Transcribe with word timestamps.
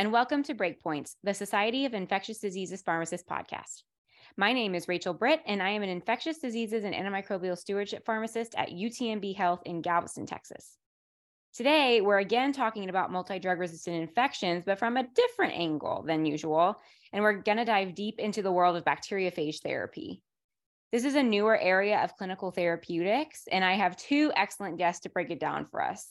and 0.00 0.12
welcome 0.12 0.42
to 0.42 0.54
Breakpoints, 0.54 1.16
the 1.24 1.34
Society 1.34 1.84
of 1.84 1.92
Infectious 1.92 2.38
Diseases 2.38 2.80
Pharmacists 2.80 3.28
podcast. 3.30 3.82
My 4.34 4.54
name 4.54 4.74
is 4.74 4.88
Rachel 4.88 5.12
Britt, 5.12 5.42
and 5.46 5.62
I 5.62 5.68
am 5.68 5.82
an 5.82 5.90
infectious 5.90 6.38
diseases 6.38 6.84
and 6.84 6.94
antimicrobial 6.94 7.58
stewardship 7.58 8.06
pharmacist 8.06 8.54
at 8.54 8.70
UTMB 8.70 9.36
Health 9.36 9.60
in 9.66 9.82
Galveston, 9.82 10.24
Texas. 10.24 10.78
Today, 11.52 12.00
we're 12.00 12.18
again 12.18 12.54
talking 12.54 12.88
about 12.88 13.12
multi 13.12 13.38
drug 13.38 13.58
resistant 13.58 13.96
infections, 13.96 14.62
but 14.64 14.78
from 14.78 14.96
a 14.96 15.06
different 15.06 15.52
angle 15.52 16.02
than 16.06 16.24
usual. 16.24 16.80
And 17.12 17.22
we're 17.22 17.42
going 17.42 17.58
to 17.58 17.66
dive 17.66 17.94
deep 17.94 18.18
into 18.18 18.40
the 18.40 18.52
world 18.52 18.78
of 18.78 18.86
bacteriophage 18.86 19.60
therapy. 19.60 20.22
This 20.92 21.04
is 21.04 21.14
a 21.14 21.22
newer 21.22 21.58
area 21.58 22.02
of 22.02 22.16
clinical 22.16 22.52
therapeutics, 22.52 23.42
and 23.52 23.62
I 23.62 23.74
have 23.74 23.98
two 23.98 24.32
excellent 24.34 24.78
guests 24.78 25.02
to 25.02 25.10
break 25.10 25.28
it 25.28 25.40
down 25.40 25.66
for 25.70 25.82
us. 25.82 26.06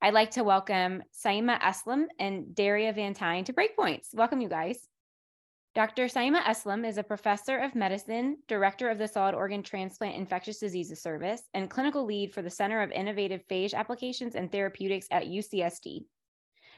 I'd 0.00 0.14
like 0.14 0.30
to 0.32 0.44
welcome 0.44 1.02
Saima 1.12 1.60
Aslam 1.60 2.06
and 2.20 2.54
Daria 2.54 2.92
Van 2.92 3.14
Tine 3.14 3.42
to 3.44 3.52
Breakpoints. 3.52 4.14
Welcome, 4.14 4.40
you 4.40 4.48
guys. 4.48 4.86
Dr. 5.74 6.04
Saima 6.04 6.40
Aslam 6.44 6.86
is 6.86 6.98
a 6.98 7.02
professor 7.02 7.58
of 7.58 7.74
medicine, 7.74 8.36
director 8.46 8.90
of 8.90 8.98
the 8.98 9.08
Solid 9.08 9.34
Organ 9.34 9.64
Transplant 9.64 10.14
Infectious 10.14 10.60
Diseases 10.60 11.02
Service, 11.02 11.42
and 11.52 11.68
clinical 11.68 12.04
lead 12.04 12.32
for 12.32 12.42
the 12.42 12.50
Center 12.50 12.80
of 12.80 12.92
Innovative 12.92 13.42
Phage 13.50 13.74
Applications 13.74 14.36
and 14.36 14.52
Therapeutics 14.52 15.08
at 15.10 15.26
UCSD. 15.26 16.04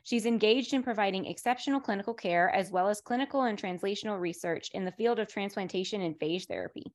She's 0.03 0.25
engaged 0.25 0.73
in 0.73 0.83
providing 0.83 1.27
exceptional 1.27 1.79
clinical 1.79 2.15
care 2.15 2.49
as 2.49 2.71
well 2.71 2.89
as 2.89 3.03
clinical 3.03 3.43
and 3.43 3.61
translational 3.61 4.19
research 4.19 4.71
in 4.73 4.87
the 4.87 4.93
field 4.93 5.19
of 5.19 5.29
transplantation 5.29 6.01
and 6.01 6.19
phage 6.19 6.47
therapy. 6.47 6.91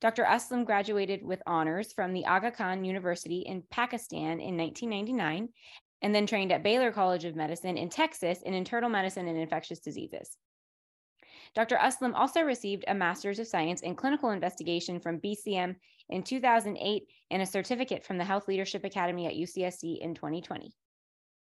Dr. 0.00 0.24
Aslam 0.24 0.64
graduated 0.64 1.22
with 1.22 1.42
honors 1.46 1.92
from 1.92 2.12
the 2.12 2.24
Aga 2.24 2.52
Khan 2.52 2.84
University 2.84 3.40
in 3.40 3.62
Pakistan 3.70 4.40
in 4.40 4.56
1999 4.56 5.48
and 6.02 6.14
then 6.14 6.26
trained 6.26 6.52
at 6.52 6.62
Baylor 6.62 6.90
College 6.90 7.26
of 7.26 7.36
Medicine 7.36 7.76
in 7.76 7.90
Texas 7.90 8.40
in 8.42 8.54
internal 8.54 8.88
medicine 8.88 9.28
and 9.28 9.36
infectious 9.36 9.80
diseases. 9.80 10.38
Dr. 11.54 11.76
Aslam 11.76 12.14
also 12.14 12.42
received 12.42 12.84
a 12.86 12.94
Master's 12.94 13.38
of 13.38 13.46
Science 13.46 13.82
in 13.82 13.94
Clinical 13.94 14.30
Investigation 14.30 15.00
from 15.00 15.20
BCM 15.20 15.76
in 16.08 16.22
2008 16.22 17.02
and 17.30 17.42
a 17.42 17.46
certificate 17.46 18.04
from 18.04 18.18
the 18.18 18.24
Health 18.24 18.48
Leadership 18.48 18.84
Academy 18.84 19.26
at 19.26 19.34
UCSD 19.34 20.00
in 20.00 20.14
2020. 20.14 20.72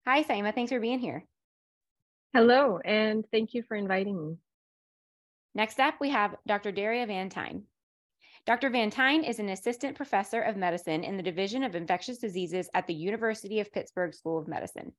Hi, 0.05 0.23
Saima. 0.23 0.53
Thanks 0.53 0.71
for 0.71 0.79
being 0.79 0.99
here. 0.99 1.25
Hello, 2.33 2.79
and 2.83 3.25
thank 3.31 3.53
you 3.53 3.63
for 3.63 3.75
inviting 3.75 4.21
me. 4.21 4.35
Next 5.55 5.79
up, 5.79 5.95
we 6.01 6.09
have 6.09 6.35
Dr. 6.45 6.71
Daria 6.71 7.07
Van 7.07 7.29
Tine. 7.29 7.63
Dr. 8.45 8.69
Van 8.69 9.23
is 9.23 9.39
an 9.39 9.49
assistant 9.49 9.97
professor 9.97 10.39
of 10.39 10.55
medicine 10.55 11.03
in 11.03 11.17
the 11.17 11.23
Division 11.23 11.63
of 11.63 11.73
Infectious 11.73 12.19
Diseases 12.19 12.69
at 12.75 12.85
the 12.85 12.93
University 12.93 13.59
of 13.59 13.71
Pittsburgh 13.71 14.13
School 14.13 14.37
of 14.37 14.47
Medicine. 14.47 14.93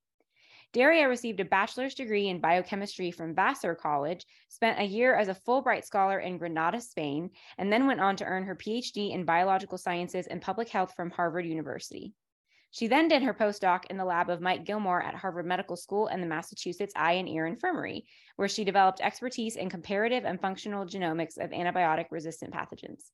Daria 0.73 1.09
received 1.09 1.39
a 1.39 1.45
bachelor's 1.45 1.95
degree 1.95 2.27
in 2.29 2.41
biochemistry 2.41 3.13
from 3.13 3.37
Vassar 3.37 3.77
College, 3.77 4.27
spent 4.49 4.81
a 4.81 4.85
year 4.85 5.15
as 5.15 5.29
a 5.29 5.35
Fulbright 5.35 5.85
scholar 5.85 6.19
in 6.19 6.39
Granada, 6.39 6.81
Spain, 6.81 7.31
and 7.57 7.73
then 7.73 7.87
went 7.87 8.01
on 8.01 8.17
to 8.17 8.25
earn 8.25 8.43
her 8.43 8.57
PhD 8.57 9.13
in 9.13 9.25
biological 9.25 9.79
sciences 9.79 10.27
and 10.27 10.43
public 10.43 10.69
health 10.69 10.95
from 10.97 11.13
Harvard 11.13 11.47
University. 11.47 12.15
She 12.73 12.89
then 12.89 13.07
did 13.07 13.23
her 13.23 13.33
postdoc 13.33 13.85
in 13.91 13.97
the 13.97 14.05
lab 14.05 14.29
of 14.29 14.41
Mike 14.41 14.65
Gilmore 14.65 15.05
at 15.05 15.15
Harvard 15.15 15.47
Medical 15.47 15.77
School 15.77 16.09
and 16.09 16.21
the 16.21 16.27
Massachusetts 16.27 16.95
Eye 16.97 17.13
and 17.13 17.29
Ear 17.29 17.47
Infirmary, 17.47 18.07
where 18.35 18.49
she 18.49 18.65
developed 18.65 19.01
expertise 19.01 19.55
in 19.55 19.71
comparative 19.71 20.25
and 20.25 20.41
functional 20.41 20.85
genomics 20.85 21.39
of 21.39 21.51
antibiotic 21.51 22.07
resistant 22.11 22.53
pathogens. 22.53 23.13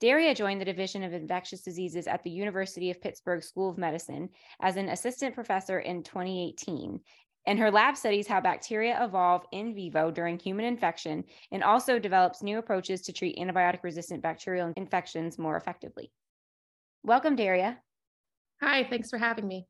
Daria 0.00 0.34
joined 0.34 0.60
the 0.60 0.66
Division 0.66 1.02
of 1.02 1.12
Infectious 1.12 1.62
Diseases 1.62 2.06
at 2.06 2.22
the 2.22 2.30
University 2.30 2.90
of 2.90 3.00
Pittsburgh 3.00 3.42
School 3.42 3.70
of 3.70 3.78
Medicine 3.78 4.28
as 4.60 4.76
an 4.76 4.88
assistant 4.88 5.34
professor 5.34 5.78
in 5.78 6.02
2018. 6.02 7.00
And 7.46 7.58
her 7.58 7.70
lab 7.70 7.96
studies 7.96 8.26
how 8.26 8.40
bacteria 8.40 9.02
evolve 9.04 9.44
in 9.52 9.74
vivo 9.74 10.10
during 10.10 10.38
human 10.38 10.64
infection 10.64 11.24
and 11.52 11.62
also 11.62 11.98
develops 11.98 12.42
new 12.42 12.58
approaches 12.58 13.02
to 13.02 13.12
treat 13.12 13.36
antibiotic 13.36 13.82
resistant 13.82 14.22
bacterial 14.22 14.72
infections 14.76 15.38
more 15.38 15.56
effectively. 15.56 16.10
Welcome, 17.02 17.36
Daria. 17.36 17.78
Hi, 18.62 18.84
thanks 18.84 19.10
for 19.10 19.18
having 19.18 19.46
me. 19.46 19.66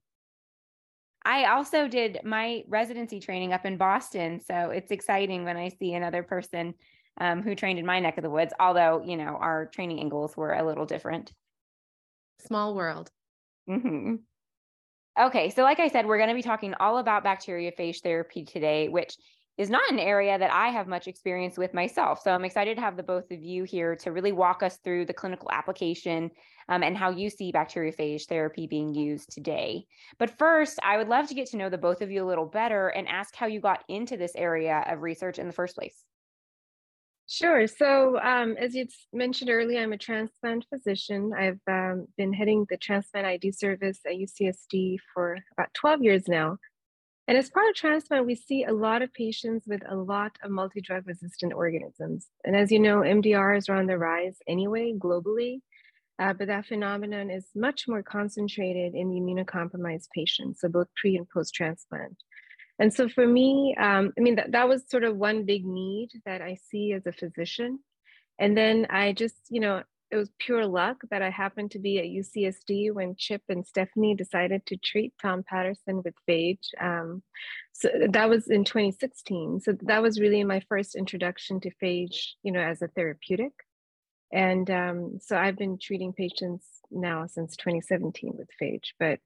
I 1.24 1.46
also 1.46 1.88
did 1.88 2.20
my 2.22 2.62
residency 2.68 3.18
training 3.18 3.52
up 3.52 3.64
in 3.64 3.76
Boston. 3.76 4.40
So 4.40 4.70
it's 4.70 4.90
exciting 4.90 5.44
when 5.44 5.56
I 5.56 5.68
see 5.68 5.94
another 5.94 6.22
person 6.22 6.74
um, 7.20 7.42
who 7.42 7.54
trained 7.54 7.78
in 7.78 7.86
my 7.86 8.00
neck 8.00 8.18
of 8.18 8.22
the 8.22 8.30
woods, 8.30 8.52
although, 8.58 9.02
you 9.04 9.16
know, 9.16 9.36
our 9.40 9.66
training 9.66 10.00
angles 10.00 10.36
were 10.36 10.52
a 10.52 10.64
little 10.64 10.86
different. 10.86 11.32
Small 12.40 12.74
world. 12.74 13.10
Mm-hmm. 13.68 14.16
Okay, 15.18 15.50
so 15.50 15.62
like 15.62 15.78
I 15.78 15.88
said, 15.88 16.06
we're 16.06 16.18
going 16.18 16.28
to 16.28 16.34
be 16.34 16.42
talking 16.42 16.74
all 16.80 16.98
about 16.98 17.24
bacteriophage 17.24 18.02
therapy 18.02 18.44
today, 18.44 18.88
which 18.88 19.16
is 19.56 19.70
not 19.70 19.88
an 19.88 20.00
area 20.00 20.36
that 20.36 20.52
I 20.52 20.70
have 20.70 20.88
much 20.88 21.06
experience 21.06 21.56
with 21.56 21.72
myself. 21.72 22.20
So 22.22 22.32
I'm 22.32 22.44
excited 22.44 22.74
to 22.74 22.80
have 22.80 22.96
the 22.96 23.04
both 23.04 23.30
of 23.30 23.40
you 23.40 23.62
here 23.62 23.94
to 23.96 24.10
really 24.10 24.32
walk 24.32 24.64
us 24.64 24.78
through 24.78 25.06
the 25.06 25.14
clinical 25.14 25.48
application 25.52 26.32
um, 26.68 26.82
and 26.82 26.96
how 26.96 27.10
you 27.10 27.30
see 27.30 27.52
bacteriophage 27.52 28.26
therapy 28.26 28.66
being 28.66 28.92
used 28.92 29.30
today. 29.30 29.86
But 30.18 30.36
first, 30.36 30.80
I 30.82 30.96
would 30.96 31.08
love 31.08 31.28
to 31.28 31.34
get 31.34 31.46
to 31.50 31.56
know 31.56 31.68
the 31.68 31.78
both 31.78 32.02
of 32.02 32.10
you 32.10 32.24
a 32.24 32.26
little 32.26 32.46
better 32.46 32.88
and 32.88 33.06
ask 33.06 33.36
how 33.36 33.46
you 33.46 33.60
got 33.60 33.84
into 33.88 34.16
this 34.16 34.32
area 34.34 34.84
of 34.88 35.02
research 35.02 35.38
in 35.38 35.46
the 35.46 35.52
first 35.52 35.76
place. 35.76 36.02
Sure. 37.26 37.66
So, 37.66 38.20
um, 38.20 38.56
as 38.58 38.74
you 38.74 38.86
mentioned 39.12 39.50
earlier, 39.50 39.80
I'm 39.80 39.94
a 39.94 39.98
transplant 39.98 40.66
physician. 40.68 41.32
I've 41.36 41.60
um, 41.66 42.06
been 42.18 42.34
heading 42.34 42.66
the 42.68 42.76
transplant 42.76 43.26
ID 43.26 43.52
service 43.52 44.00
at 44.06 44.12
UCSD 44.12 44.98
for 45.14 45.38
about 45.56 45.72
12 45.72 46.02
years 46.02 46.28
now. 46.28 46.58
And 47.26 47.38
as 47.38 47.48
part 47.48 47.70
of 47.70 47.74
transplant, 47.74 48.26
we 48.26 48.34
see 48.34 48.64
a 48.64 48.72
lot 48.72 49.00
of 49.00 49.12
patients 49.14 49.66
with 49.66 49.80
a 49.88 49.96
lot 49.96 50.36
of 50.42 50.50
multi 50.50 50.82
drug 50.82 51.06
resistant 51.06 51.54
organisms. 51.54 52.26
And 52.44 52.54
as 52.54 52.70
you 52.70 52.78
know, 52.78 52.98
MDRs 52.98 53.70
are 53.70 53.76
on 53.76 53.86
the 53.86 53.96
rise 53.96 54.36
anyway, 54.46 54.92
globally. 54.92 55.60
Uh, 56.18 56.32
but 56.34 56.46
that 56.46 56.66
phenomenon 56.66 57.30
is 57.30 57.46
much 57.56 57.88
more 57.88 58.02
concentrated 58.02 58.94
in 58.94 59.10
the 59.10 59.16
immunocompromised 59.16 60.08
patients, 60.14 60.60
so 60.60 60.68
both 60.68 60.86
pre 60.94 61.16
and 61.16 61.28
post 61.28 61.54
transplant. 61.54 62.16
And 62.78 62.92
so 62.92 63.08
for 63.08 63.26
me, 63.26 63.76
um, 63.78 64.12
I 64.18 64.20
mean, 64.20 64.36
that, 64.36 64.52
that 64.52 64.68
was 64.68 64.82
sort 64.88 65.04
of 65.04 65.16
one 65.16 65.44
big 65.44 65.64
need 65.64 66.10
that 66.26 66.42
I 66.42 66.58
see 66.70 66.92
as 66.92 67.06
a 67.06 67.12
physician. 67.12 67.78
And 68.38 68.56
then 68.56 68.86
I 68.90 69.12
just, 69.12 69.36
you 69.48 69.60
know, 69.60 69.82
it 70.10 70.16
was 70.16 70.30
pure 70.38 70.66
luck 70.66 70.98
that 71.10 71.22
I 71.22 71.30
happened 71.30 71.72
to 71.72 71.78
be 71.78 71.98
at 71.98 72.04
UCSD 72.04 72.92
when 72.92 73.16
Chip 73.16 73.42
and 73.48 73.66
Stephanie 73.66 74.14
decided 74.14 74.64
to 74.66 74.76
treat 74.76 75.12
Tom 75.20 75.42
Patterson 75.42 76.02
with 76.04 76.14
phage. 76.28 76.68
Um, 76.80 77.22
so 77.72 77.88
that 78.10 78.28
was 78.28 78.48
in 78.48 78.64
2016. 78.64 79.60
So 79.60 79.76
that 79.82 80.02
was 80.02 80.20
really 80.20 80.44
my 80.44 80.60
first 80.68 80.94
introduction 80.94 81.60
to 81.60 81.70
phage, 81.82 82.32
you 82.42 82.52
know, 82.52 82.60
as 82.60 82.82
a 82.82 82.88
therapeutic. 82.88 83.52
And 84.32 84.70
um, 84.70 85.18
so 85.20 85.36
I've 85.36 85.56
been 85.56 85.78
treating 85.78 86.12
patients 86.12 86.64
now 86.90 87.26
since 87.26 87.56
2017 87.56 88.34
with 88.36 88.48
phage. 88.60 88.92
But 88.98 89.20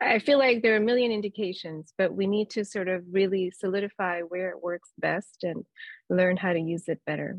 I 0.00 0.18
feel 0.18 0.38
like 0.38 0.62
there 0.62 0.74
are 0.74 0.78
a 0.78 0.80
million 0.80 1.12
indications, 1.12 1.92
but 1.98 2.14
we 2.14 2.26
need 2.26 2.50
to 2.50 2.64
sort 2.64 2.88
of 2.88 3.04
really 3.10 3.50
solidify 3.50 4.20
where 4.22 4.50
it 4.50 4.62
works 4.62 4.90
best 4.98 5.44
and 5.44 5.64
learn 6.08 6.36
how 6.36 6.52
to 6.52 6.60
use 6.60 6.88
it 6.88 7.00
better. 7.06 7.38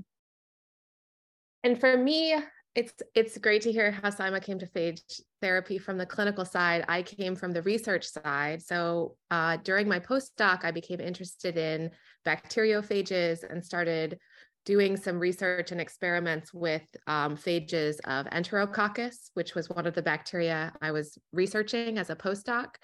And 1.63 1.79
for 1.79 1.97
me, 1.97 2.35
it's 2.75 2.93
it's 3.13 3.37
great 3.37 3.61
to 3.63 3.71
hear 3.71 3.91
how 3.91 4.09
Sima 4.09 4.41
came 4.41 4.57
to 4.59 4.65
phage 4.65 5.21
therapy 5.41 5.77
from 5.77 5.97
the 5.97 6.05
clinical 6.05 6.43
side. 6.43 6.83
I 6.87 7.03
came 7.03 7.35
from 7.35 7.51
the 7.51 7.61
research 7.61 8.07
side. 8.07 8.63
So 8.63 9.15
uh, 9.29 9.57
during 9.57 9.87
my 9.87 9.99
postdoc, 9.99 10.63
I 10.63 10.71
became 10.71 10.99
interested 10.99 11.55
in 11.57 11.91
bacteriophages 12.25 13.43
and 13.49 13.63
started 13.63 14.17
doing 14.65 14.95
some 14.97 15.19
research 15.19 15.71
and 15.71 15.81
experiments 15.81 16.53
with 16.53 16.83
um, 17.07 17.35
phages 17.35 17.97
of 18.05 18.25
Enterococcus, 18.27 19.29
which 19.33 19.55
was 19.55 19.69
one 19.69 19.85
of 19.85 19.93
the 19.93 20.01
bacteria 20.01 20.73
I 20.81 20.91
was 20.91 21.17
researching 21.31 21.97
as 21.97 22.09
a 22.09 22.15
postdoc. 22.15 22.75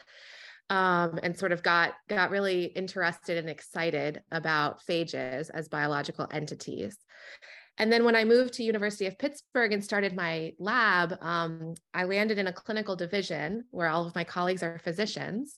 Um, 0.72 1.20
and 1.24 1.36
sort 1.36 1.52
of 1.52 1.64
got 1.64 1.94
got 2.10 2.30
really 2.30 2.66
interested 2.66 3.40
and 3.40 3.50
excited 3.50 4.22
about 4.32 4.82
phages 4.88 5.50
as 5.52 5.68
biological 5.68 6.28
entities. 6.32 6.96
And 7.80 7.92
then 7.92 8.04
when 8.04 8.16
I 8.16 8.26
moved 8.26 8.54
to 8.56 8.64
University 8.64 9.08
of 9.08 9.18
Pittsburgh 9.18 9.72
and 9.72 9.84
started 9.84 10.14
my 10.14 10.52
lab, 10.60 11.18
um, 11.22 11.76
I 11.94 12.04
landed 12.04 12.38
in 12.38 12.48
a 12.48 12.54
clinical 12.54 12.98
division 12.98 13.64
where 13.72 13.88
all 13.88 14.06
of 14.06 14.14
my 14.16 14.26
colleagues 14.26 14.62
are 14.62 14.80
physicians. 14.80 15.58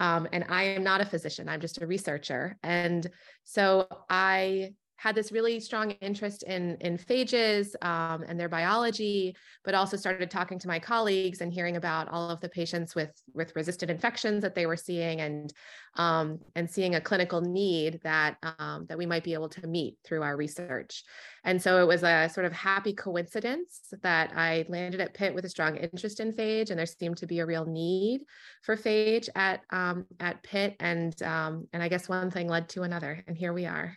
Um, 0.00 0.26
and 0.32 0.44
I 0.48 0.64
am 0.64 0.82
not 0.82 1.00
a 1.00 1.06
physician, 1.06 1.48
I'm 1.48 1.60
just 1.60 1.80
a 1.80 1.86
researcher. 1.86 2.58
And 2.64 3.06
so 3.44 3.86
I 4.08 4.74
had 5.00 5.14
this 5.14 5.32
really 5.32 5.58
strong 5.58 5.92
interest 6.02 6.42
in, 6.42 6.76
in 6.82 6.98
phages 6.98 7.74
um, 7.82 8.22
and 8.28 8.38
their 8.38 8.50
biology, 8.50 9.34
but 9.64 9.74
also 9.74 9.96
started 9.96 10.30
talking 10.30 10.58
to 10.58 10.68
my 10.68 10.78
colleagues 10.78 11.40
and 11.40 11.54
hearing 11.54 11.78
about 11.78 12.06
all 12.08 12.28
of 12.28 12.38
the 12.42 12.50
patients 12.50 12.94
with, 12.94 13.10
with 13.32 13.56
resistant 13.56 13.90
infections 13.90 14.42
that 14.42 14.54
they 14.54 14.66
were 14.66 14.76
seeing 14.76 15.22
and, 15.22 15.54
um, 15.96 16.38
and 16.54 16.68
seeing 16.68 16.96
a 16.96 17.00
clinical 17.00 17.40
need 17.40 17.98
that, 18.02 18.36
um, 18.58 18.84
that 18.90 18.98
we 18.98 19.06
might 19.06 19.24
be 19.24 19.32
able 19.32 19.48
to 19.48 19.66
meet 19.66 19.96
through 20.04 20.22
our 20.22 20.36
research. 20.36 21.02
And 21.44 21.62
so 21.62 21.80
it 21.80 21.86
was 21.86 22.02
a 22.02 22.28
sort 22.28 22.44
of 22.44 22.52
happy 22.52 22.92
coincidence 22.92 23.94
that 24.02 24.34
I 24.36 24.66
landed 24.68 25.00
at 25.00 25.14
Pitt 25.14 25.34
with 25.34 25.46
a 25.46 25.48
strong 25.48 25.78
interest 25.78 26.20
in 26.20 26.30
phage, 26.30 26.68
and 26.68 26.78
there 26.78 26.84
seemed 26.84 27.16
to 27.16 27.26
be 27.26 27.38
a 27.38 27.46
real 27.46 27.64
need 27.64 28.20
for 28.64 28.76
phage 28.76 29.30
at, 29.34 29.62
um, 29.70 30.04
at 30.20 30.42
Pitt. 30.42 30.76
And, 30.78 31.14
um, 31.22 31.68
and 31.72 31.82
I 31.82 31.88
guess 31.88 32.06
one 32.06 32.30
thing 32.30 32.48
led 32.48 32.68
to 32.70 32.82
another, 32.82 33.24
and 33.26 33.34
here 33.34 33.54
we 33.54 33.64
are. 33.64 33.96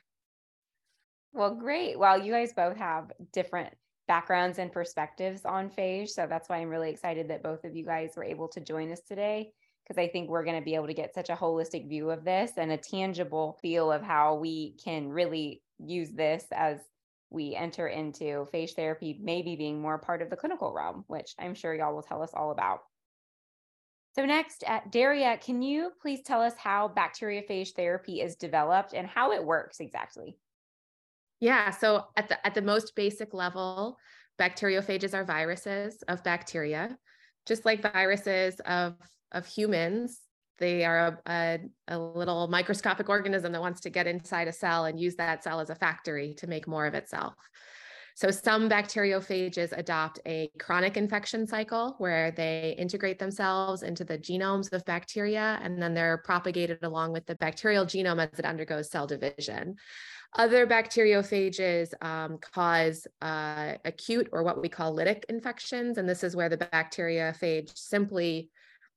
Well, 1.33 1.55
great. 1.55 1.97
Well, 1.97 2.21
you 2.21 2.31
guys 2.31 2.53
both 2.53 2.77
have 2.77 3.11
different 3.31 3.73
backgrounds 4.07 4.59
and 4.59 4.71
perspectives 4.71 5.45
on 5.45 5.69
phage. 5.69 6.09
So 6.09 6.27
that's 6.27 6.47
why 6.49 6.57
I'm 6.57 6.69
really 6.69 6.89
excited 6.91 7.29
that 7.29 7.43
both 7.43 7.63
of 7.63 7.75
you 7.75 7.85
guys 7.85 8.11
were 8.15 8.23
able 8.23 8.47
to 8.49 8.61
join 8.61 8.91
us 8.91 9.01
today 9.01 9.51
because 9.83 9.99
I 9.99 10.07
think 10.07 10.29
we're 10.29 10.43
going 10.43 10.59
to 10.59 10.63
be 10.63 10.75
able 10.75 10.87
to 10.87 10.93
get 10.93 11.13
such 11.13 11.29
a 11.29 11.35
holistic 11.35 11.89
view 11.89 12.11
of 12.11 12.23
this 12.23 12.51
and 12.57 12.71
a 12.71 12.77
tangible 12.77 13.57
feel 13.61 13.91
of 13.91 14.01
how 14.01 14.35
we 14.35 14.75
can 14.83 15.09
really 15.09 15.61
use 15.79 16.11
this 16.11 16.45
as 16.51 16.79
we 17.29 17.55
enter 17.55 17.87
into 17.87 18.47
phage 18.53 18.75
therapy, 18.75 19.19
maybe 19.21 19.55
being 19.55 19.81
more 19.81 19.97
part 19.97 20.21
of 20.21 20.29
the 20.29 20.35
clinical 20.35 20.71
realm, 20.71 21.03
which 21.07 21.33
I'm 21.39 21.55
sure 21.55 21.73
y'all 21.73 21.95
will 21.95 22.03
tell 22.03 22.21
us 22.21 22.31
all 22.33 22.51
about. 22.51 22.81
So, 24.15 24.25
next, 24.25 24.63
at 24.67 24.91
Daria, 24.91 25.37
can 25.37 25.63
you 25.63 25.91
please 25.99 26.21
tell 26.21 26.41
us 26.41 26.53
how 26.55 26.93
bacteriophage 26.95 27.73
therapy 27.73 28.21
is 28.21 28.35
developed 28.35 28.93
and 28.93 29.07
how 29.07 29.31
it 29.31 29.43
works 29.43 29.79
exactly? 29.79 30.37
Yeah. 31.43 31.71
So 31.71 32.05
at 32.15 32.29
the 32.29 32.47
at 32.47 32.55
the 32.55 32.61
most 32.61 32.95
basic 32.95 33.33
level, 33.33 33.97
bacteriophages 34.39 35.13
are 35.13 35.25
viruses 35.25 36.01
of 36.07 36.23
bacteria, 36.23 36.97
just 37.45 37.65
like 37.65 37.81
viruses 37.81 38.61
of 38.65 38.95
of 39.33 39.45
humans. 39.45 40.21
They 40.59 40.85
are 40.85 40.99
a, 40.99 41.19
a, 41.27 41.59
a, 41.89 41.99
little 41.99 42.47
microscopic 42.47 43.09
organism 43.09 43.51
that 43.51 43.59
wants 43.59 43.81
to 43.81 43.89
get 43.89 44.07
inside 44.07 44.47
a 44.47 44.53
cell 44.53 44.85
and 44.85 44.97
use 44.97 45.15
that 45.17 45.43
cell 45.43 45.59
as 45.59 45.69
a 45.69 45.75
factory 45.75 46.33
to 46.35 46.47
make 46.47 46.65
more 46.65 46.85
of 46.85 46.93
itself. 46.93 47.33
So 48.15 48.31
some 48.31 48.69
bacteriophages 48.69 49.77
adopt 49.77 50.19
a 50.25 50.49
chronic 50.59 50.95
infection 50.95 51.45
cycle 51.45 51.95
where 51.97 52.31
they 52.31 52.75
integrate 52.77 53.19
themselves 53.19 53.83
into 53.83 54.05
the 54.05 54.17
genomes 54.17 54.71
of 54.71 54.85
bacteria 54.85 55.59
and 55.61 55.81
then 55.81 55.93
they're 55.93 56.19
propagated 56.19 56.83
along 56.83 57.11
with 57.11 57.25
the 57.25 57.35
bacterial 57.35 57.85
genome 57.85 58.19
as 58.31 58.39
it 58.39 58.45
undergoes 58.45 58.91
cell 58.91 59.07
division. 59.07 59.75
Other 60.35 60.65
bacteriophages 60.65 61.93
um, 62.03 62.39
cause 62.39 63.05
uh, 63.21 63.73
acute 63.85 64.29
or 64.31 64.43
what 64.43 64.61
we 64.61 64.67
call 64.67 64.95
lytic 64.95 65.25
infections. 65.29 65.97
And 65.97 66.09
this 66.09 66.23
is 66.23 66.35
where 66.35 66.49
the 66.49 66.57
bacteriophage 66.57 67.71
simply 67.75 68.49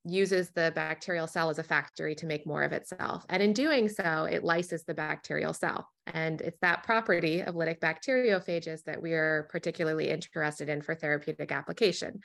uses 0.09 0.51
the 0.51 0.73
bacterial 0.75 1.27
cell 1.27 1.51
as 1.51 1.59
a 1.59 1.63
factory 1.63 2.15
to 2.15 2.27
make 2.27 2.47
more 2.47 2.63
of 2.63 2.73
itself. 2.73 3.27
And 3.29 3.43
in 3.43 3.53
doing 3.53 3.89
so, 3.89 4.29
it 4.31 4.45
lyses 4.45 4.85
the 4.85 4.95
bacterial 4.95 5.53
cell. 5.53 5.89
And 6.07 6.41
it's 6.41 6.59
that 6.63 6.85
property 6.85 7.43
of 7.43 7.55
lytic 7.55 7.81
bacteriophages 7.81 8.85
that 8.85 9.03
we 9.03 9.13
are 9.13 9.49
particularly 9.51 10.09
interested 10.09 10.69
in 10.69 10.81
for 10.81 10.95
therapeutic 10.95 11.51
application. 11.51 12.21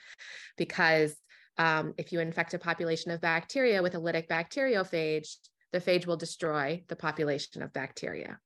Because 0.56 1.16
um, 1.58 1.92
if 1.98 2.12
you 2.12 2.20
infect 2.20 2.54
a 2.54 2.58
population 2.58 3.10
of 3.10 3.20
bacteria 3.20 3.82
with 3.82 3.94
a 3.94 4.00
lytic 4.00 4.28
bacteriophage, 4.28 5.36
the 5.72 5.80
phage 5.80 6.06
will 6.06 6.16
destroy 6.16 6.82
the 6.88 6.96
population 6.96 7.62
of 7.62 7.72
bacteria. 7.72 8.38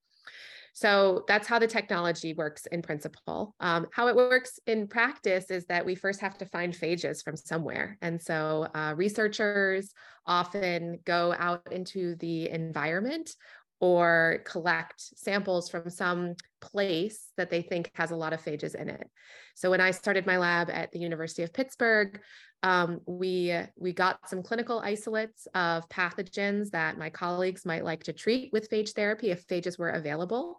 So 0.76 1.24
that's 1.26 1.48
how 1.48 1.58
the 1.58 1.66
technology 1.66 2.34
works 2.34 2.66
in 2.66 2.82
principle. 2.82 3.54
Um, 3.60 3.86
how 3.94 4.08
it 4.08 4.14
works 4.14 4.60
in 4.66 4.88
practice 4.88 5.50
is 5.50 5.64
that 5.68 5.86
we 5.86 5.94
first 5.94 6.20
have 6.20 6.36
to 6.36 6.44
find 6.44 6.74
phages 6.74 7.24
from 7.24 7.34
somewhere. 7.34 7.96
And 8.02 8.20
so 8.20 8.68
uh, 8.74 8.92
researchers 8.94 9.94
often 10.26 10.98
go 11.06 11.34
out 11.38 11.72
into 11.72 12.16
the 12.16 12.50
environment 12.50 13.30
or 13.80 14.42
collect 14.44 15.00
samples 15.00 15.68
from 15.68 15.90
some 15.90 16.34
place 16.60 17.30
that 17.36 17.50
they 17.50 17.62
think 17.62 17.90
has 17.94 18.10
a 18.10 18.16
lot 18.16 18.32
of 18.32 18.42
phages 18.42 18.74
in 18.74 18.88
it. 18.88 19.08
So 19.54 19.70
when 19.70 19.80
I 19.80 19.90
started 19.90 20.26
my 20.26 20.38
lab 20.38 20.70
at 20.70 20.92
the 20.92 20.98
University 20.98 21.42
of 21.42 21.52
Pittsburgh, 21.52 22.20
um, 22.62 23.00
we 23.06 23.58
we 23.76 23.92
got 23.92 24.28
some 24.28 24.42
clinical 24.42 24.80
isolates 24.80 25.46
of 25.54 25.88
pathogens 25.88 26.70
that 26.70 26.98
my 26.98 27.10
colleagues 27.10 27.66
might 27.66 27.84
like 27.84 28.04
to 28.04 28.12
treat 28.12 28.52
with 28.52 28.70
phage 28.70 28.92
therapy 28.92 29.30
if 29.30 29.46
phages 29.46 29.78
were 29.78 29.90
available. 29.90 30.58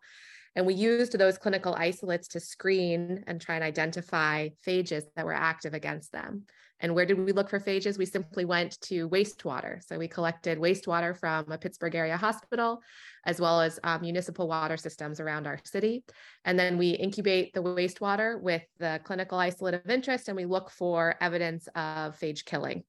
And 0.58 0.66
we 0.66 0.74
used 0.74 1.16
those 1.16 1.38
clinical 1.38 1.76
isolates 1.76 2.28
to 2.30 2.40
screen 2.40 3.24
and 3.28 3.40
try 3.40 3.54
and 3.54 3.64
identify 3.64 4.50
phages 4.66 5.04
that 5.16 5.24
were 5.24 5.32
active 5.32 5.76
against 5.76 6.12
them. 6.12 6.46
And 6.80 6.96
where 6.96 7.06
did 7.06 7.20
we 7.20 7.32
look 7.32 7.48
for 7.48 7.60
phages? 7.60 8.00
We 8.00 8.08
simply 8.08 8.44
went 8.44 8.82
to 8.82 9.08
wastewater. 9.10 9.84
So 9.86 10.00
we 10.00 10.08
collected 10.08 10.58
wastewater 10.58 11.16
from 11.16 11.52
a 11.52 11.60
Pittsburgh 11.60 11.94
area 11.94 12.18
hospital, 12.18 12.82
as 13.24 13.40
well 13.40 13.62
as 13.62 13.80
um, 13.84 14.02
municipal 14.02 14.48
water 14.48 14.78
systems 14.78 15.20
around 15.20 15.46
our 15.46 15.60
city. 15.64 16.04
And 16.44 16.58
then 16.58 16.80
we 16.80 16.90
incubate 16.90 17.54
the 17.54 17.62
wastewater 17.62 18.42
with 18.42 18.64
the 18.80 19.00
clinical 19.04 19.38
isolate 19.38 19.76
of 19.76 19.88
interest, 19.92 20.28
and 20.28 20.36
we 20.36 20.46
look 20.46 20.72
for 20.72 21.14
evidence 21.22 21.68
of 21.76 22.18
phage 22.20 22.46
killing 22.46 22.84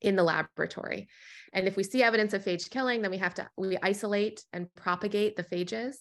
in 0.00 0.16
the 0.16 0.22
laboratory. 0.22 1.08
And 1.52 1.66
if 1.66 1.76
we 1.76 1.82
see 1.82 2.02
evidence 2.02 2.34
of 2.34 2.44
phage 2.44 2.70
killing, 2.70 3.02
then 3.02 3.10
we 3.10 3.18
have 3.18 3.34
to 3.34 3.48
we 3.56 3.78
isolate 3.82 4.44
and 4.52 4.72
propagate 4.74 5.36
the 5.36 5.44
phages 5.44 5.94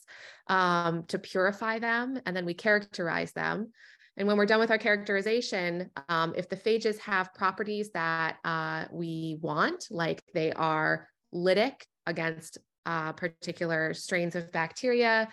um, 0.48 1.04
to 1.08 1.20
purify 1.20 1.80
them, 1.80 2.20
and 2.26 2.36
then 2.36 2.46
we 2.46 2.54
characterize 2.54 3.32
them. 3.32 3.72
And 4.18 4.28
when 4.28 4.38
we're 4.38 4.48
done 4.48 4.60
with 4.60 4.72
our 4.72 4.80
characterization, 4.80 5.92
um, 6.10 6.34
if 6.36 6.50
the 6.50 6.58
phages 6.58 6.98
have 7.00 7.34
properties 7.36 7.92
that 7.92 8.38
uh, 8.44 8.86
we 8.92 9.38
want, 9.42 9.88
like 9.92 10.24
they 10.34 10.52
are 10.54 11.08
lytic 11.34 11.84
against 12.08 12.58
uh, 12.86 13.14
particular 13.14 13.94
strains 13.94 14.36
of 14.36 14.52
bacteria, 14.52 15.30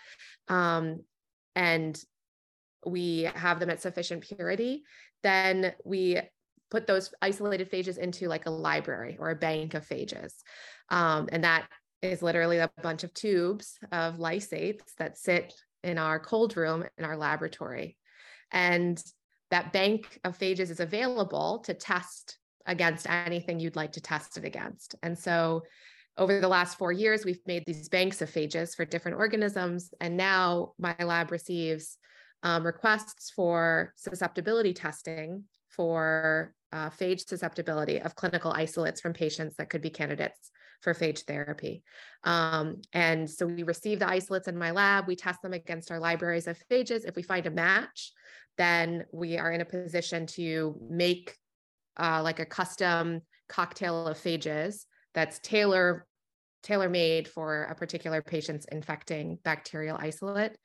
um, 0.48 1.00
and 1.56 1.98
we 2.84 3.22
have 3.34 3.58
them 3.58 3.70
at 3.70 3.80
sufficient 3.80 4.22
purity, 4.22 4.82
then 5.22 5.72
we 5.84 6.20
put 6.70 6.86
those 6.86 7.12
isolated 7.22 7.70
phages 7.70 7.98
into 7.98 8.28
like 8.28 8.46
a 8.46 8.50
library 8.50 9.16
or 9.18 9.30
a 9.30 9.36
bank 9.36 9.74
of 9.74 9.86
phages. 9.86 10.32
Um, 10.88 11.28
and 11.32 11.44
that 11.44 11.66
is 12.02 12.22
literally 12.22 12.58
a 12.58 12.70
bunch 12.82 13.04
of 13.04 13.14
tubes 13.14 13.78
of 13.92 14.16
lysates 14.16 14.82
that 14.98 15.18
sit 15.18 15.54
in 15.82 15.98
our 15.98 16.18
cold 16.18 16.56
room 16.56 16.84
in 16.98 17.04
our 17.04 17.16
laboratory. 17.16 17.96
And 18.50 19.02
that 19.50 19.72
bank 19.72 20.18
of 20.24 20.38
phages 20.38 20.70
is 20.70 20.80
available 20.80 21.60
to 21.66 21.74
test 21.74 22.38
against 22.66 23.08
anything 23.08 23.60
you'd 23.60 23.76
like 23.76 23.92
to 23.92 24.00
test 24.00 24.36
it 24.36 24.44
against. 24.44 24.94
And 25.02 25.18
so 25.18 25.62
over 26.16 26.40
the 26.40 26.48
last 26.48 26.78
four 26.78 26.92
years, 26.92 27.24
we've 27.24 27.40
made 27.46 27.64
these 27.66 27.88
banks 27.88 28.22
of 28.22 28.30
phages 28.30 28.74
for 28.74 28.84
different 28.84 29.18
organisms. 29.18 29.92
And 30.00 30.16
now 30.16 30.72
my 30.78 30.96
lab 30.98 31.30
receives 31.30 31.98
um, 32.42 32.64
requests 32.64 33.30
for 33.30 33.92
susceptibility 33.96 34.72
testing 34.72 35.44
for 35.76 36.54
uh, 36.72 36.90
phage 36.90 37.26
susceptibility 37.26 38.00
of 38.00 38.14
clinical 38.14 38.52
isolates 38.52 39.00
from 39.00 39.12
patients 39.12 39.56
that 39.56 39.70
could 39.70 39.82
be 39.82 39.90
candidates 39.90 40.50
for 40.80 40.92
phage 40.92 41.24
therapy. 41.24 41.82
Um, 42.24 42.82
and 42.92 43.28
so 43.28 43.46
we 43.46 43.62
receive 43.62 44.00
the 44.00 44.08
isolates 44.08 44.48
in 44.48 44.56
my 44.56 44.70
lab, 44.70 45.06
we 45.06 45.16
test 45.16 45.40
them 45.42 45.52
against 45.52 45.90
our 45.90 45.98
libraries 45.98 46.46
of 46.46 46.60
phages. 46.70 47.06
If 47.06 47.16
we 47.16 47.22
find 47.22 47.46
a 47.46 47.50
match, 47.50 48.12
then 48.58 49.04
we 49.12 49.38
are 49.38 49.52
in 49.52 49.60
a 49.60 49.64
position 49.64 50.26
to 50.26 50.76
make 50.88 51.36
uh, 51.98 52.20
like 52.22 52.40
a 52.40 52.46
custom 52.46 53.20
cocktail 53.48 54.06
of 54.06 54.18
phages 54.18 54.84
that's 55.14 55.38
tailor 55.40 56.06
tailor 56.62 56.88
made 56.88 57.28
for 57.28 57.64
a 57.64 57.74
particular 57.74 58.22
patient's 58.22 58.64
infecting 58.72 59.38
bacterial 59.44 59.98
isolate. 60.00 60.56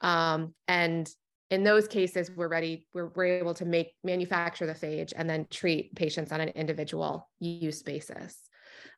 Um, 0.00 0.54
and 0.66 1.06
in 1.52 1.64
those 1.64 1.86
cases, 1.86 2.30
we're 2.34 2.48
ready, 2.48 2.86
we're, 2.94 3.08
we're 3.08 3.26
able 3.26 3.52
to 3.52 3.66
make 3.66 3.92
manufacture 4.02 4.64
the 4.64 4.72
phage 4.72 5.12
and 5.14 5.28
then 5.28 5.46
treat 5.50 5.94
patients 5.94 6.32
on 6.32 6.40
an 6.40 6.48
individual 6.48 7.28
use 7.40 7.82
basis. 7.82 8.38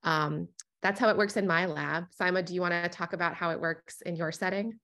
Um, 0.04 0.46
that's 0.80 1.00
how 1.00 1.08
it 1.08 1.16
works 1.16 1.36
in 1.36 1.48
my 1.48 1.66
lab. 1.66 2.04
Sima, 2.16 2.44
do 2.44 2.54
you 2.54 2.60
want 2.60 2.72
to 2.72 2.88
talk 2.88 3.12
about 3.12 3.34
how 3.34 3.50
it 3.50 3.60
works 3.60 4.02
in 4.02 4.14
your 4.14 4.30
setting? 4.30 4.78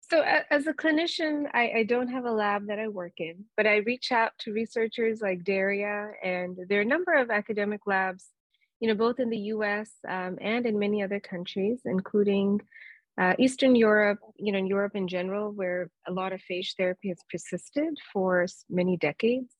So 0.00 0.22
as 0.50 0.66
a 0.66 0.72
clinician, 0.72 1.44
I, 1.52 1.72
I, 1.76 1.82
don't 1.84 2.08
have 2.08 2.24
a 2.24 2.32
lab 2.32 2.68
that 2.68 2.78
I 2.78 2.88
work 2.88 3.12
in, 3.18 3.44
but 3.56 3.66
I 3.66 3.76
reach 3.76 4.10
out 4.10 4.32
to 4.40 4.52
researchers 4.52 5.20
like 5.20 5.44
Daria, 5.44 6.10
and 6.24 6.58
there 6.68 6.78
are 6.78 6.82
a 6.82 6.86
number 6.86 7.12
of 7.12 7.30
academic 7.30 7.82
labs, 7.86 8.28
you 8.80 8.88
know, 8.88 8.94
both 8.94 9.20
in 9.20 9.28
the 9.28 9.38
U.S. 9.54 9.90
Um, 10.08 10.38
and 10.40 10.64
in 10.64 10.78
many 10.78 11.02
other 11.02 11.20
countries, 11.20 11.82
including 11.84 12.60
uh, 13.18 13.34
Eastern 13.38 13.74
Europe, 13.74 14.18
you 14.36 14.52
know, 14.52 14.58
in 14.58 14.66
Europe 14.66 14.94
in 14.94 15.08
general, 15.08 15.52
where 15.52 15.90
a 16.06 16.12
lot 16.12 16.32
of 16.32 16.40
phage 16.50 16.74
therapy 16.76 17.08
has 17.08 17.18
persisted 17.30 17.98
for 18.12 18.46
many 18.68 18.96
decades, 18.96 19.54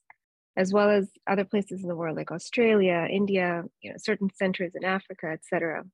as 0.56 0.72
well 0.72 0.90
as 0.90 1.10
other 1.28 1.44
places 1.44 1.82
in 1.82 1.88
the 1.88 1.96
world 1.96 2.16
like 2.16 2.30
Australia, 2.30 3.06
India, 3.10 3.62
you 3.82 3.90
know, 3.90 3.96
certain 3.98 4.28
centers 4.34 4.72
in 4.74 4.84
Africa, 4.84 5.26
etc. 5.28 5.84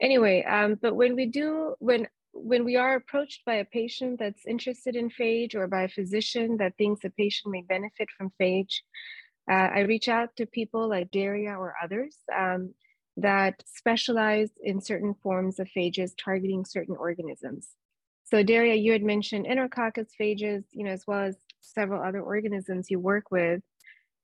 Anyway, 0.00 0.44
um, 0.44 0.76
but 0.80 0.94
when 0.94 1.14
we 1.14 1.26
do, 1.26 1.74
when 1.78 2.06
when 2.32 2.64
we 2.64 2.76
are 2.76 2.96
approached 2.96 3.44
by 3.46 3.54
a 3.54 3.64
patient 3.64 4.18
that's 4.18 4.46
interested 4.46 4.94
in 4.94 5.08
phage 5.08 5.54
or 5.54 5.66
by 5.66 5.84
a 5.84 5.88
physician 5.88 6.58
that 6.58 6.76
thinks 6.76 7.02
a 7.02 7.10
patient 7.10 7.50
may 7.50 7.62
benefit 7.62 8.08
from 8.16 8.30
phage, 8.38 8.82
uh, 9.50 9.68
I 9.74 9.80
reach 9.80 10.08
out 10.08 10.36
to 10.36 10.46
people 10.46 10.88
like 10.88 11.10
Daria 11.10 11.52
or 11.52 11.74
others 11.82 12.16
um, 12.36 12.74
that 13.16 13.62
specialize 13.66 14.50
in 14.62 14.80
certain 14.80 15.14
forms 15.22 15.58
of 15.58 15.68
phages 15.74 16.12
targeting 16.22 16.64
certain 16.64 16.96
organisms. 16.96 17.70
So 18.24 18.42
Daria, 18.42 18.74
you 18.74 18.92
had 18.92 19.02
mentioned 19.02 19.46
enterococcus 19.46 20.08
phages, 20.20 20.64
you 20.72 20.84
know, 20.84 20.90
as 20.90 21.06
well 21.06 21.22
as 21.22 21.36
several 21.60 22.02
other 22.02 22.20
organisms 22.20 22.90
you 22.90 22.98
work 22.98 23.30
with. 23.30 23.62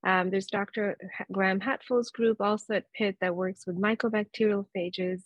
Um, 0.04 0.30
there's 0.30 0.46
Dr. 0.46 0.96
Graham 1.30 1.60
Hatfull's 1.60 2.10
group 2.10 2.40
also 2.40 2.74
at 2.74 2.92
Pitt 2.92 3.16
that 3.20 3.36
works 3.36 3.66
with 3.66 3.80
mycobacterial 3.80 4.66
phages. 4.76 5.22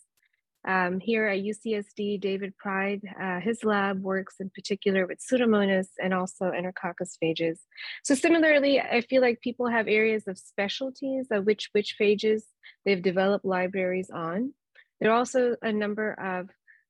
Um, 0.67 0.99
here 0.99 1.27
at 1.27 1.39
UCSD, 1.39 2.19
David 2.19 2.55
Pride, 2.57 3.01
uh, 3.19 3.39
his 3.39 3.63
lab 3.63 4.03
works 4.03 4.35
in 4.41 4.49
particular 4.49 5.07
with 5.07 5.19
Pseudomonas 5.19 5.87
and 5.97 6.13
also 6.13 6.51
Enterococcus 6.51 7.17
phages. 7.23 7.59
So 8.03 8.15
similarly, 8.15 8.81
I 8.81 8.99
feel 8.99 9.21
like 9.21 9.39
people 9.39 9.67
have 9.67 9.87
areas 9.87 10.27
of 10.27 10.37
specialties 10.37 11.27
of 11.31 11.45
which, 11.45 11.69
which 11.71 11.95
phages 11.99 12.41
they've 12.85 13.01
developed 13.01 13.45
libraries 13.45 14.09
on. 14.09 14.53
There 14.99 15.09
are 15.09 15.17
also 15.17 15.55
a 15.61 15.71
number 15.71 16.11
of 16.11 16.49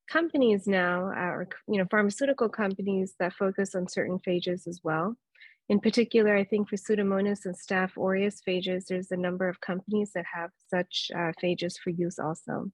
companies 0.09 0.65
now, 0.65 1.11
uh, 1.11 1.29
or 1.29 1.47
you 1.67 1.77
know, 1.77 1.85
pharmaceutical 1.91 2.49
companies 2.49 3.13
that 3.19 3.33
focus 3.33 3.75
on 3.75 3.87
certain 3.87 4.17
phages 4.17 4.67
as 4.67 4.81
well. 4.83 5.17
In 5.69 5.79
particular, 5.81 6.35
I 6.35 6.45
think 6.45 6.69
for 6.69 6.77
Pseudomonas 6.77 7.45
and 7.45 7.55
Staph 7.55 7.97
aureus 7.97 8.41
phages, 8.47 8.85
there's 8.85 9.11
a 9.11 9.17
number 9.17 9.49
of 9.49 9.59
companies 9.59 10.11
that 10.15 10.25
have 10.33 10.51
such 10.69 11.11
uh, 11.13 11.33
phages 11.43 11.77
for 11.77 11.89
use 11.89 12.19
also. 12.19 12.71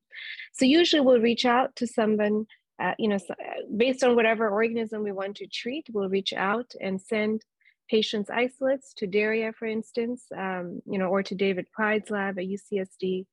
So 0.53 0.65
usually 0.65 1.01
we'll 1.01 1.19
reach 1.19 1.45
out 1.45 1.75
to 1.77 1.87
someone, 1.87 2.45
uh, 2.79 2.93
you 2.99 3.07
know, 3.07 3.15
uh, 3.15 3.33
based 3.75 4.03
on 4.03 4.15
whatever 4.15 4.47
organism 4.49 5.03
we 5.03 5.11
want 5.11 5.37
to 5.37 5.47
treat, 5.47 5.87
we'll 5.91 6.09
reach 6.09 6.33
out 6.33 6.71
and 6.79 7.01
send 7.01 7.41
patients 7.89 8.29
isolates 8.29 8.93
to 8.95 9.07
Daria, 9.07 9.53
for 9.53 9.65
instance, 9.65 10.25
um, 10.37 10.81
you 10.85 10.99
know, 10.99 11.07
or 11.07 11.23
to 11.23 11.35
David 11.35 11.65
Pride's 11.71 12.11
lab 12.11 12.37
at 12.37 12.45
UCSD. 12.45 13.25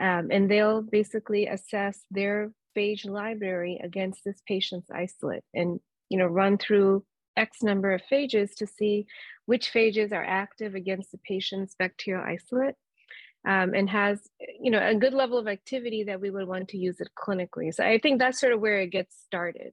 Um, 0.00 0.28
and 0.30 0.50
they'll 0.50 0.82
basically 0.82 1.46
assess 1.46 2.00
their 2.10 2.52
phage 2.76 3.06
library 3.06 3.80
against 3.82 4.24
this 4.24 4.40
patient's 4.46 4.90
isolate 4.90 5.44
and, 5.54 5.80
you 6.08 6.18
know, 6.18 6.26
run 6.26 6.58
through 6.58 7.04
X 7.36 7.62
number 7.62 7.92
of 7.92 8.02
phages 8.10 8.54
to 8.56 8.66
see 8.66 9.06
which 9.46 9.72
phages 9.72 10.12
are 10.12 10.24
active 10.24 10.74
against 10.74 11.12
the 11.12 11.18
patient's 11.18 11.74
bacterial 11.78 12.24
isolate 12.24 12.74
um, 13.46 13.74
and 13.74 13.88
has 13.88 14.20
you 14.60 14.70
know 14.70 14.84
a 14.84 14.94
good 14.94 15.14
level 15.14 15.38
of 15.38 15.46
activity 15.46 16.04
that 16.04 16.20
we 16.20 16.30
would 16.30 16.48
want 16.48 16.68
to 16.68 16.78
use 16.78 17.00
it 17.00 17.08
clinically. 17.16 17.72
So 17.72 17.84
I 17.84 17.98
think 17.98 18.18
that's 18.18 18.40
sort 18.40 18.52
of 18.52 18.60
where 18.60 18.80
it 18.80 18.90
gets 18.90 19.16
started. 19.24 19.72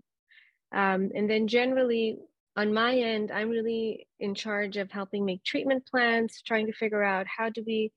Um, 0.72 1.12
and 1.16 1.30
then 1.30 1.48
generally 1.48 2.18
on 2.56 2.74
my 2.74 2.96
end, 2.96 3.32
I'm 3.32 3.50
really 3.50 4.08
in 4.20 4.36
charge 4.36 4.78
of 4.78 4.92
helping 4.92 5.26
make 5.26 5.44
treatment 5.44 5.88
plans, 5.88 6.42
trying 6.46 6.68
to 6.68 6.74
figure 6.74 7.04
out 7.04 7.26
how 7.26 7.50
do 7.50 7.64
we, 7.66 7.92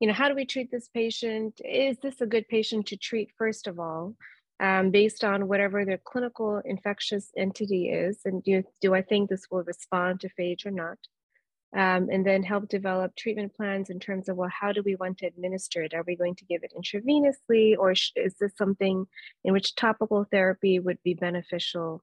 you 0.00 0.08
know, 0.08 0.14
how 0.14 0.28
do 0.28 0.34
we 0.34 0.46
treat 0.46 0.70
this 0.70 0.88
patient? 0.88 1.60
Is 1.64 1.96
this 2.02 2.20
a 2.20 2.26
good 2.26 2.48
patient 2.48 2.86
to 2.86 2.96
treat 2.96 3.30
first 3.38 3.68
of 3.68 3.78
all? 3.78 4.16
Um, 4.60 4.90
based 4.90 5.24
on 5.24 5.48
whatever 5.48 5.84
their 5.84 6.00
clinical 6.04 6.60
infectious 6.64 7.30
entity 7.36 7.88
is. 7.88 8.20
And 8.24 8.42
do, 8.44 8.62
do 8.80 8.94
I 8.94 9.02
think 9.02 9.28
this 9.30 9.46
will 9.50 9.62
respond 9.62 10.20
to 10.20 10.28
phage 10.38 10.66
or 10.66 10.70
not? 10.70 10.98
Um, 11.74 12.08
and 12.10 12.26
then 12.26 12.42
help 12.42 12.68
develop 12.68 13.14
treatment 13.14 13.54
plans 13.54 13.90
in 13.90 14.00
terms 14.00 14.28
of, 14.28 14.36
well, 14.36 14.50
how 14.50 14.72
do 14.72 14.82
we 14.84 14.96
want 14.96 15.18
to 15.18 15.26
administer 15.26 15.82
it? 15.84 15.94
Are 15.94 16.04
we 16.04 16.16
going 16.16 16.34
to 16.34 16.44
give 16.44 16.62
it 16.64 16.72
intravenously, 16.76 17.76
or 17.78 17.92
is 17.92 18.34
this 18.40 18.52
something 18.58 19.06
in 19.44 19.52
which 19.52 19.76
topical 19.76 20.26
therapy 20.30 20.80
would 20.80 20.98
be 21.04 21.14
beneficial? 21.14 22.02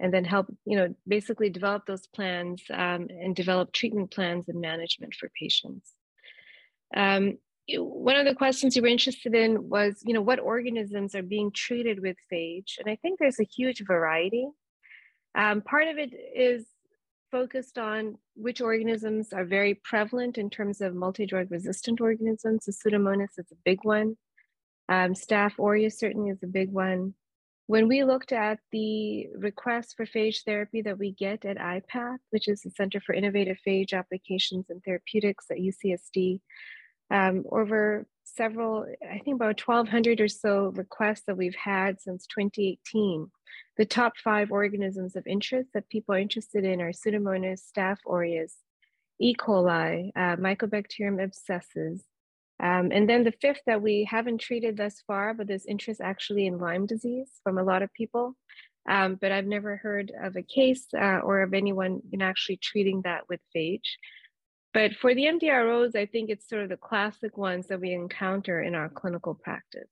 And 0.00 0.12
then 0.12 0.24
help, 0.24 0.52
you 0.66 0.76
know, 0.76 0.94
basically 1.06 1.48
develop 1.48 1.86
those 1.86 2.08
plans 2.08 2.60
um, 2.72 3.06
and 3.08 3.36
develop 3.36 3.72
treatment 3.72 4.10
plans 4.10 4.48
and 4.48 4.60
management 4.60 5.14
for 5.14 5.30
patients. 5.40 5.92
Um, 6.94 7.38
one 7.68 8.16
of 8.16 8.26
the 8.26 8.34
questions 8.34 8.76
you 8.76 8.82
were 8.82 8.88
interested 8.88 9.34
in 9.34 9.68
was, 9.68 10.02
you 10.04 10.12
know, 10.12 10.20
what 10.20 10.38
organisms 10.38 11.14
are 11.14 11.22
being 11.22 11.50
treated 11.50 12.00
with 12.00 12.16
phage? 12.32 12.78
And 12.78 12.90
I 12.90 12.96
think 12.96 13.18
there's 13.18 13.40
a 13.40 13.44
huge 13.44 13.82
variety. 13.86 14.46
Um, 15.34 15.62
part 15.62 15.88
of 15.88 15.98
it 15.98 16.12
is 16.36 16.66
focused 17.30 17.78
on 17.78 18.16
which 18.36 18.60
organisms 18.60 19.32
are 19.32 19.44
very 19.44 19.74
prevalent 19.74 20.38
in 20.38 20.50
terms 20.50 20.80
of 20.80 20.94
multi-drug 20.94 21.50
resistant 21.50 22.00
organisms. 22.00 22.66
So 22.66 22.72
Pseudomonas 22.72 23.38
is 23.38 23.50
a 23.50 23.56
big 23.64 23.80
one. 23.82 24.16
Um, 24.88 25.14
Staph 25.14 25.58
aureus 25.58 25.98
certainly 25.98 26.30
is 26.30 26.42
a 26.42 26.46
big 26.46 26.70
one. 26.70 27.14
When 27.66 27.88
we 27.88 28.04
looked 28.04 28.32
at 28.32 28.58
the 28.72 29.28
requests 29.34 29.94
for 29.94 30.04
phage 30.04 30.44
therapy 30.44 30.82
that 30.82 30.98
we 30.98 31.12
get 31.12 31.46
at 31.46 31.56
IPATH, 31.56 32.18
which 32.28 32.46
is 32.46 32.60
the 32.60 32.70
Center 32.70 33.00
for 33.00 33.14
Innovative 33.14 33.56
Phage 33.66 33.94
Applications 33.94 34.66
and 34.68 34.82
Therapeutics 34.84 35.46
at 35.50 35.56
UCSD, 35.56 36.40
um, 37.10 37.44
over 37.50 38.06
several, 38.24 38.86
I 39.08 39.18
think 39.18 39.36
about 39.36 39.60
1,200 39.60 40.20
or 40.20 40.28
so 40.28 40.72
requests 40.74 41.22
that 41.26 41.36
we've 41.36 41.56
had 41.56 42.00
since 42.00 42.26
2018. 42.26 43.30
The 43.76 43.84
top 43.84 44.14
five 44.22 44.50
organisms 44.50 45.16
of 45.16 45.26
interest 45.26 45.70
that 45.74 45.88
people 45.88 46.14
are 46.14 46.18
interested 46.18 46.64
in 46.64 46.80
are 46.80 46.92
Pseudomonas, 46.92 47.60
Staph 47.60 47.98
aureus, 48.06 48.56
E. 49.20 49.34
coli, 49.34 50.10
uh, 50.16 50.36
Mycobacterium 50.36 51.20
abscessus, 51.20 52.00
um, 52.60 52.90
and 52.92 53.08
then 53.08 53.24
the 53.24 53.34
fifth 53.40 53.62
that 53.66 53.82
we 53.82 54.06
haven't 54.08 54.40
treated 54.40 54.76
thus 54.76 55.02
far, 55.06 55.34
but 55.34 55.46
there's 55.46 55.66
interest 55.66 56.00
actually 56.00 56.46
in 56.46 56.58
Lyme 56.58 56.86
disease 56.86 57.30
from 57.42 57.58
a 57.58 57.64
lot 57.64 57.82
of 57.82 57.92
people. 57.92 58.36
Um, 58.88 59.16
but 59.20 59.32
I've 59.32 59.46
never 59.46 59.76
heard 59.76 60.12
of 60.22 60.36
a 60.36 60.42
case 60.42 60.86
uh, 60.94 61.18
or 61.18 61.42
of 61.42 61.54
anyone 61.54 62.00
in 62.12 62.20
actually 62.20 62.58
treating 62.58 63.02
that 63.02 63.22
with 63.28 63.40
phage. 63.54 63.96
But 64.74 64.96
for 64.96 65.14
the 65.14 65.22
MDROs, 65.22 65.94
I 65.94 66.04
think 66.04 66.28
it's 66.28 66.48
sort 66.48 66.64
of 66.64 66.68
the 66.68 66.76
classic 66.76 67.38
ones 67.38 67.68
that 67.68 67.80
we 67.80 67.92
encounter 67.92 68.60
in 68.60 68.74
our 68.74 68.88
clinical 68.88 69.32
practice. 69.32 69.88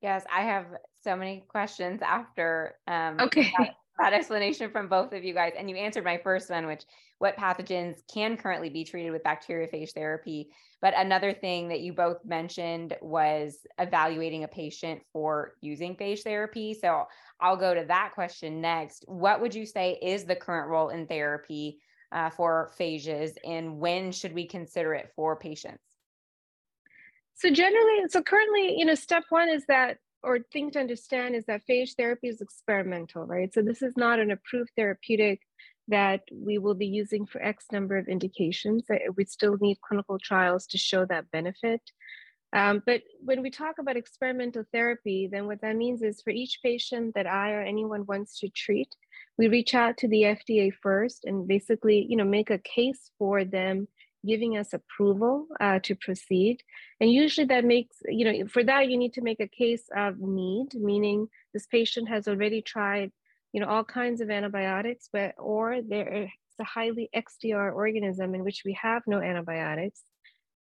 Yes, 0.00 0.24
I 0.32 0.42
have 0.42 0.66
so 1.02 1.16
many 1.16 1.42
questions 1.48 2.00
after 2.02 2.76
um, 2.86 3.18
okay. 3.18 3.52
that, 3.58 3.74
that 3.98 4.12
explanation 4.12 4.70
from 4.70 4.88
both 4.88 5.12
of 5.12 5.24
you 5.24 5.34
guys. 5.34 5.54
And 5.58 5.68
you 5.68 5.74
answered 5.74 6.04
my 6.04 6.18
first 6.22 6.50
one, 6.50 6.66
which 6.66 6.84
what 7.18 7.36
pathogens 7.36 7.96
can 8.12 8.36
currently 8.36 8.68
be 8.68 8.84
treated 8.84 9.10
with 9.10 9.24
bacteriophage 9.24 9.90
therapy. 9.92 10.50
But 10.80 10.94
another 10.96 11.32
thing 11.32 11.68
that 11.68 11.80
you 11.80 11.94
both 11.94 12.24
mentioned 12.24 12.94
was 13.00 13.58
evaluating 13.80 14.44
a 14.44 14.48
patient 14.48 15.00
for 15.12 15.54
using 15.62 15.96
phage 15.96 16.22
therapy. 16.22 16.74
So 16.80 17.06
I'll 17.40 17.56
go 17.56 17.74
to 17.74 17.86
that 17.88 18.12
question 18.14 18.60
next. 18.60 19.04
What 19.08 19.40
would 19.40 19.54
you 19.54 19.66
say 19.66 19.98
is 20.00 20.24
the 20.24 20.36
current 20.36 20.68
role 20.68 20.90
in 20.90 21.08
therapy 21.08 21.80
uh, 22.12 22.30
for 22.30 22.70
phages 22.78 23.32
and 23.44 23.78
when 23.78 24.12
should 24.12 24.32
we 24.32 24.46
consider 24.46 24.94
it 24.94 25.12
for 25.14 25.36
patients? 25.36 25.82
So 27.34 27.50
generally, 27.50 28.08
so 28.08 28.22
currently, 28.22 28.78
you 28.78 28.84
know, 28.84 28.94
step 28.94 29.24
one 29.28 29.48
is 29.48 29.64
that, 29.66 29.98
or 30.22 30.38
thing 30.52 30.70
to 30.72 30.80
understand 30.80 31.34
is 31.34 31.44
that 31.46 31.62
phage 31.68 31.94
therapy 31.94 32.28
is 32.28 32.40
experimental, 32.40 33.26
right? 33.26 33.52
So 33.52 33.60
this 33.60 33.82
is 33.82 33.94
not 33.96 34.18
an 34.18 34.30
approved 34.30 34.70
therapeutic 34.76 35.42
that 35.88 36.22
we 36.32 36.58
will 36.58 36.74
be 36.74 36.86
using 36.86 37.26
for 37.26 37.42
X 37.42 37.66
number 37.70 37.96
of 37.96 38.08
indications. 38.08 38.84
We 39.16 39.24
still 39.26 39.56
need 39.60 39.80
clinical 39.80 40.18
trials 40.18 40.66
to 40.68 40.78
show 40.78 41.04
that 41.06 41.30
benefit. 41.30 41.80
Um, 42.52 42.82
but 42.86 43.02
when 43.20 43.42
we 43.42 43.50
talk 43.50 43.78
about 43.78 43.96
experimental 43.96 44.64
therapy, 44.72 45.28
then 45.30 45.46
what 45.46 45.60
that 45.60 45.76
means 45.76 46.02
is 46.02 46.22
for 46.22 46.30
each 46.30 46.60
patient 46.62 47.14
that 47.14 47.26
I 47.26 47.52
or 47.52 47.60
anyone 47.60 48.06
wants 48.06 48.38
to 48.40 48.48
treat, 48.48 48.88
we 49.38 49.48
reach 49.48 49.74
out 49.74 49.98
to 49.98 50.08
the 50.08 50.22
FDA 50.22 50.72
first 50.82 51.24
and 51.24 51.46
basically, 51.46 52.06
you 52.08 52.16
know, 52.16 52.24
make 52.24 52.50
a 52.50 52.58
case 52.58 53.10
for 53.18 53.44
them 53.44 53.88
giving 54.26 54.56
us 54.56 54.72
approval 54.72 55.46
uh, 55.60 55.78
to 55.82 55.94
proceed. 55.94 56.62
And 57.00 57.10
usually 57.10 57.46
that 57.46 57.64
makes, 57.64 57.96
you 58.06 58.24
know, 58.24 58.46
for 58.48 58.64
that 58.64 58.88
you 58.90 58.96
need 58.96 59.12
to 59.14 59.22
make 59.22 59.40
a 59.40 59.48
case 59.48 59.84
of 59.96 60.18
need, 60.18 60.74
meaning 60.74 61.28
this 61.54 61.66
patient 61.66 62.08
has 62.08 62.26
already 62.26 62.62
tried, 62.62 63.12
you 63.52 63.60
know, 63.60 63.68
all 63.68 63.84
kinds 63.84 64.20
of 64.20 64.30
antibiotics, 64.30 65.08
but 65.12 65.34
or 65.38 65.80
there 65.86 66.24
is 66.24 66.30
a 66.60 66.64
highly 66.64 67.08
XDR 67.14 67.72
organism 67.74 68.34
in 68.34 68.42
which 68.42 68.62
we 68.64 68.76
have 68.80 69.02
no 69.06 69.20
antibiotics. 69.20 70.02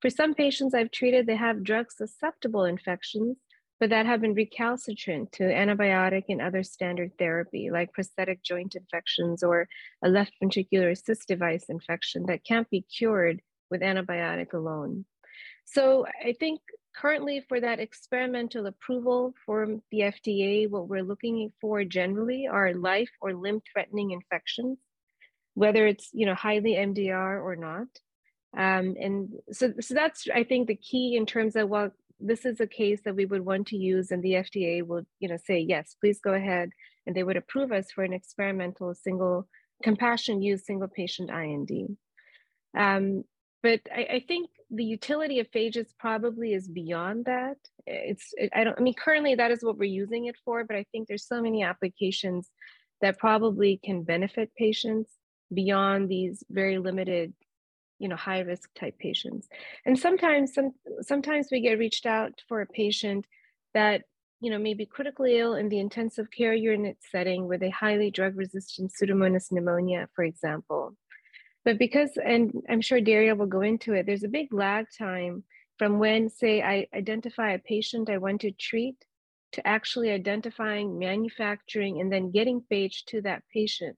For 0.02 0.10
some 0.10 0.34
patients 0.34 0.74
I've 0.74 0.92
treated, 0.92 1.26
they 1.26 1.36
have 1.36 1.64
drug 1.64 1.92
susceptible 1.92 2.66
infections 2.66 3.38
but 3.80 3.90
that 3.90 4.06
have 4.06 4.22
been 4.22 4.34
recalcitrant 4.34 5.32
to 5.34 5.44
antibiotic 5.44 6.26
and 6.30 6.42
other 6.42 6.64
standard 6.64 7.12
therapy, 7.18 7.70
like 7.72 7.94
prosthetic 7.94 8.42
joint 8.42 8.76
infections 8.76 9.44
or 9.44 9.68
a 10.04 10.10
left 10.10 10.34
ventricular 10.42 10.92
assist 10.92 11.28
device 11.28 11.66
infection 11.68 12.26
that 12.28 12.46
can't 12.46 12.70
be 12.70 12.82
cured 12.82 13.42
with 13.70 13.82
antibiotic 13.82 14.54
alone. 14.54 15.06
So 15.66 16.06
I 16.24 16.34
think 16.40 16.62
currently 16.96 17.44
for 17.48 17.60
that 17.60 17.80
experimental 17.80 18.68
approval 18.68 19.34
from 19.46 19.82
the 19.92 20.00
FDA, 20.00 20.70
what 20.70 20.88
we're 20.88 21.04
looking 21.04 21.52
for 21.60 21.84
generally 21.84 22.48
are 22.48 22.74
life 22.74 23.12
or 23.20 23.34
limb 23.34 23.62
threatening 23.72 24.12
infections, 24.12 24.78
whether 25.54 25.86
it's 25.86 26.10
you 26.14 26.26
know 26.26 26.36
highly 26.36 26.76
MDR 26.76 27.44
or 27.44 27.56
not. 27.56 27.88
Um, 28.58 28.96
and 29.00 29.30
so, 29.52 29.74
so 29.82 29.94
that's 29.94 30.28
I 30.34 30.44
think 30.44 30.68
the 30.68 30.76
key 30.76 31.18
in 31.18 31.26
terms 31.26 31.58
of 31.58 31.68
what 31.68 31.92
this 32.20 32.46
is 32.46 32.60
a 32.60 32.68
case 32.68 33.02
that 33.06 33.16
we 33.16 33.26
would 33.26 33.46
want 33.46 33.68
to 33.68 33.78
use 33.78 34.12
and 34.12 34.24
the 34.24 34.34
FDA 34.34 34.86
will, 34.86 35.04
you 35.20 35.28
know, 35.28 35.38
say, 35.38 35.60
yes, 35.60 35.96
please 36.00 36.20
go 36.20 36.34
ahead. 36.34 36.70
And 37.06 37.16
they 37.16 37.24
would 37.24 37.38
approve 37.38 37.72
us 37.72 37.92
for 37.92 38.04
an 38.04 38.14
experimental 38.14 38.94
single 38.94 39.48
compassion 39.84 40.42
use 40.42 40.66
single 40.66 40.88
patient 40.88 41.30
IND. 41.30 41.98
Um, 42.78 43.24
but 43.62 43.82
I, 43.94 44.08
I, 44.14 44.24
think 44.28 44.50
the 44.70 44.84
utility 44.84 45.40
of 45.40 45.52
phages 45.52 45.88
probably 46.00 46.54
is 46.54 46.68
beyond 46.68 47.26
that. 47.26 47.58
It's, 47.86 48.34
I 48.54 48.64
don't, 48.64 48.78
I 48.78 48.82
mean, 48.82 48.94
currently 48.94 49.36
that 49.36 49.52
is 49.52 49.64
what 49.64 49.78
we're 49.78 49.86
using 49.86 50.26
it 50.26 50.36
for, 50.44 50.64
but 50.64 50.76
I 50.76 50.86
think 50.92 51.08
there's 51.08 51.28
so 51.28 51.42
many 51.42 51.64
applications 51.64 52.50
that 53.02 53.18
probably 53.18 53.80
can 53.84 54.04
benefit 54.04 54.52
patients 54.58 55.10
beyond 55.54 56.10
these 56.10 56.44
very 56.50 56.78
limited 56.78 57.34
you 58.00 58.08
know 58.08 58.16
high 58.16 58.40
risk 58.40 58.70
type 58.76 58.98
patients. 59.00 59.48
And 59.86 59.98
sometimes 59.98 60.54
some 60.54 60.72
sometimes 61.02 61.48
we 61.52 61.62
get 61.62 61.80
reached 61.80 62.06
out 62.06 62.42
for 62.48 62.62
a 62.62 62.66
patient 62.66 63.26
that 63.74 64.04
you 64.42 64.52
know 64.52 64.60
may 64.60 64.74
be 64.74 64.86
critically 64.86 65.40
ill 65.40 65.56
in 65.56 65.70
the 65.70 65.80
intensive 65.80 66.30
care 66.32 66.54
unit 66.54 66.98
setting 67.12 67.48
with 67.48 67.64
a 67.64 67.70
highly 67.70 68.12
drug 68.12 68.36
resistant 68.36 68.92
pseudomonas 68.92 69.52
pneumonia 69.52 70.08
for 70.16 70.24
example. 70.24 70.96
But 71.64 71.80
because 71.80 72.12
and 72.24 72.54
i'm 72.70 72.82
sure 72.82 73.02
daria 73.02 73.34
will 73.34 73.48
go 73.48 73.62
into 73.62 73.94
it 73.94 74.06
there's 74.06 74.24
a 74.24 74.28
big 74.28 74.54
lag 74.54 74.86
time 74.96 75.44
from 75.80 75.98
when 75.98 76.30
say 76.30 76.62
i 76.62 76.88
identify 76.94 77.54
a 77.54 77.60
patient 77.60 78.08
i 78.08 78.20
want 78.20 78.42
to 78.42 78.52
treat 78.52 78.96
to 79.54 79.66
actually 79.66 80.12
identifying 80.12 81.00
manufacturing 81.00 82.02
and 82.02 82.12
then 82.12 82.30
getting 82.30 82.62
phage 82.72 83.06
to 83.08 83.22
that 83.22 83.42
patient 83.52 83.98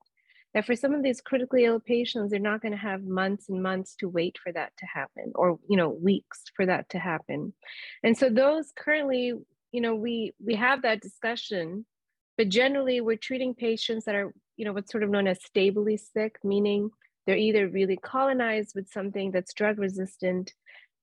that 0.58 0.66
for 0.66 0.76
some 0.76 0.96
of 0.96 1.04
these 1.04 1.22
critically 1.22 1.66
ill 1.66 1.80
patients, 1.80 2.32
they're 2.32 2.40
not 2.40 2.64
going 2.64 2.72
to 2.72 2.78
have 2.80 3.04
months 3.04 3.48
and 3.48 3.62
months 3.62 3.94
to 3.94 4.10
wait 4.10 4.40
for 4.44 4.52
that 4.52 4.72
to 4.80 4.88
happen 4.88 5.32
or, 5.36 5.60
you 5.70 5.78
know, 5.78 5.90
weeks 5.90 6.46
for 6.56 6.66
that 6.66 6.90
to 6.90 6.98
happen. 6.98 7.54
And 8.02 8.18
so 8.18 8.28
those 8.28 8.72
currently, 8.76 9.34
you 9.72 9.82
know, 9.82 9.94
we 9.94 10.34
we 10.44 10.56
have 10.56 10.82
that 10.82 11.00
discussion, 11.00 11.86
but 12.40 12.50
generally 12.50 13.02
we're 13.02 13.18
treating 13.18 13.54
patients 13.54 14.06
that 14.06 14.16
are, 14.16 14.34
you 14.56 14.66
know, 14.66 14.74
what's 14.74 14.92
sort 14.92 15.04
of 15.04 15.12
known 15.12 15.28
as 15.28 15.44
stably 15.44 15.96
sick, 15.96 16.38
meaning 16.44 16.90
they're 17.28 17.38
either 17.38 17.68
really 17.68 17.98
colonized 17.98 18.74
with 18.74 18.90
something 18.90 19.30
that's 19.30 19.54
drug 19.54 19.78
resistant, 19.78 20.54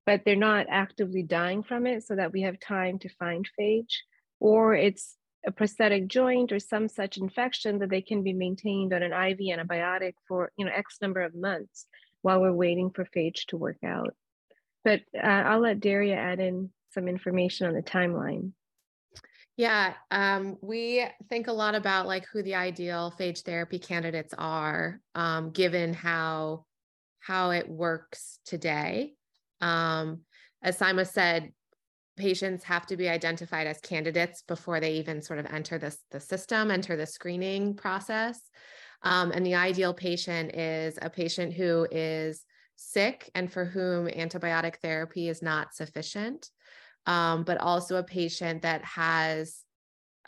but 0.05 0.23
they're 0.25 0.35
not 0.35 0.67
actively 0.69 1.23
dying 1.23 1.63
from 1.63 1.87
it 1.87 2.03
so 2.03 2.17
that 2.17 2.33
we 2.33 2.43
have 2.43 2.59
time 2.59 2.99
to 2.99 3.09
find 3.21 3.49
phage, 3.57 3.99
or 4.41 4.75
it's 4.75 5.15
a 5.47 5.53
prosthetic 5.53 6.09
joint 6.09 6.53
or 6.53 6.59
some 6.59 6.89
such 6.89 7.17
infection 7.19 7.79
that 7.79 7.91
they 7.91 8.01
can 8.01 8.23
be 8.23 8.33
maintained 8.33 8.93
on 8.93 9.03
an 9.03 9.13
IV 9.13 9.39
antibiotic 9.39 10.15
for 10.27 10.51
you 10.57 10.65
know 10.65 10.73
X 10.73 10.99
number 11.01 11.21
of 11.21 11.35
months 11.35 11.87
while 12.23 12.41
we're 12.41 12.53
waiting 12.53 12.91
for 12.91 13.05
phage 13.05 13.47
to 13.49 13.57
work 13.57 13.79
out. 13.85 14.15
But 14.85 15.01
uh, 15.17 15.27
I'll 15.27 15.61
let 15.61 15.81
Daria 15.81 16.17
add 16.17 16.41
in 16.41 16.71
some 16.93 17.09
information 17.09 17.67
on 17.67 17.75
the 17.75 17.83
timeline. 17.83 18.53
Yeah, 19.57 19.95
um, 20.11 20.57
we 20.61 21.07
think 21.29 21.47
a 21.47 21.53
lot 21.53 21.75
about 21.75 22.07
like 22.07 22.27
who 22.33 22.43
the 22.43 22.57
ideal 22.57 23.15
phage 23.19 23.43
therapy 23.43 23.79
candidates 23.79 24.35
are, 24.37 25.01
um, 25.15 25.51
given 25.51 25.95
how 25.95 26.65
how 27.21 27.51
it 27.51 27.69
works 27.69 28.41
today. 28.45 29.15
Um, 29.61 30.23
as 30.63 30.79
Sima 30.79 31.07
said, 31.07 31.53
patients 32.17 32.65
have 32.65 32.87
to 32.87 32.97
be 32.97 33.09
identified 33.09 33.67
as 33.67 33.81
candidates 33.81 34.43
before 34.43 34.81
they 34.81 34.95
even 34.95 35.21
sort 35.21 35.39
of 35.39 35.47
enter 35.47 35.79
this 35.79 35.99
the 36.11 36.21
system, 36.21 36.71
enter 36.71 36.97
the 36.97 37.07
screening 37.07 37.75
process. 37.75 38.41
Um, 39.03 39.33
and 39.33 39.45
the 39.45 39.55
ideal 39.55 39.93
patient 39.93 40.55
is 40.55 40.99
a 41.03 41.11
patient 41.11 41.53
who 41.53 41.87
is 41.91 42.45
sick 42.77 43.31
and 43.35 43.53
for 43.53 43.65
whom 43.65 44.07
antibiotic 44.07 44.77
therapy 44.77 45.29
is 45.29 45.43
not 45.43 45.75
sufficient, 45.75 46.51
um, 47.07 47.45
but 47.45 47.59
also 47.59 47.97
a 47.97 48.03
patient 48.03 48.63
that 48.63 48.85
has 48.85 49.63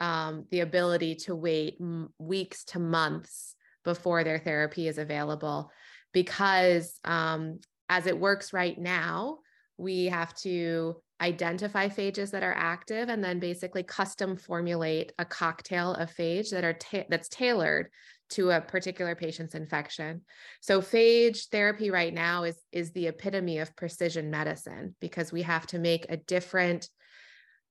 um, 0.01 0.45
the 0.51 0.61
ability 0.61 1.15
to 1.15 1.35
wait 1.35 1.77
m- 1.81 2.13
weeks 2.19 2.65
to 2.65 2.79
months 2.79 3.55
before 3.85 4.25
their 4.25 4.39
therapy 4.39 4.89
is 4.89 4.99
available. 4.99 5.71
Because 6.13 6.99
um, 7.05 7.61
as 7.89 8.07
it 8.07 8.19
works 8.19 8.53
right 8.53 8.79
now, 8.79 9.39
we 9.79 10.07
have 10.07 10.35
to 10.37 10.97
identify 11.21 11.89
phages 11.89 12.31
that 12.31 12.43
are 12.43 12.55
active 12.55 13.09
and 13.09 13.25
then 13.25 13.39
basically 13.39 13.83
custom 13.83 14.37
formulate 14.37 15.13
a 15.19 15.25
cocktail 15.25 15.95
of 15.95 16.15
phage 16.15 16.51
that 16.51 16.65
are 16.65 16.75
ta- 16.75 17.05
that's 17.09 17.29
tailored 17.29 17.89
to 18.29 18.51
a 18.51 18.61
particular 18.61 19.15
patient's 19.15 19.55
infection. 19.55 20.23
So 20.61 20.81
phage 20.81 21.49
therapy 21.49 21.91
right 21.91 22.13
now 22.13 22.45
is 22.45 22.61
is 22.73 22.93
the 22.93 23.07
epitome 23.07 23.59
of 23.59 23.77
precision 23.77 24.31
medicine 24.31 24.95
because 25.01 25.33
we 25.33 25.43
have 25.43 25.67
to 25.69 25.79
make 25.79 26.07
a 26.09 26.17
different 26.17 26.89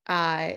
uh, 0.08 0.54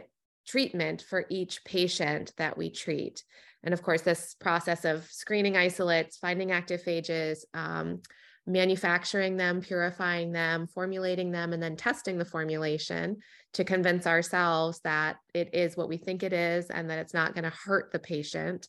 treatment 0.47 1.03
for 1.03 1.27
each 1.29 1.65
patient 1.65 2.33
that 2.39 2.57
we 2.57 2.71
treat. 2.71 3.23
And 3.63 3.75
of 3.75 3.83
course, 3.83 4.03
this 4.03 4.35
process 4.35 4.85
of 4.85 5.05
screening 5.11 5.57
isolates, 5.57 6.17
finding 6.17 6.53
active 6.53 6.83
phages, 6.83 7.41
um, 7.55 8.01
manufacturing 8.49 9.37
them, 9.37 9.61
purifying 9.61 10.33
them, 10.33 10.67
formulating 10.67 11.31
them, 11.31 11.53
and 11.53 11.63
then 11.63 11.77
testing 11.77 12.17
the 12.17 12.25
formulation 12.25 13.19
to 13.53 13.63
convince 13.63 14.07
ourselves 14.07 14.81
that 14.81 15.17
it 15.35 15.51
is 15.53 15.77
what 15.77 15.89
we 15.89 15.99
think 15.99 16.23
it 16.23 16.33
is 16.33 16.71
and 16.71 16.89
that 16.89 16.99
it's 16.99 17.15
not 17.15 17.35
going 17.35 17.45
to 17.45 17.57
hurt 17.65 17.93
the 17.93 17.99
patient. 17.99 18.67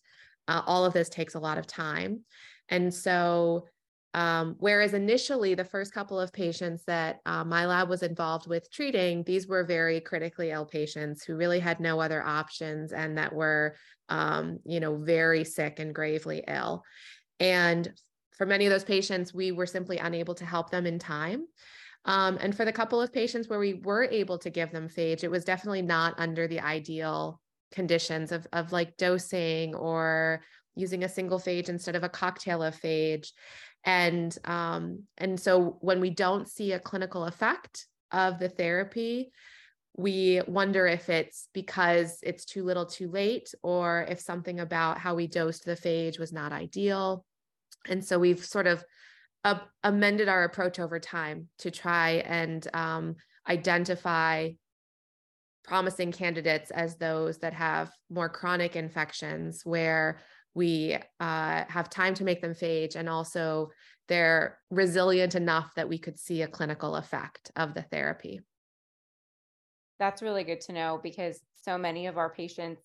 Uh, 0.47 0.61
all 0.65 0.85
of 0.85 0.93
this 0.93 1.09
takes 1.09 1.35
a 1.35 1.39
lot 1.39 1.57
of 1.57 1.65
time. 1.65 2.21
And 2.67 2.93
so, 2.93 3.67
um, 4.13 4.55
whereas 4.59 4.93
initially, 4.93 5.53
the 5.53 5.63
first 5.63 5.93
couple 5.93 6.19
of 6.19 6.33
patients 6.33 6.83
that 6.85 7.19
uh, 7.25 7.43
my 7.43 7.65
lab 7.65 7.89
was 7.89 8.03
involved 8.03 8.47
with 8.47 8.71
treating, 8.71 9.23
these 9.23 9.47
were 9.47 9.63
very 9.63 10.01
critically 10.01 10.51
ill 10.51 10.65
patients 10.65 11.23
who 11.23 11.35
really 11.35 11.59
had 11.59 11.79
no 11.79 12.01
other 12.01 12.21
options 12.21 12.91
and 12.91 13.17
that 13.17 13.33
were, 13.33 13.75
um, 14.09 14.59
you 14.65 14.79
know, 14.79 14.97
very 14.97 15.43
sick 15.43 15.79
and 15.79 15.95
gravely 15.95 16.43
ill. 16.47 16.83
And 17.39 17.91
for 18.39 18.45
many 18.45 18.65
of 18.65 18.71
those 18.71 18.85
patients, 18.85 19.33
we 19.33 19.51
were 19.51 19.65
simply 19.65 19.97
unable 19.97 20.33
to 20.33 20.45
help 20.45 20.71
them 20.71 20.87
in 20.87 20.97
time. 20.97 21.45
Um, 22.05 22.37
and 22.39 22.55
for 22.55 22.63
the 22.63 22.71
couple 22.71 23.01
of 23.01 23.11
patients 23.11 23.49
where 23.49 23.59
we 23.59 23.73
were 23.73 24.05
able 24.05 24.37
to 24.39 24.49
give 24.49 24.71
them 24.71 24.87
phage, 24.87 25.25
it 25.25 25.29
was 25.29 25.43
definitely 25.43 25.81
not 25.81 26.15
under 26.17 26.47
the 26.47 26.61
ideal 26.61 27.41
conditions 27.73 28.31
of, 28.31 28.47
of 28.53 28.71
like 28.71 28.95
dosing 28.95 29.75
or 29.75 30.41
using 30.73 31.03
a 31.03 31.09
single 31.09 31.37
phage 31.37 31.67
instead 31.67 31.97
of 31.97 32.05
a 32.05 32.09
cocktail 32.09 32.63
of 32.63 32.79
phage. 32.79 33.27
And 33.83 34.35
um, 34.45 35.03
and 35.17 35.37
so 35.37 35.77
when 35.81 35.99
we 35.99 36.09
don't 36.09 36.47
see 36.47 36.71
a 36.71 36.79
clinical 36.79 37.25
effect 37.25 37.87
of 38.11 38.39
the 38.39 38.47
therapy, 38.49 39.31
we 39.97 40.41
wonder 40.47 40.87
if 40.87 41.09
it's 41.09 41.49
because 41.53 42.19
it's 42.23 42.45
too 42.45 42.63
little 42.63 42.85
too 42.85 43.11
late 43.11 43.53
or 43.63 44.05
if 44.07 44.21
something 44.21 44.61
about 44.61 44.97
how 44.97 45.15
we 45.15 45.27
dosed 45.27 45.65
the 45.65 45.75
phage 45.75 46.17
was 46.17 46.31
not 46.31 46.53
ideal 46.53 47.25
and 47.87 48.03
so 48.03 48.19
we've 48.19 48.43
sort 48.43 48.67
of 48.67 48.83
uh, 49.45 49.59
amended 49.83 50.27
our 50.27 50.43
approach 50.43 50.79
over 50.79 50.99
time 50.99 51.47
to 51.59 51.71
try 51.71 52.23
and 52.25 52.67
um, 52.73 53.15
identify 53.47 54.49
promising 55.63 56.11
candidates 56.11 56.71
as 56.71 56.97
those 56.97 57.37
that 57.39 57.53
have 57.53 57.91
more 58.09 58.29
chronic 58.29 58.75
infections 58.75 59.61
where 59.63 60.19
we 60.55 60.97
uh, 61.19 61.63
have 61.67 61.89
time 61.89 62.13
to 62.15 62.23
make 62.23 62.41
them 62.41 62.53
phage 62.53 62.95
and 62.95 63.07
also 63.07 63.69
they're 64.07 64.57
resilient 64.71 65.35
enough 65.35 65.71
that 65.75 65.87
we 65.87 65.99
could 65.99 66.17
see 66.17 66.41
a 66.41 66.47
clinical 66.47 66.95
effect 66.95 67.51
of 67.55 67.75
the 67.75 67.83
therapy. 67.83 68.41
That's 69.99 70.21
really 70.21 70.43
good 70.43 70.61
to 70.61 70.73
know 70.73 70.99
because 71.01 71.39
so 71.63 71.77
many 71.77 72.07
of 72.07 72.17
our 72.17 72.29
patients 72.29 72.81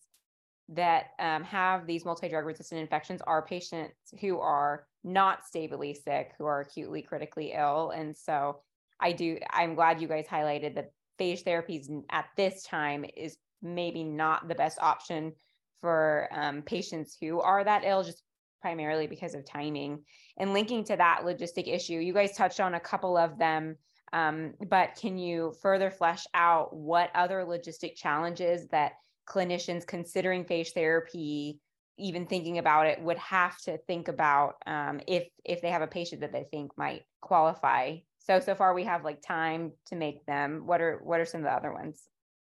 that 0.68 1.08
um, 1.18 1.42
have 1.44 1.86
these 1.86 2.04
multi-drug 2.04 2.44
resistant 2.44 2.80
infections 2.80 3.20
are 3.26 3.44
patients 3.44 3.94
who 4.20 4.38
are 4.38 4.86
not 5.02 5.46
stably 5.46 5.94
sick, 5.94 6.32
who 6.38 6.46
are 6.46 6.60
acutely 6.60 7.02
critically 7.02 7.52
ill. 7.54 7.90
And 7.90 8.16
so 8.16 8.60
I 9.00 9.12
do, 9.12 9.38
I'm 9.50 9.74
glad 9.74 10.00
you 10.00 10.08
guys 10.08 10.26
highlighted 10.26 10.74
that 10.76 10.92
phage 11.20 11.44
therapies 11.44 11.86
at 12.10 12.26
this 12.36 12.62
time 12.62 13.04
is 13.16 13.36
maybe 13.62 14.02
not 14.02 14.48
the 14.48 14.54
best 14.54 14.78
option 14.80 15.32
for 15.80 16.28
um, 16.32 16.62
patients 16.62 17.16
who 17.20 17.40
are 17.40 17.62
that 17.62 17.82
ill, 17.84 18.02
just 18.02 18.22
primarily 18.62 19.06
because 19.06 19.34
of 19.34 19.44
timing. 19.44 20.02
And 20.38 20.54
linking 20.54 20.82
to 20.84 20.96
that 20.96 21.20
logistic 21.24 21.68
issue, 21.68 21.98
you 21.98 22.14
guys 22.14 22.34
touched 22.34 22.60
on 22.60 22.74
a 22.74 22.80
couple 22.80 23.18
of 23.18 23.38
them. 23.38 23.76
Um, 24.14 24.54
but 24.70 24.96
can 24.98 25.18
you 25.18 25.52
further 25.60 25.90
flesh 25.90 26.24
out 26.32 26.74
what 26.74 27.10
other 27.14 27.44
logistic 27.46 27.96
challenges 27.96 28.66
that 28.68 28.92
clinicians 29.26 29.86
considering 29.86 30.44
phage 30.44 30.72
therapy 30.72 31.60
even 31.96 32.26
thinking 32.26 32.58
about 32.58 32.86
it 32.86 33.00
would 33.00 33.18
have 33.18 33.56
to 33.58 33.78
think 33.86 34.08
about 34.08 34.54
um, 34.66 35.00
if 35.06 35.28
if 35.44 35.62
they 35.62 35.70
have 35.70 35.82
a 35.82 35.86
patient 35.86 36.20
that 36.22 36.32
they 36.32 36.44
think 36.50 36.72
might 36.76 37.02
qualify. 37.20 37.96
So 38.18 38.40
so 38.40 38.54
far 38.54 38.74
we 38.74 38.84
have 38.84 39.04
like 39.04 39.22
time 39.22 39.72
to 39.86 39.96
make 39.96 40.24
them. 40.26 40.62
What 40.66 40.80
are 40.80 41.00
what 41.02 41.20
are 41.20 41.24
some 41.24 41.42
of 41.42 41.44
the 41.44 41.52
other 41.52 41.72
ones? 41.72 42.02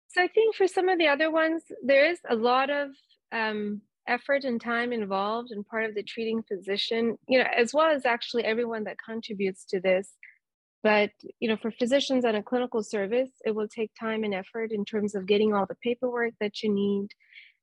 So 0.10 0.22
i 0.22 0.28
think 0.28 0.56
for 0.56 0.68
some 0.68 0.90
of 0.90 0.98
the 0.98 1.08
other 1.08 1.32
ones 1.32 1.64
there 1.84 2.10
is 2.10 2.20
a 2.30 2.36
lot 2.36 2.70
of 2.70 2.90
um, 3.32 3.82
effort 4.08 4.44
and 4.46 4.60
time 4.60 4.94
involved 4.94 5.52
and 5.52 5.68
part 5.68 5.86
of 5.86 5.96
the 5.96 6.04
treating 6.04 6.42
physician 6.44 7.18
you 7.28 7.38
know 7.40 7.46
as 7.56 7.74
well 7.74 7.94
as 7.94 8.06
actually 8.06 8.44
everyone 8.46 8.86
that 8.86 8.96
contributes 9.04 9.66
to 9.66 9.82
this 9.82 10.10
but 10.88 11.12
you 11.42 11.50
know, 11.50 11.58
for 11.58 11.70
physicians 11.70 12.24
on 12.24 12.36
a 12.36 12.42
clinical 12.42 12.82
service, 12.82 13.30
it 13.44 13.54
will 13.54 13.68
take 13.68 13.92
time 14.00 14.24
and 14.24 14.34
effort 14.34 14.72
in 14.72 14.86
terms 14.86 15.16
of 15.16 15.26
getting 15.26 15.54
all 15.54 15.66
the 15.66 15.76
paperwork 15.84 16.34
that 16.40 16.64
you 16.64 16.74
need. 16.74 17.10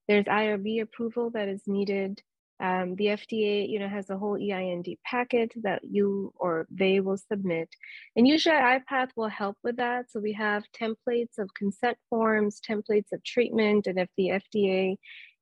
There's 0.06 0.26
IRB 0.26 0.82
approval 0.82 1.30
that 1.30 1.48
is 1.48 1.62
needed. 1.66 2.20
Um, 2.60 2.96
the 2.96 3.06
FDA, 3.06 3.66
you 3.66 3.78
know, 3.78 3.88
has 3.88 4.10
a 4.10 4.18
whole 4.18 4.38
EIND 4.38 4.94
packet 5.06 5.52
that 5.62 5.80
you 5.82 6.34
or 6.36 6.66
they 6.70 7.00
will 7.00 7.16
submit, 7.16 7.70
and 8.14 8.28
usually 8.28 8.56
IPATH 8.56 9.12
will 9.16 9.28
help 9.28 9.56
with 9.64 9.76
that. 9.76 10.10
So 10.10 10.20
we 10.20 10.34
have 10.34 10.64
templates 10.78 11.38
of 11.38 11.48
consent 11.54 11.96
forms, 12.10 12.60
templates 12.60 13.10
of 13.10 13.24
treatment, 13.24 13.86
and 13.86 13.98
if 13.98 14.10
the 14.18 14.38
FDA 14.42 14.96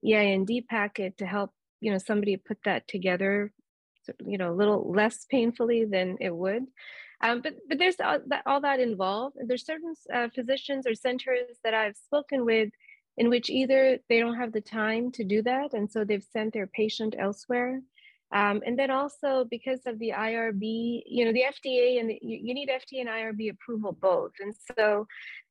EIND 0.07 0.53
packet 0.71 1.19
to 1.19 1.27
help, 1.27 1.51
you 1.81 1.91
know, 1.91 1.99
somebody 1.99 2.37
put 2.37 2.59
that 2.65 2.87
together, 2.87 3.53
you 4.25 4.39
know, 4.39 4.53
a 4.53 4.59
little 4.61 4.93
less 4.93 5.27
painfully 5.29 5.85
than 5.85 6.19
it 6.21 6.35
would. 6.35 6.63
Um, 7.23 7.41
but 7.41 7.55
but 7.69 7.79
there's 7.79 7.97
all 8.03 8.19
that, 8.27 8.43
all 8.47 8.61
that 8.61 8.81
involved. 8.81 9.37
There's 9.47 9.65
certain 9.65 9.95
uh, 10.13 10.29
physicians 10.35 10.87
or 10.87 10.95
centers 10.95 11.59
that 11.65 11.75
I've 11.75 11.97
spoken 11.97 12.45
with 12.45 12.71
in 13.17 13.29
which 13.29 13.51
either 13.51 13.99
they 14.09 14.19
don't 14.19 14.37
have 14.37 14.53
the 14.53 14.61
time 14.61 15.13
to 15.13 15.25
do 15.25 15.43
that, 15.43 15.75
and 15.75 15.91
so 15.91 16.05
they've 16.05 16.25
sent 16.33 16.53
their 16.53 16.67
patient 16.67 17.15
elsewhere. 17.19 17.81
Um, 18.33 18.63
and 18.65 18.79
then 18.79 18.91
also 18.91 19.47
because 19.51 19.81
of 19.85 19.99
the 19.99 20.13
IRB, 20.17 21.03
you 21.07 21.27
know, 21.27 21.33
the 21.33 21.43
FDA 21.43 22.01
and 22.01 22.09
the, 22.09 22.19
you, 22.23 22.39
you, 22.43 22.55
need 22.55 22.71
FDA 22.71 23.01
and 23.01 23.09
IRB 23.09 23.51
approval 23.51 23.93
both. 23.93 24.33
And 24.41 24.55
so 24.75 25.07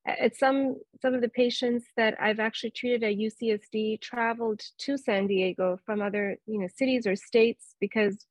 at 0.08 0.36
some 0.36 0.78
some 1.00 1.14
of 1.14 1.22
the 1.22 1.30
patients 1.30 1.86
that 1.96 2.16
I've 2.20 2.40
actually 2.40 2.72
treated 2.72 3.04
at 3.04 3.18
UCSD 3.18 4.02
traveled 4.02 4.62
to 4.80 4.98
San 4.98 5.28
Diego 5.28 5.78
from 5.86 6.02
other, 6.02 6.38
you 6.48 6.60
know, 6.60 6.68
cities 6.76 7.06
or 7.06 7.16
states 7.16 7.76
because 7.80 8.26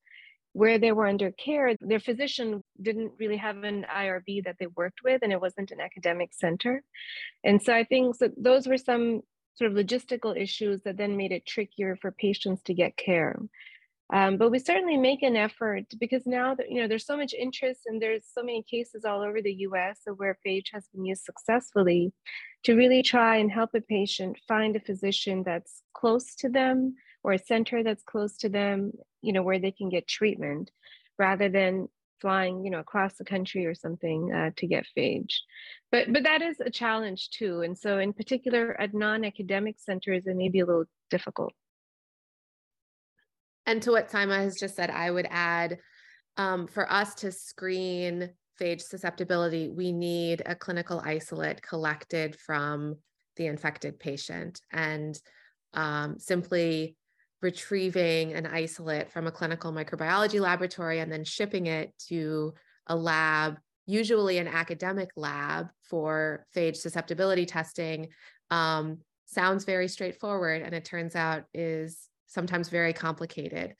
where 0.53 0.79
they 0.79 0.93
were 0.93 1.07
under 1.07 1.31
care, 1.31 1.77
their 1.81 2.01
physician 2.01 2.63
didn't 2.81 3.13
really 3.19 3.37
have 3.37 3.63
an 3.63 3.87
IRB 3.95 4.45
that 4.45 4.57
they 4.59 4.67
worked 4.67 5.01
with, 5.05 5.23
and 5.23 5.33
it 5.33 5.41
wasn't 5.41 5.71
an 5.71 5.81
academic 5.81 6.31
center. 6.33 6.83
And 7.45 7.63
so 7.63 7.75
I 7.75 7.85
think 7.85 8.17
so 8.17 8.31
those 8.37 8.67
were 8.67 8.77
some 8.77 9.23
sort 9.55 9.71
of 9.71 9.77
logistical 9.77 10.37
issues 10.37 10.83
that 10.83 10.97
then 10.97 11.17
made 11.17 11.33
it 11.33 11.47
trickier 11.47 11.97
for 11.97 12.11
patients 12.11 12.63
to 12.63 12.75
get 12.75 12.97
care. 12.97 13.37
Um, 14.13 14.39
but 14.39 14.51
we 14.51 14.59
certainly 14.59 14.97
make 14.97 15.23
an 15.23 15.37
effort 15.37 15.85
because 16.01 16.27
now 16.27 16.55
that 16.57 16.69
you 16.69 16.81
know 16.81 16.89
there's 16.89 17.07
so 17.07 17.17
much 17.17 17.33
interest 17.33 17.83
and 17.87 18.03
there's 18.03 18.25
so 18.33 18.43
many 18.43 18.65
cases 18.69 19.05
all 19.05 19.23
over 19.23 19.41
the 19.41 19.55
U.S. 19.69 20.01
of 20.09 20.19
where 20.19 20.37
phage 20.45 20.73
has 20.73 20.89
been 20.93 21.05
used 21.05 21.23
successfully, 21.23 22.13
to 22.65 22.75
really 22.75 23.05
try 23.05 23.37
and 23.37 23.53
help 23.53 23.71
a 23.75 23.81
patient 23.81 24.37
find 24.49 24.75
a 24.75 24.81
physician 24.81 25.45
that's 25.45 25.83
close 25.95 26.35
to 26.37 26.49
them 26.49 26.97
or 27.23 27.33
a 27.33 27.39
center 27.39 27.83
that's 27.83 28.03
close 28.03 28.37
to 28.39 28.49
them, 28.49 28.93
you 29.23 29.33
know, 29.33 29.43
where 29.43 29.59
they 29.59 29.73
can 29.73 29.89
get 29.89 30.07
treatment 30.07 30.71
rather 31.19 31.49
than 31.49 31.89
flying, 32.21 32.65
you 32.65 32.71
know, 32.71 32.81
across 32.81 33.15
the 33.15 33.25
country 33.25 33.67
or 33.67 33.75
something 33.75 34.33
uh, 34.33 34.51
to 34.57 34.67
get 34.67 34.87
phage. 34.97 35.35
But 35.91 36.13
but 36.13 36.25
that 36.25 36.43
is 36.43 36.61
a 36.61 36.71
challenge 36.71 37.31
too. 37.31 37.63
And 37.63 37.77
so 37.77 37.99
in 37.99 38.13
particular 38.13 38.79
at 38.81 38.95
non-academic 38.95 39.79
centers, 39.79 40.27
it 40.27 40.37
may 40.37 40.49
be 40.49 40.61
a 40.61 40.67
little 40.67 40.85
difficult. 41.11 41.53
And 43.67 43.83
to 43.83 43.93
what 43.93 44.11
Saima 44.11 44.39
has 44.39 44.59
just 44.59 44.77
said, 44.77 44.91
I 44.91 45.11
would 45.11 45.29
add 45.31 45.79
um, 46.37 46.67
for 46.67 46.91
us 46.91 47.15
to 47.17 47.33
screen 47.33 48.31
phage 48.61 48.83
susceptibility, 48.83 49.69
we 49.69 49.93
need 49.93 50.43
a 50.45 50.55
clinical 50.55 51.01
isolate 51.05 51.63
collected 51.63 52.37
from 52.37 52.97
the 53.37 53.47
infected 53.47 53.99
patient. 53.99 54.61
And 54.73 55.19
um, 55.73 56.19
simply 56.19 56.97
retrieving 57.43 58.35
an 58.35 58.47
isolate 58.47 59.11
from 59.11 59.27
a 59.27 59.33
clinical 59.33 59.73
microbiology 59.73 60.41
laboratory 60.41 61.01
and 61.01 61.11
then 61.11 61.25
shipping 61.25 61.67
it 61.67 61.93
to 62.09 62.55
a 62.87 62.97
lab, 62.97 63.59
usually 63.87 64.39
an 64.39 64.49
academic 64.49 65.11
lab 65.17 65.69
for 65.83 66.47
phage 66.55 66.77
susceptibility 66.77 67.47
testing, 67.47 68.09
um, 68.51 68.99
sounds 69.27 69.65
very 69.65 69.89
straightforward. 69.89 70.63
And 70.63 70.75
it 70.75 70.85
turns 70.85 71.17
out 71.17 71.45
is 71.55 72.09
sometimes 72.27 72.69
very 72.69 72.93
complicated 72.93 73.75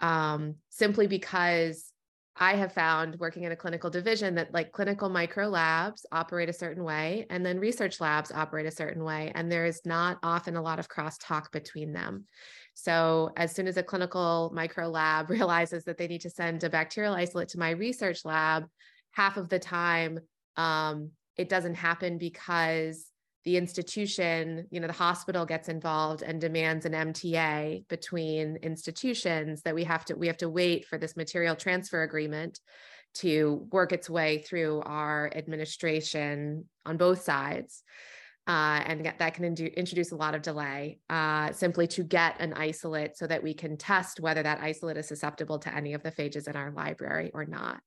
um, 0.00 0.56
simply 0.68 1.06
because 1.06 1.92
I 2.36 2.56
have 2.56 2.72
found 2.72 3.16
working 3.20 3.44
in 3.44 3.52
a 3.52 3.56
clinical 3.56 3.90
division 3.90 4.34
that 4.34 4.52
like 4.52 4.72
clinical 4.72 5.08
micro 5.08 5.48
labs 5.48 6.04
operate 6.10 6.48
a 6.48 6.52
certain 6.52 6.82
way 6.82 7.26
and 7.30 7.46
then 7.46 7.60
research 7.60 8.00
labs 8.00 8.32
operate 8.32 8.66
a 8.66 8.72
certain 8.72 9.04
way. 9.04 9.30
And 9.34 9.50
there 9.50 9.66
is 9.66 9.82
not 9.84 10.18
often 10.22 10.56
a 10.56 10.62
lot 10.62 10.80
of 10.80 10.88
crosstalk 10.88 11.52
between 11.52 11.92
them. 11.92 12.26
So 12.74 13.30
as 13.36 13.52
soon 13.52 13.66
as 13.66 13.76
a 13.76 13.82
clinical 13.82 14.50
micro 14.54 14.88
lab 14.88 15.30
realizes 15.30 15.84
that 15.84 15.96
they 15.96 16.08
need 16.08 16.22
to 16.22 16.30
send 16.30 16.62
a 16.64 16.70
bacterial 16.70 17.14
isolate 17.14 17.48
to 17.50 17.58
my 17.58 17.70
research 17.70 18.24
lab, 18.24 18.66
half 19.12 19.36
of 19.36 19.48
the 19.48 19.58
time 19.58 20.18
um, 20.56 21.10
it 21.36 21.48
doesn't 21.48 21.74
happen 21.74 22.18
because 22.18 23.06
the 23.44 23.56
institution, 23.56 24.66
you 24.70 24.80
know, 24.80 24.86
the 24.86 24.92
hospital 24.92 25.44
gets 25.44 25.68
involved 25.68 26.22
and 26.22 26.40
demands 26.40 26.86
an 26.86 26.92
MTA 26.92 27.86
between 27.88 28.56
institutions 28.56 29.62
that 29.62 29.74
we 29.74 29.84
have 29.84 30.04
to 30.06 30.14
we 30.14 30.28
have 30.28 30.38
to 30.38 30.48
wait 30.48 30.86
for 30.86 30.96
this 30.96 31.16
material 31.16 31.54
transfer 31.54 32.02
agreement 32.02 32.60
to 33.14 33.68
work 33.70 33.92
its 33.92 34.08
way 34.08 34.38
through 34.38 34.80
our 34.82 35.30
administration 35.34 36.64
on 36.86 36.96
both 36.96 37.22
sides. 37.22 37.82
Uh, 38.46 38.82
and 38.84 39.06
that 39.18 39.34
can 39.34 39.54
indu- 39.54 39.74
introduce 39.74 40.12
a 40.12 40.16
lot 40.16 40.34
of 40.34 40.42
delay 40.42 40.98
uh, 41.08 41.50
simply 41.52 41.86
to 41.86 42.02
get 42.02 42.36
an 42.40 42.52
isolate 42.52 43.16
so 43.16 43.26
that 43.26 43.42
we 43.42 43.54
can 43.54 43.74
test 43.76 44.20
whether 44.20 44.42
that 44.42 44.60
isolate 44.60 44.98
is 44.98 45.08
susceptible 45.08 45.58
to 45.58 45.74
any 45.74 45.94
of 45.94 46.02
the 46.02 46.12
phages 46.12 46.46
in 46.46 46.54
our 46.54 46.70
library 46.72 47.30
or 47.32 47.46
not. 47.46 47.80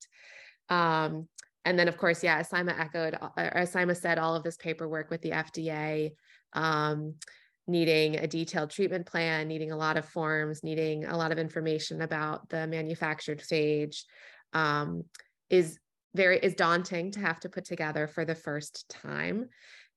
Um, 0.69 1.27
and 1.63 1.77
then 1.77 1.87
of 1.87 1.97
course, 1.97 2.23
yeah, 2.23 2.37
as 2.37 2.49
Saima 2.49 2.79
echoed, 2.79 3.15
uh, 3.21 3.29
as 3.37 3.71
Saima 3.71 3.95
said, 3.95 4.17
all 4.17 4.35
of 4.35 4.43
this 4.43 4.57
paperwork 4.57 5.11
with 5.11 5.21
the 5.21 5.31
FDA, 5.31 6.11
um, 6.53 7.15
needing 7.67 8.15
a 8.15 8.25
detailed 8.25 8.71
treatment 8.71 9.05
plan, 9.05 9.47
needing 9.47 9.71
a 9.71 9.77
lot 9.77 9.97
of 9.97 10.05
forms, 10.05 10.63
needing 10.63 11.05
a 11.05 11.17
lot 11.17 11.31
of 11.31 11.37
information 11.37 12.01
about 12.01 12.47
the 12.49 12.65
manufactured 12.65 13.41
phage, 13.41 14.03
um, 14.53 15.03
is 15.49 15.77
very 16.15 16.39
is 16.39 16.55
daunting 16.55 17.11
to 17.11 17.19
have 17.19 17.39
to 17.41 17.49
put 17.49 17.65
together 17.65 18.07
for 18.07 18.25
the 18.25 18.35
first 18.35 18.89
time. 18.89 19.49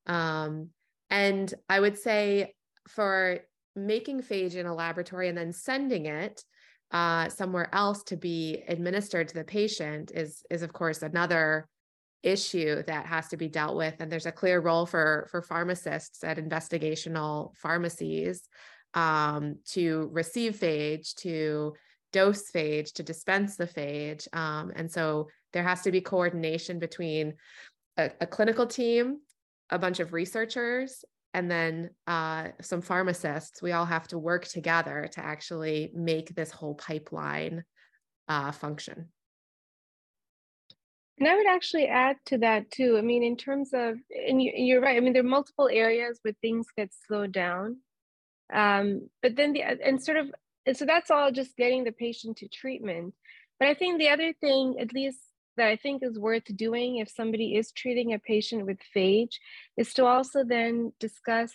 Um, 0.07 0.71
and 1.11 1.53
I 1.69 1.81
would 1.81 1.99
say 1.99 2.55
for 2.89 3.41
making 3.77 4.23
phage 4.23 4.55
in 4.55 4.67
a 4.67 4.75
laboratory 4.75 5.29
and 5.29 5.39
then 5.39 5.53
sending 5.53 6.07
it 6.07 6.43
uh, 6.91 7.29
somewhere 7.29 7.73
else 7.73 8.03
to 8.05 8.17
be 8.17 8.65
administered 8.67 9.29
to 9.29 9.35
the 9.35 9.45
patient 9.45 10.11
is 10.15 10.43
is 10.51 10.63
of 10.63 10.73
course 10.73 11.03
another 11.03 11.69
issue 12.23 12.83
that 12.83 13.07
has 13.07 13.29
to 13.29 13.37
be 13.37 13.49
dealt 13.49 13.77
with. 13.77 13.95
And 14.01 14.11
there's 14.11 14.27
a 14.27 14.33
clear 14.33 14.61
role 14.61 14.87
for 14.87 15.29
for 15.31 15.41
pharmacists 15.41 16.25
at 16.25 16.39
investigational 16.39 17.55
pharmacies 17.57 18.49
um, 18.95 19.57
to 19.69 20.09
receive 20.13 20.57
phage 20.57 21.15
to 21.17 21.75
dose 22.13 22.51
phage 22.51 22.93
to 22.95 23.03
dispense 23.03 23.57
the 23.57 23.67
phage. 23.67 24.27
Um, 24.35 24.73
and 24.75 24.91
so 24.91 25.29
there 25.53 25.63
has 25.63 25.83
to 25.83 25.93
be 25.93 26.01
coordination 26.01 26.79
between 26.79 27.35
a, 27.97 28.11
a 28.21 28.27
clinical 28.27 28.67
team 28.67 29.21
a 29.71 29.79
bunch 29.79 30.01
of 30.01 30.13
researchers 30.13 31.05
and 31.33 31.51
then 31.51 31.91
uh, 32.07 32.49
some 32.61 32.81
pharmacists, 32.81 33.63
we 33.63 33.73
all 33.73 33.85
have 33.85 34.09
to 34.09 34.19
work 34.19 34.47
together 34.47 35.09
to 35.13 35.25
actually 35.25 35.93
make 35.95 36.35
this 36.35 36.51
whole 36.51 36.75
pipeline 36.75 37.65
uh, 38.29 38.51
function. 38.51 39.09
And 41.19 41.29
I 41.29 41.37
would 41.37 41.47
actually 41.47 41.87
add 41.87 42.17
to 42.27 42.39
that 42.39 42.71
too. 42.71 42.97
I 42.97 43.03
mean, 43.03 43.23
in 43.23 43.37
terms 43.37 43.71
of, 43.75 43.99
and 44.11 44.43
you, 44.43 44.79
are 44.79 44.81
right. 44.81 44.97
I 44.97 45.01
mean, 45.01 45.13
there 45.13 45.23
are 45.23 45.29
multiple 45.29 45.69
areas 45.71 46.19
where 46.23 46.35
things 46.41 46.67
get 46.77 46.91
slowed 47.07 47.33
down. 47.33 47.77
Um, 48.53 49.09
but 49.23 49.37
then 49.37 49.53
the, 49.53 49.63
and 49.63 50.03
sort 50.03 50.17
of, 50.17 50.33
and 50.67 50.77
so 50.77 50.87
that's 50.87 51.11
all 51.11 51.31
just 51.31 51.57
getting 51.57 51.85
the 51.85 51.93
patient 51.93 52.39
to 52.39 52.49
treatment. 52.49 53.15
But 53.61 53.69
I 53.69 53.75
think 53.75 53.99
the 53.99 54.09
other 54.09 54.33
thing, 54.41 54.77
at 54.81 54.95
least 54.95 55.21
that 55.61 55.69
I 55.69 55.77
think 55.77 56.03
is 56.03 56.19
worth 56.19 56.57
doing 56.57 56.97
if 56.97 57.11
somebody 57.11 57.55
is 57.55 57.71
treating 57.71 58.15
a 58.15 58.19
patient 58.19 58.65
with 58.65 58.79
phage 58.97 59.35
is 59.77 59.93
to 59.93 60.07
also 60.07 60.43
then 60.43 60.95
discuss 60.99 61.53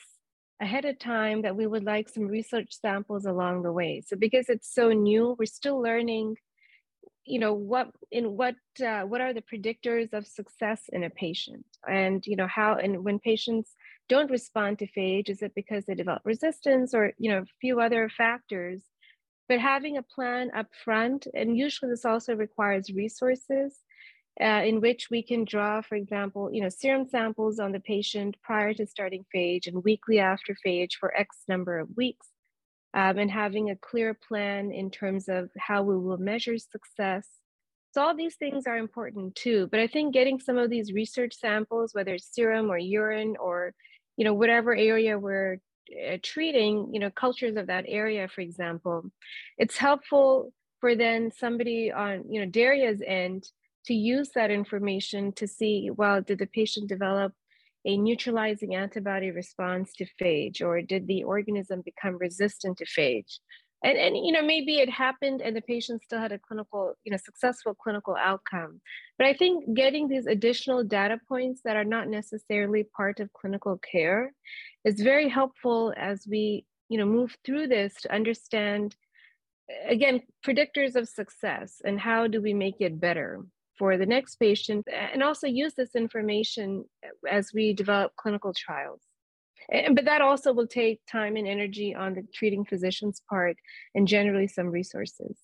ahead 0.62 0.86
of 0.86 1.00
time 1.00 1.42
that 1.42 1.56
we 1.56 1.66
would 1.66 1.84
like 1.84 2.08
some 2.08 2.28
research 2.28 2.80
samples 2.80 3.26
along 3.26 3.64
the 3.64 3.72
way. 3.72 4.04
So 4.06 4.16
because 4.16 4.48
it's 4.48 4.72
so 4.72 4.92
new, 4.92 5.36
we're 5.40 5.48
still 5.48 5.82
learning, 5.82 6.36
you 7.26 7.40
know, 7.40 7.54
what 7.56 7.88
in 8.12 8.38
what 8.38 8.54
uh, 8.80 9.02
what 9.02 9.22
are 9.22 9.34
the 9.34 9.42
predictors 9.42 10.14
of 10.14 10.28
success 10.28 10.84
in 10.94 11.04
a 11.04 11.10
patient, 11.10 11.66
and 11.90 12.24
you 12.28 12.36
know 12.36 12.48
how 12.48 12.76
and 12.76 13.04
when 13.04 13.18
patients 13.18 13.72
don't 14.08 14.30
respond 14.30 14.78
to 14.80 14.88
phage, 14.96 15.30
is 15.30 15.42
it 15.42 15.54
because 15.56 15.86
they 15.86 15.96
develop 15.96 16.22
resistance 16.26 16.94
or 16.94 17.14
you 17.18 17.32
know 17.32 17.40
a 17.40 17.58
few 17.60 17.80
other 17.80 18.08
factors? 18.08 18.84
But 19.50 19.60
having 19.60 19.98
a 19.98 20.04
plan 20.04 20.52
up 20.56 20.68
front, 20.84 21.26
and 21.34 21.58
usually 21.58 21.90
this 21.90 22.06
also 22.06 22.36
requires 22.36 22.94
resources 22.94 23.80
uh, 24.42 24.64
in 24.66 24.82
which 24.82 25.10
we 25.10 25.24
can 25.24 25.46
draw, 25.46 25.82
for 25.82 25.96
example, 25.96 26.50
you 26.54 26.62
know, 26.62 26.70
serum 26.70 27.08
samples 27.08 27.60
on 27.60 27.72
the 27.72 27.80
patient 27.80 28.36
prior 28.44 28.74
to 28.74 28.86
starting 28.86 29.26
phage 29.34 29.68
and 29.68 29.84
weekly 29.84 30.20
after 30.20 30.56
phage 30.66 30.94
for 31.00 31.16
X 31.16 31.38
number 31.48 31.80
of 31.80 31.90
weeks, 31.96 32.28
um, 32.94 33.18
and 33.18 33.32
having 33.32 33.70
a 33.70 33.76
clear 33.76 34.14
plan 34.14 34.72
in 34.72 34.90
terms 34.92 35.28
of 35.30 35.50
how 35.58 35.84
we 35.84 35.98
will 35.98 36.18
measure 36.18 36.58
success 36.58 37.28
So 37.96 38.02
all 38.02 38.14
these 38.14 38.36
things 38.36 38.68
are 38.68 38.78
important 38.78 39.36
too. 39.36 39.70
But 39.72 39.80
I 39.80 39.88
think 39.88 40.14
getting 40.14 40.42
some 40.42 40.58
of 40.58 40.70
these 40.70 40.92
research 40.92 41.34
samples, 41.34 41.94
whether 41.94 42.16
it's 42.16 42.28
serum 42.36 42.70
or 42.70 42.78
urine 42.78 43.38
or, 43.40 43.74
you 44.18 44.26
know, 44.26 44.34
whatever 44.34 44.76
area 44.76 45.18
we're 45.18 45.60
uh, 46.06 46.18
treating, 46.22 46.90
you 46.94 47.00
know, 47.00 47.10
cultures 47.10 47.56
of 47.56 47.68
that 47.68 47.86
area, 47.88 48.28
for 48.28 48.42
example, 48.42 49.10
it's 49.58 49.78
helpful 49.78 50.52
for 50.82 50.94
then 50.96 51.32
somebody 51.32 51.90
on, 51.90 52.26
you 52.30 52.42
know, 52.42 52.48
Daria's 52.48 53.02
end 53.08 53.46
to 53.86 53.94
use 53.94 54.30
that 54.36 54.52
information 54.52 55.32
to 55.34 55.48
see, 55.48 55.90
well, 55.96 56.22
did 56.22 56.40
the 56.40 56.48
patient 56.48 56.90
develop 56.90 57.34
a 57.86 57.98
neutralizing 57.98 58.76
antibody 58.76 59.32
response 59.32 59.94
to 59.94 60.06
phage 60.20 60.62
or 60.62 60.82
did 60.82 61.08
the 61.08 61.24
organism 61.24 61.82
become 61.86 62.18
resistant 62.18 62.78
to 62.78 62.86
phage? 62.86 63.40
and, 63.86 63.98
and 63.98 64.18
you 64.18 64.32
know 64.32 64.42
maybe 64.42 64.80
it 64.80 64.90
happened 64.90 65.42
and 65.42 65.56
the 65.56 65.62
patient 65.62 66.04
still 66.04 66.20
had 66.20 66.32
a 66.32 66.40
clinical 66.40 66.94
you 67.04 67.12
know 67.12 67.18
successful 67.18 67.74
clinical 67.74 68.16
outcome 68.20 68.82
but 69.18 69.28
i 69.28 69.34
think 69.34 69.74
getting 69.76 70.08
these 70.08 70.26
additional 70.26 70.84
data 70.84 71.20
points 71.28 71.62
that 71.64 71.76
are 71.76 71.84
not 71.84 72.08
necessarily 72.08 72.84
part 72.98 73.20
of 73.20 73.32
clinical 73.34 73.80
care 73.92 74.34
is 74.84 75.00
very 75.02 75.30
helpful 75.30 75.94
as 75.98 76.26
we 76.30 76.66
you 76.90 76.98
know 76.98 77.06
move 77.06 77.38
through 77.46 77.68
this 77.68 77.94
to 78.02 78.14
understand 78.14 78.96
again 79.88 80.22
predictors 80.46 80.96
of 80.96 81.08
success 81.08 81.82
and 81.84 82.00
how 82.00 82.28
do 82.28 82.42
we 82.42 82.54
make 82.54 82.80
it 82.80 83.00
better 83.00 83.46
for 83.78 83.98
the 83.98 84.06
next 84.06 84.36
patient 84.36 84.88
and 84.92 85.22
also 85.24 85.48
use 85.48 85.74
this 85.76 85.96
information 85.96 86.86
as 87.30 87.52
we 87.54 87.74
develop 87.74 88.16
clinical 88.16 88.54
trials 88.54 89.02
and, 89.72 89.96
but 89.96 90.06
that 90.06 90.22
also 90.22 90.54
will 90.54 90.68
take 90.68 91.02
time 91.10 91.36
and 91.36 91.48
energy 91.48 91.96
on 91.96 92.14
the 92.14 92.24
treating 92.34 92.66
physician's 92.66 93.22
part 93.30 93.58
and 93.94 94.08
generally 94.08 94.48
some 94.48 94.68
resources. 94.68 95.38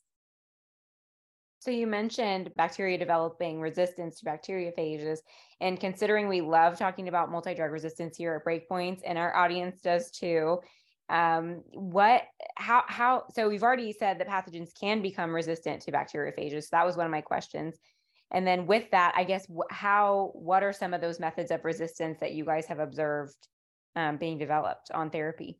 So 1.60 1.70
you 1.70 1.86
mentioned 1.86 2.52
bacteria 2.56 2.98
developing 2.98 3.62
resistance 3.62 4.20
to 4.20 4.26
bacteriophages, 4.26 5.20
and 5.60 5.80
considering 5.80 6.28
we 6.28 6.41
love 6.41 6.78
talking 6.78 7.08
about 7.08 7.32
multi-drug 7.32 7.72
resistance 7.72 8.17
here 8.17 8.34
at 8.34 8.46
Breakpoints, 8.46 9.02
and 9.06 9.15
our 9.17 9.36
audience 9.36 9.80
does 9.82 10.10
too. 10.10 10.60
Um, 11.10 11.62
what, 11.72 12.24
how, 12.56 12.84
how? 12.88 13.26
So 13.36 13.48
we've 13.48 13.62
already 13.62 13.94
said 13.94 14.20
that 14.20 14.28
pathogens 14.28 14.70
can 14.80 15.04
become 15.04 15.36
resistant 15.36 15.84
to 15.84 15.91
bacteriophages. 15.91 16.63
So 16.63 16.70
that 16.72 16.86
was 16.86 16.98
one 16.98 17.06
of 17.06 17.12
my 17.12 17.22
questions. 17.22 17.78
And 18.32 18.48
then 18.48 18.65
with 18.65 18.89
that, 18.91 19.13
I 19.15 19.24
guess 19.24 19.46
how, 19.70 20.32
what 20.34 20.63
are 20.63 20.74
some 20.74 20.94
of 20.94 21.02
those 21.02 21.20
methods 21.20 21.52
of 21.52 21.65
resistance 21.65 22.20
that 22.20 22.34
you 22.34 22.46
guys 22.46 22.65
have 22.67 22.80
observed 22.80 23.36
um, 23.96 24.17
being 24.17 24.38
developed 24.38 24.89
on 24.94 25.10
therapy? 25.10 25.60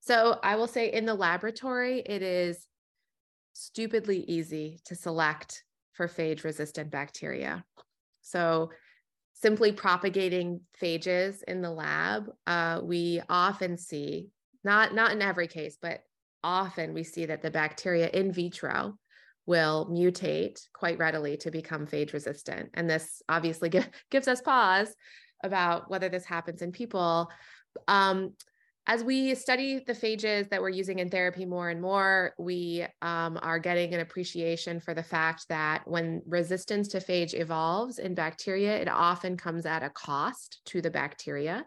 So 0.00 0.38
I 0.42 0.54
will 0.54 0.68
say 0.68 0.92
in 0.92 1.04
the 1.04 1.14
laboratory, 1.14 2.00
it 2.00 2.22
is 2.22 2.66
stupidly 3.54 4.20
easy 4.28 4.80
to 4.84 4.94
select 4.94 5.64
for 5.94 6.06
phage 6.06 6.44
resistant 6.44 6.90
bacteria. 6.90 7.64
So 8.22 8.70
simply 9.32 9.72
propagating 9.72 10.60
phages 10.80 11.42
in 11.48 11.60
the 11.60 11.70
lab, 11.70 12.30
uh, 12.46 12.80
we 12.84 13.20
often 13.28 13.76
see, 13.78 14.28
not, 14.62 14.94
not 14.94 15.10
in 15.10 15.22
every 15.22 15.48
case, 15.48 15.76
but 15.80 16.00
often 16.44 16.94
we 16.94 17.02
see 17.02 17.26
that 17.26 17.42
the 17.42 17.50
bacteria 17.50 18.08
in 18.08 18.30
vitro 18.30 18.96
will 19.46 19.88
mutate 19.90 20.60
quite 20.72 20.98
readily 20.98 21.36
to 21.38 21.50
become 21.50 21.86
phage 21.86 22.12
resistant. 22.12 22.70
And 22.74 22.90
this 22.90 23.22
obviously 23.28 23.70
gives 24.10 24.28
us 24.28 24.40
pause 24.40 24.94
about 25.42 25.90
whether 25.90 26.08
this 26.08 26.24
happens 26.24 26.62
in 26.62 26.72
people. 26.72 27.30
Um, 27.88 28.32
as 28.88 29.02
we 29.02 29.34
study 29.34 29.82
the 29.84 29.92
phages 29.92 30.48
that 30.48 30.62
we're 30.62 30.68
using 30.68 31.00
in 31.00 31.08
therapy 31.08 31.44
more 31.44 31.70
and 31.70 31.82
more, 31.82 32.34
we 32.38 32.86
um, 33.02 33.36
are 33.42 33.58
getting 33.58 33.92
an 33.94 34.00
appreciation 34.00 34.78
for 34.78 34.94
the 34.94 35.02
fact 35.02 35.46
that 35.48 35.82
when 35.86 36.22
resistance 36.24 36.86
to 36.88 36.98
phage 36.98 37.34
evolves 37.34 37.98
in 37.98 38.14
bacteria, 38.14 38.78
it 38.80 38.88
often 38.88 39.36
comes 39.36 39.66
at 39.66 39.82
a 39.82 39.90
cost 39.90 40.60
to 40.66 40.80
the 40.80 40.90
bacteria. 40.90 41.66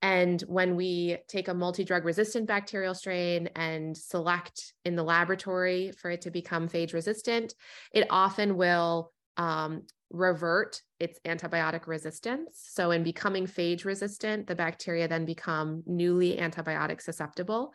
And 0.00 0.40
when 0.42 0.76
we 0.76 1.18
take 1.26 1.48
a 1.48 1.54
multi 1.54 1.84
drug 1.84 2.04
resistant 2.04 2.46
bacterial 2.46 2.94
strain 2.94 3.48
and 3.56 3.96
select 3.96 4.72
in 4.84 4.94
the 4.94 5.02
laboratory 5.02 5.92
for 5.92 6.10
it 6.10 6.20
to 6.22 6.30
become 6.30 6.68
phage 6.68 6.92
resistant, 6.92 7.54
it 7.92 8.06
often 8.08 8.56
will 8.56 9.12
um, 9.36 9.82
revert 10.10 10.82
its 11.00 11.18
antibiotic 11.26 11.86
resistance. 11.86 12.64
So, 12.70 12.92
in 12.92 13.02
becoming 13.02 13.46
phage 13.46 13.84
resistant, 13.84 14.46
the 14.46 14.54
bacteria 14.54 15.08
then 15.08 15.24
become 15.24 15.82
newly 15.86 16.36
antibiotic 16.36 17.02
susceptible. 17.02 17.72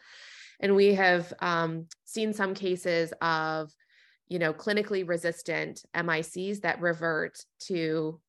And 0.59 0.75
we 0.75 0.93
have 0.93 1.33
um, 1.39 1.87
seen 2.05 2.31
some 2.31 2.53
cases 2.53 3.13
of, 3.21 3.71
you 4.29 4.39
know, 4.39 4.53
clinically 4.53 5.07
resistant 5.07 5.83
MICs 5.93 6.61
that 6.61 6.81
revert 6.81 7.37
to 7.67 8.21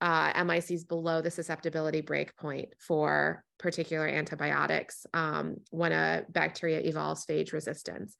uh, 0.00 0.32
MICs 0.44 0.86
below 0.86 1.20
the 1.20 1.30
susceptibility 1.30 2.02
breakpoint 2.02 2.68
for 2.78 3.44
particular 3.58 4.06
antibiotics 4.06 5.06
um, 5.12 5.56
when 5.70 5.92
a 5.92 6.22
bacteria 6.28 6.80
evolves 6.80 7.26
phage 7.26 7.52
resistance. 7.52 8.16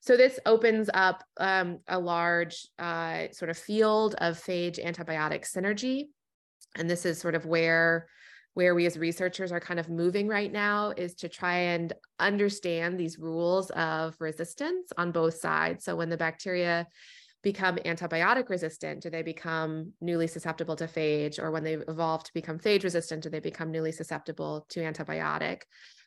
So 0.00 0.16
this 0.16 0.38
opens 0.46 0.88
up 0.94 1.24
um, 1.38 1.78
a 1.88 1.98
large 1.98 2.68
uh, 2.78 3.24
sort 3.32 3.50
of 3.50 3.58
field 3.58 4.14
of 4.18 4.38
phage 4.38 4.84
antibiotic 4.84 5.50
synergy. 5.50 6.04
And 6.76 6.88
this 6.88 7.04
is 7.04 7.18
sort 7.18 7.34
of 7.34 7.46
where 7.46 8.06
where 8.54 8.74
we 8.74 8.86
as 8.86 8.96
researchers 8.96 9.52
are 9.52 9.60
kind 9.60 9.78
of 9.78 9.90
moving 9.90 10.28
right 10.28 10.50
now 10.50 10.90
is 10.96 11.14
to 11.14 11.28
try 11.28 11.58
and 11.58 11.92
understand 12.18 12.98
these 12.98 13.18
rules 13.18 13.68
of 13.72 14.16
resistance 14.18 14.90
on 14.96 15.12
both 15.12 15.34
sides. 15.34 15.84
So 15.84 15.94
when 15.94 16.08
the 16.08 16.16
bacteria 16.16 16.86
become 17.46 17.76
antibiotic 17.76 18.48
resistant? 18.48 19.00
Do 19.00 19.08
they 19.08 19.22
become 19.22 19.92
newly 20.00 20.26
susceptible 20.26 20.74
to 20.74 20.88
phage? 20.88 21.38
Or 21.38 21.52
when 21.52 21.62
they 21.62 21.74
evolve 21.74 22.24
to 22.24 22.34
become 22.34 22.58
phage 22.58 22.82
resistant, 22.82 23.22
do 23.22 23.30
they 23.30 23.38
become 23.38 23.70
newly 23.70 23.92
susceptible 23.92 24.66
to 24.70 24.80
antibiotic? 24.80 25.62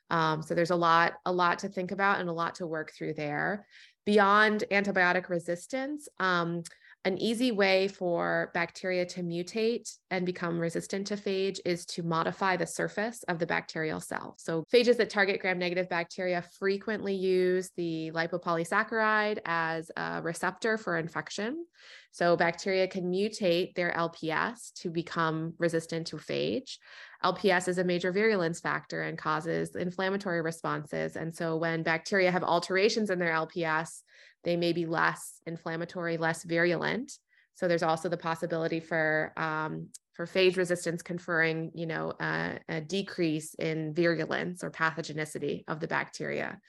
Um, 0.10 0.41
so 0.41 0.54
there's 0.54 0.71
a 0.71 0.75
lot, 0.75 1.13
a 1.25 1.32
lot 1.32 1.60
to 1.60 1.69
think 1.69 1.91
about 1.91 2.19
and 2.19 2.28
a 2.28 2.34
lot 2.34 2.56
to 2.56 2.67
work 2.67 2.91
through 2.91 3.13
there. 3.13 3.65
Beyond 4.06 4.65
antibiotic 4.69 5.30
resistance, 5.30 6.10
um, 6.19 6.62
an 7.05 7.17
easy 7.17 7.51
way 7.51 7.88
for 7.88 8.51
bacteria 8.53 9.05
to 9.05 9.23
mutate 9.23 9.89
and 10.12 10.25
become 10.25 10.59
resistant 10.59 11.07
to 11.07 11.15
phage 11.15 11.59
is 11.63 11.85
to 11.85 12.03
modify 12.03 12.57
the 12.57 12.67
surface 12.67 13.23
of 13.23 13.39
the 13.39 13.45
bacterial 13.45 14.01
cell. 14.01 14.35
So, 14.38 14.65
phages 14.73 14.97
that 14.97 15.09
target 15.09 15.39
gram 15.39 15.57
negative 15.57 15.88
bacteria 15.88 16.43
frequently 16.59 17.15
use 17.15 17.71
the 17.77 18.12
lipopolysaccharide 18.13 19.39
as 19.45 19.89
a 19.95 20.21
receptor 20.21 20.77
for 20.77 20.97
infection. 20.97 21.65
So, 22.12 22.35
bacteria 22.35 22.88
can 22.88 23.09
mutate 23.09 23.75
their 23.75 23.93
LPS 23.93 24.73
to 24.81 24.89
become 24.89 25.53
resistant 25.57 26.07
to 26.07 26.17
phage. 26.17 26.77
LPS 27.23 27.67
is 27.67 27.77
a 27.77 27.84
major 27.84 28.12
virulence 28.12 28.60
factor 28.60 29.03
and 29.03 29.17
causes 29.17 29.75
inflammatory 29.75 30.41
responses. 30.41 31.15
And 31.15 31.36
so, 31.36 31.58
when 31.58 31.84
bacteria 31.84 32.32
have 32.32 32.43
alterations 32.43 33.10
in 33.10 33.19
their 33.19 33.34
LPS, 33.34 34.01
they 34.43 34.55
may 34.55 34.73
be 34.73 34.86
less 34.86 35.41
inflammatory, 35.45 36.17
less 36.17 36.43
virulent. 36.43 37.12
So 37.55 37.67
there's 37.67 37.84
also 37.84 38.08
the 38.08 38.17
possibility 38.17 38.79
for 38.79 39.34
um, 39.36 39.89
for 40.13 40.25
phage 40.25 40.58
resistance 40.58 41.01
conferring, 41.01 41.71
you 41.75 41.86
know, 41.86 42.13
a, 42.19 42.60
a, 42.67 42.82
decrease 42.82 43.53
in 43.53 43.93
virulence 43.93 44.63
or 44.63 44.71
pathogenicity 44.71 45.63
of 45.67 45.79
the 45.79 45.88
bacteria. 45.88 46.60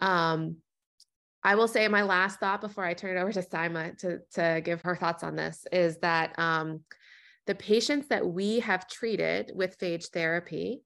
Um, 0.00 0.56
I 1.42 1.54
will 1.54 1.68
say 1.68 1.88
my 1.88 2.02
last 2.02 2.38
thought 2.38 2.60
before 2.60 2.84
I 2.84 2.92
turn 2.92 3.16
it 3.16 3.20
over 3.20 3.32
to 3.32 3.40
Saima 3.40 3.96
to, 3.98 4.18
to 4.34 4.60
give 4.62 4.82
her 4.82 4.96
thoughts 4.96 5.22
on 5.22 5.36
this 5.36 5.66
is 5.72 5.96
that 5.98 6.38
um, 6.38 6.80
the 7.46 7.54
patients 7.54 8.08
that 8.08 8.26
we 8.26 8.60
have 8.60 8.88
treated 8.88 9.52
with 9.54 9.78
phage 9.78 10.08
therapy, 10.08 10.82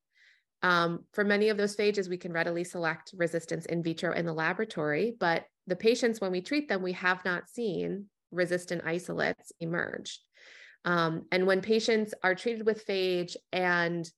um, 0.62 1.04
for 1.12 1.24
many 1.24 1.48
of 1.48 1.56
those 1.56 1.76
phages, 1.76 2.08
we 2.08 2.18
can 2.18 2.32
readily 2.32 2.64
select 2.64 3.14
resistance 3.16 3.64
in 3.66 3.82
vitro 3.82 4.12
in 4.12 4.26
the 4.26 4.32
laboratory, 4.32 5.16
but 5.18 5.44
the 5.66 5.76
patients, 5.76 6.20
when 6.20 6.32
we 6.32 6.42
treat 6.42 6.68
them, 6.68 6.82
we 6.82 6.92
have 6.92 7.24
not 7.24 7.48
seen 7.48 8.06
resistant 8.30 8.82
isolates 8.84 9.52
emerge. 9.60 10.20
Um, 10.84 11.26
and 11.32 11.46
when 11.46 11.60
patients 11.60 12.14
are 12.22 12.34
treated 12.34 12.66
with 12.66 12.86
phage 12.86 13.36
and 13.52 14.10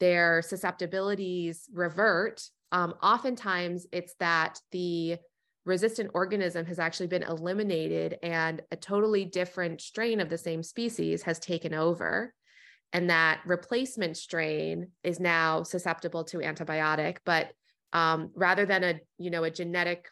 their 0.00 0.42
susceptibilities 0.42 1.68
revert, 1.72 2.42
um, 2.72 2.94
oftentimes 3.02 3.86
it's 3.92 4.14
that 4.20 4.60
the 4.72 5.18
resistant 5.66 6.12
organism 6.14 6.64
has 6.64 6.78
actually 6.78 7.08
been 7.08 7.24
eliminated 7.24 8.18
and 8.22 8.62
a 8.70 8.76
totally 8.76 9.24
different 9.24 9.80
strain 9.80 10.20
of 10.20 10.30
the 10.30 10.38
same 10.38 10.62
species 10.62 11.22
has 11.24 11.38
taken 11.38 11.74
over. 11.74 12.32
And 12.92 13.10
that 13.10 13.40
replacement 13.44 14.16
strain 14.16 14.92
is 15.02 15.20
now 15.20 15.64
susceptible 15.64 16.24
to 16.24 16.38
antibiotic 16.38 17.18
but 17.26 17.50
um, 17.92 18.30
rather 18.34 18.64
than 18.66 18.84
a 18.84 19.00
you 19.18 19.30
know 19.30 19.44
a 19.44 19.50
genetic 19.50 20.08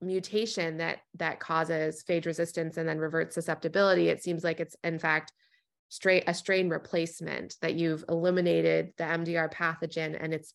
mutation 0.00 0.78
that 0.78 0.98
that 1.14 1.40
causes 1.40 2.04
phage 2.08 2.26
resistance 2.26 2.76
and 2.76 2.88
then 2.88 2.98
reverts 2.98 3.34
susceptibility 3.34 4.08
it 4.08 4.22
seems 4.22 4.44
like 4.44 4.60
it's 4.60 4.76
in 4.84 4.98
fact 4.98 5.32
straight 5.88 6.24
a 6.26 6.34
strain 6.34 6.68
replacement 6.68 7.56
that 7.62 7.74
you've 7.74 8.04
eliminated 8.08 8.92
the 8.98 9.04
mdr 9.04 9.52
pathogen 9.52 10.16
and 10.20 10.34
it's 10.34 10.52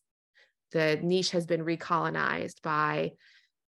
the 0.72 0.98
niche 1.02 1.30
has 1.30 1.46
been 1.46 1.64
recolonized 1.64 2.62
by 2.62 3.10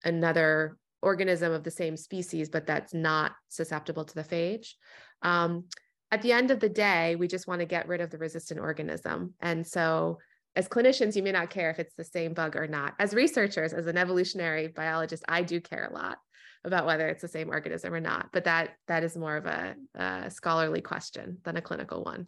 another 0.03 0.77
organism 1.01 1.51
of 1.51 1.63
the 1.63 1.71
same 1.71 1.95
species, 1.95 2.49
but 2.49 2.67
that's 2.67 2.93
not 2.93 3.33
susceptible 3.47 4.05
to 4.05 4.15
the 4.15 4.23
phage. 4.23 4.73
Um, 5.21 5.65
at 6.12 6.21
the 6.21 6.31
end 6.31 6.51
of 6.51 6.59
the 6.59 6.69
day, 6.69 7.15
we 7.15 7.27
just 7.27 7.47
want 7.47 7.59
to 7.59 7.65
get 7.65 7.88
rid 7.88 8.01
of 8.01 8.09
the 8.09 8.17
resistant 8.17 8.59
organism. 8.59 9.33
And 9.41 9.65
so, 9.65 10.17
as 10.55 10.67
clinicians, 10.67 11.15
you 11.15 11.23
may 11.23 11.31
not 11.31 11.51
care 11.51 11.69
if 11.69 11.79
it's 11.79 11.95
the 11.95 12.03
same 12.03 12.33
bug 12.33 12.55
or 12.55 12.67
not. 12.67 12.95
As 12.99 13.13
researchers, 13.13 13.71
as 13.71 13.85
an 13.85 13.97
evolutionary 13.97 14.67
biologist, 14.67 15.23
I 15.27 15.43
do 15.43 15.62
care 15.62 15.85
a 15.85 15.93
lot 15.93 16.17
about 16.65 16.85
whether 16.85 17.07
it's 17.07 17.21
the 17.21 17.27
same 17.27 17.49
organism 17.49 17.93
or 17.93 17.99
not. 17.99 18.29
But 18.33 18.45
that 18.45 18.71
that 18.88 19.03
is 19.03 19.15
more 19.15 19.38
of 19.38 19.45
a, 19.45 19.75
a 19.95 20.31
scholarly 20.31 20.81
question 20.81 21.38
than 21.43 21.57
a 21.57 21.62
clinical 21.62 22.03
one. 22.03 22.27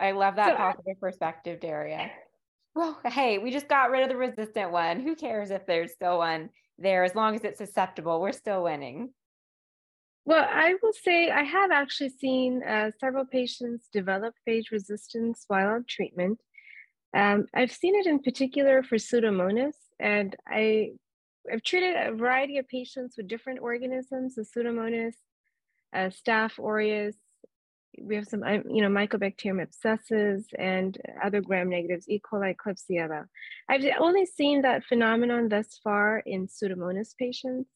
I 0.00 0.12
love 0.12 0.36
that 0.36 0.52
so, 0.52 0.56
positive 0.56 1.00
perspective, 1.00 1.60
Daria. 1.60 2.10
Well, 2.76 3.00
hey, 3.06 3.38
we 3.38 3.52
just 3.52 3.68
got 3.68 3.90
rid 3.90 4.02
of 4.02 4.10
the 4.10 4.16
resistant 4.16 4.70
one. 4.70 5.00
Who 5.00 5.16
cares 5.16 5.50
if 5.50 5.64
there's 5.64 5.92
still 5.92 6.18
one 6.18 6.50
there? 6.78 7.04
As 7.04 7.14
long 7.14 7.34
as 7.34 7.42
it's 7.42 7.56
susceptible, 7.56 8.20
we're 8.20 8.32
still 8.32 8.62
winning. 8.62 9.14
Well, 10.26 10.46
I 10.46 10.74
will 10.82 10.92
say 10.92 11.30
I 11.30 11.42
have 11.42 11.70
actually 11.70 12.10
seen 12.10 12.62
uh, 12.62 12.90
several 13.00 13.24
patients 13.24 13.88
develop 13.90 14.34
phage 14.46 14.70
resistance 14.70 15.46
while 15.48 15.68
on 15.68 15.86
treatment. 15.88 16.38
Um, 17.16 17.46
I've 17.54 17.72
seen 17.72 17.94
it 17.94 18.04
in 18.04 18.18
particular 18.18 18.82
for 18.82 18.96
Pseudomonas, 18.96 19.76
and 19.98 20.36
I, 20.46 20.90
I've 21.50 21.62
treated 21.62 21.96
a 21.96 22.14
variety 22.14 22.58
of 22.58 22.68
patients 22.68 23.16
with 23.16 23.26
different 23.26 23.60
organisms, 23.60 24.34
the 24.34 24.42
Pseudomonas, 24.42 25.14
uh, 25.94 26.10
Staph 26.10 26.58
aureus. 26.58 27.16
We 28.00 28.14
have 28.16 28.26
some, 28.26 28.42
you 28.44 28.82
know, 28.82 28.88
Mycobacterium 28.88 29.66
abscessus 29.66 30.44
and 30.58 30.98
other 31.22 31.40
gram 31.40 31.68
negatives, 31.70 32.08
E. 32.08 32.20
coli, 32.20 32.54
Klebsiella. 32.56 33.24
I've 33.68 33.84
only 33.98 34.26
seen 34.26 34.62
that 34.62 34.84
phenomenon 34.84 35.48
thus 35.48 35.80
far 35.82 36.22
in 36.26 36.46
Pseudomonas 36.46 37.16
patients. 37.18 37.68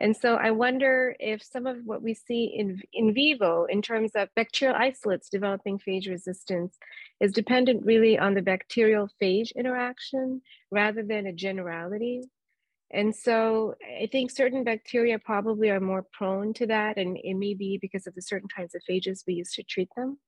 And 0.00 0.16
so 0.16 0.36
I 0.36 0.50
wonder 0.50 1.14
if 1.20 1.42
some 1.42 1.66
of 1.66 1.76
what 1.84 2.02
we 2.02 2.14
see 2.14 2.54
in, 2.56 2.80
in 2.94 3.12
vivo 3.12 3.66
in 3.66 3.82
terms 3.82 4.12
of 4.14 4.30
bacterial 4.34 4.74
isolates 4.74 5.28
developing 5.28 5.78
phage 5.78 6.08
resistance 6.08 6.78
is 7.20 7.32
dependent 7.32 7.84
really 7.84 8.18
on 8.18 8.32
the 8.32 8.40
bacterial 8.40 9.10
phage 9.20 9.54
interaction 9.54 10.40
rather 10.70 11.02
than 11.02 11.26
a 11.26 11.34
generality. 11.34 12.22
And 12.92 13.14
so 13.14 13.74
I 14.02 14.08
think 14.10 14.30
certain 14.30 14.64
bacteria 14.64 15.18
probably 15.18 15.70
are 15.70 15.80
more 15.80 16.04
prone 16.12 16.52
to 16.54 16.66
that, 16.66 16.98
and 16.98 17.16
it 17.22 17.34
may 17.34 17.54
be 17.54 17.78
because 17.80 18.06
of 18.06 18.14
the 18.14 18.22
certain 18.22 18.48
kinds 18.48 18.74
of 18.74 18.82
phages 18.88 19.22
we 19.26 19.34
use 19.34 19.52
to 19.54 19.62
treat 19.62 19.88
them. 19.96 20.18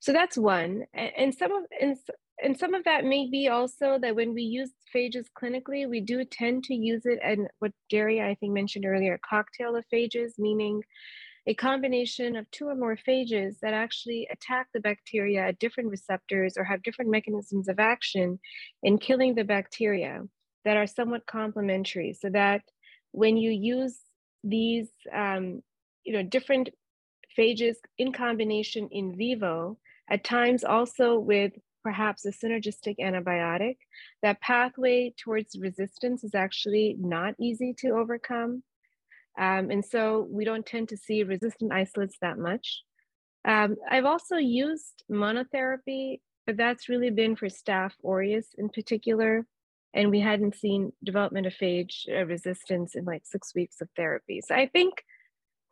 So 0.00 0.12
that's 0.12 0.36
one. 0.36 0.84
And 0.92 1.34
some 1.34 1.52
of 1.52 1.64
and 1.80 1.96
and 2.42 2.58
some 2.58 2.74
of 2.74 2.84
that 2.84 3.04
may 3.04 3.30
be 3.30 3.48
also 3.48 3.98
that 4.00 4.16
when 4.16 4.34
we 4.34 4.42
use 4.42 4.70
phages 4.94 5.26
clinically, 5.40 5.88
we 5.88 6.00
do 6.00 6.24
tend 6.24 6.64
to 6.64 6.74
use 6.74 7.06
it 7.06 7.20
and 7.22 7.48
what 7.60 7.72
Daria, 7.88 8.26
I 8.26 8.34
think, 8.34 8.52
mentioned 8.52 8.84
earlier, 8.84 9.14
a 9.14 9.18
cocktail 9.28 9.76
of 9.76 9.84
phages, 9.92 10.32
meaning 10.38 10.82
a 11.46 11.54
combination 11.54 12.36
of 12.36 12.50
two 12.50 12.68
or 12.68 12.74
more 12.74 12.96
phages 12.96 13.58
that 13.60 13.74
actually 13.74 14.26
attack 14.32 14.66
the 14.72 14.80
bacteria 14.80 15.48
at 15.48 15.58
different 15.58 15.90
receptors 15.90 16.56
or 16.56 16.64
have 16.64 16.82
different 16.82 17.10
mechanisms 17.10 17.68
of 17.68 17.78
action 17.78 18.38
in 18.82 18.98
killing 18.98 19.34
the 19.34 19.44
bacteria 19.44 20.22
that 20.64 20.76
are 20.76 20.86
somewhat 20.86 21.26
complementary 21.26 22.12
so 22.12 22.30
that 22.30 22.62
when 23.12 23.36
you 23.36 23.50
use 23.50 23.98
these 24.42 24.88
um, 25.12 25.62
you 26.04 26.12
know 26.12 26.22
different 26.22 26.70
phages 27.38 27.76
in 27.98 28.12
combination 28.12 28.88
in 28.90 29.16
vivo 29.16 29.78
at 30.10 30.24
times 30.24 30.64
also 30.64 31.18
with 31.18 31.52
perhaps 31.84 32.24
a 32.24 32.32
synergistic 32.32 32.96
antibiotic, 32.98 33.76
that 34.22 34.40
pathway 34.40 35.14
towards 35.22 35.56
resistance 35.60 36.24
is 36.24 36.34
actually 36.34 36.96
not 36.98 37.34
easy 37.38 37.74
to 37.74 37.90
overcome. 37.90 38.62
Um, 39.38 39.70
and 39.70 39.84
so 39.84 40.26
we 40.30 40.44
don't 40.44 40.64
tend 40.64 40.88
to 40.88 40.96
see 40.96 41.22
resistant 41.22 41.72
isolates 41.72 42.16
that 42.22 42.38
much. 42.38 42.82
Um, 43.44 43.76
I've 43.88 44.06
also 44.06 44.36
used 44.36 45.04
monotherapy, 45.10 46.20
but 46.46 46.56
that's 46.56 46.88
really 46.88 47.10
been 47.10 47.36
for 47.36 47.46
Staph 47.46 47.92
aureus 48.04 48.48
in 48.56 48.70
particular. 48.70 49.46
And 49.94 50.10
we 50.10 50.20
hadn't 50.20 50.56
seen 50.56 50.92
development 51.04 51.46
of 51.46 51.54
phage 51.54 52.08
uh, 52.08 52.26
resistance 52.26 52.94
in 52.96 53.04
like 53.04 53.22
six 53.24 53.54
weeks 53.54 53.80
of 53.80 53.88
therapy. 53.96 54.40
So 54.44 54.54
I 54.54 54.66
think 54.66 55.04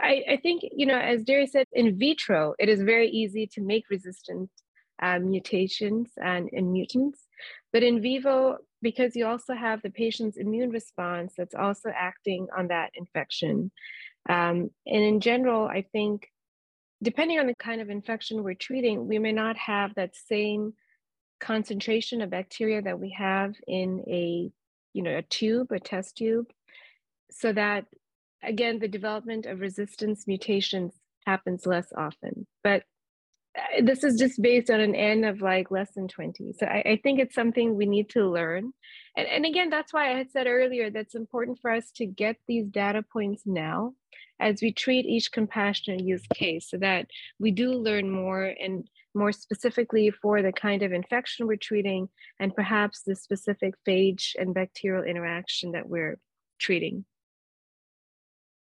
I, 0.00 0.24
I, 0.30 0.36
think, 0.36 0.62
you 0.72 0.86
know, 0.86 0.98
as 0.98 1.22
Daria 1.22 1.46
said, 1.46 1.66
in 1.72 1.96
vitro, 1.96 2.54
it 2.58 2.68
is 2.68 2.82
very 2.82 3.08
easy 3.08 3.46
to 3.54 3.60
make 3.60 3.84
resistant 3.88 4.50
uh, 5.00 5.18
mutations 5.20 6.10
and, 6.16 6.48
and 6.52 6.72
mutants. 6.72 7.20
But 7.72 7.82
in 7.82 8.02
vivo, 8.02 8.58
because 8.80 9.14
you 9.14 9.26
also 9.26 9.54
have 9.54 9.80
the 9.82 9.90
patient's 9.90 10.36
immune 10.36 10.70
response 10.70 11.34
that's 11.36 11.54
also 11.54 11.90
acting 11.94 12.48
on 12.56 12.68
that 12.68 12.90
infection. 12.94 13.70
Um, 14.28 14.70
and 14.86 15.02
in 15.02 15.20
general, 15.20 15.66
I 15.66 15.82
think 15.92 16.28
depending 17.02 17.38
on 17.38 17.46
the 17.46 17.54
kind 17.54 17.80
of 17.80 17.90
infection 17.90 18.42
we're 18.42 18.54
treating, 18.54 19.08
we 19.08 19.18
may 19.18 19.32
not 19.32 19.56
have 19.56 19.94
that 19.94 20.14
same 20.14 20.74
concentration 21.42 22.22
of 22.22 22.30
bacteria 22.30 22.80
that 22.80 22.98
we 22.98 23.10
have 23.18 23.54
in 23.66 24.02
a, 24.08 24.50
you 24.94 25.02
know, 25.02 25.16
a 25.16 25.22
tube, 25.22 25.72
a 25.72 25.80
test 25.80 26.16
tube, 26.16 26.46
so 27.30 27.52
that 27.52 27.84
again, 28.42 28.78
the 28.78 28.88
development 28.88 29.46
of 29.46 29.60
resistance 29.60 30.26
mutations 30.26 30.94
happens 31.26 31.66
less 31.66 31.92
often. 31.96 32.46
But 32.64 32.84
uh, 33.56 33.82
this 33.82 34.02
is 34.02 34.18
just 34.18 34.40
based 34.40 34.70
on 34.70 34.80
an 34.80 34.94
n 34.94 35.24
of 35.24 35.42
like 35.42 35.70
less 35.70 35.92
than 35.94 36.08
20 36.08 36.54
so 36.58 36.64
i, 36.64 36.82
I 36.92 37.00
think 37.02 37.20
it's 37.20 37.34
something 37.34 37.74
we 37.76 37.84
need 37.84 38.08
to 38.10 38.24
learn 38.24 38.72
and, 39.14 39.28
and 39.28 39.44
again 39.44 39.68
that's 39.68 39.92
why 39.92 40.10
i 40.10 40.16
had 40.16 40.30
said 40.30 40.46
earlier 40.46 40.88
that's 40.88 41.14
important 41.14 41.58
for 41.60 41.70
us 41.70 41.90
to 41.96 42.06
get 42.06 42.36
these 42.48 42.66
data 42.66 43.04
points 43.12 43.42
now 43.44 43.92
as 44.40 44.62
we 44.62 44.72
treat 44.72 45.04
each 45.04 45.32
compassionate 45.32 46.02
use 46.02 46.26
case 46.32 46.70
so 46.70 46.78
that 46.78 47.08
we 47.38 47.50
do 47.50 47.72
learn 47.72 48.10
more 48.10 48.54
and 48.58 48.88
more 49.14 49.32
specifically 49.32 50.10
for 50.10 50.42
the 50.42 50.52
kind 50.52 50.82
of 50.82 50.92
infection 50.92 51.46
we're 51.46 51.56
treating 51.56 52.08
and 52.40 52.54
perhaps 52.54 53.02
the 53.02 53.14
specific 53.14 53.74
phage 53.86 54.34
and 54.38 54.54
bacterial 54.54 55.04
interaction 55.04 55.72
that 55.72 55.88
we're 55.88 56.18
treating 56.58 57.04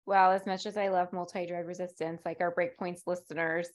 well 0.06 0.32
as 0.32 0.46
much 0.46 0.66
as 0.66 0.76
i 0.76 0.88
love 0.88 1.12
multi-drug 1.12 1.66
resistance 1.66 2.22
like 2.24 2.40
our 2.40 2.54
breakpoints 2.54 3.02
listeners 3.06 3.68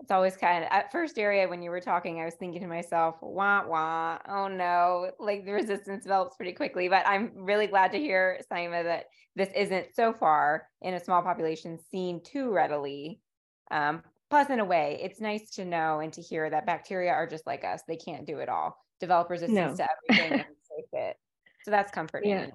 it's 0.00 0.10
always 0.10 0.36
kind 0.36 0.64
of 0.64 0.68
at 0.70 0.92
first 0.92 1.14
Daria 1.14 1.48
when 1.48 1.62
you 1.62 1.70
were 1.70 1.80
talking, 1.80 2.20
I 2.20 2.24
was 2.24 2.34
thinking 2.34 2.60
to 2.62 2.66
myself, 2.66 3.16
wah 3.22 3.66
wah, 3.66 4.18
oh 4.28 4.48
no, 4.48 5.10
like 5.18 5.44
the 5.44 5.52
resistance 5.52 6.02
develops 6.02 6.36
pretty 6.36 6.52
quickly. 6.52 6.88
But 6.88 7.06
I'm 7.06 7.32
really 7.34 7.66
glad 7.66 7.92
to 7.92 7.98
hear, 7.98 8.40
Saima, 8.50 8.84
that 8.84 9.06
this 9.36 9.48
isn't 9.54 9.94
so 9.94 10.12
far 10.12 10.68
in 10.82 10.94
a 10.94 11.02
small 11.02 11.22
population 11.22 11.78
seen 11.90 12.20
too 12.22 12.50
readily. 12.50 13.20
Um, 13.70 14.02
plus, 14.30 14.50
in 14.50 14.60
a 14.60 14.64
way, 14.64 15.00
it's 15.02 15.20
nice 15.20 15.50
to 15.52 15.64
know 15.64 16.00
and 16.00 16.12
to 16.14 16.22
hear 16.22 16.48
that 16.48 16.66
bacteria 16.66 17.12
are 17.12 17.26
just 17.26 17.46
like 17.46 17.64
us. 17.64 17.82
They 17.86 17.96
can't 17.96 18.26
do 18.26 18.38
it 18.38 18.48
all. 18.48 18.76
Develop 19.00 19.30
resistance 19.30 19.78
no. 19.78 19.86
to 19.86 19.88
everything 20.22 20.44
fit. 20.92 21.16
So 21.64 21.70
that's 21.70 21.90
comforting. 21.92 22.30
Yeah. 22.30 22.46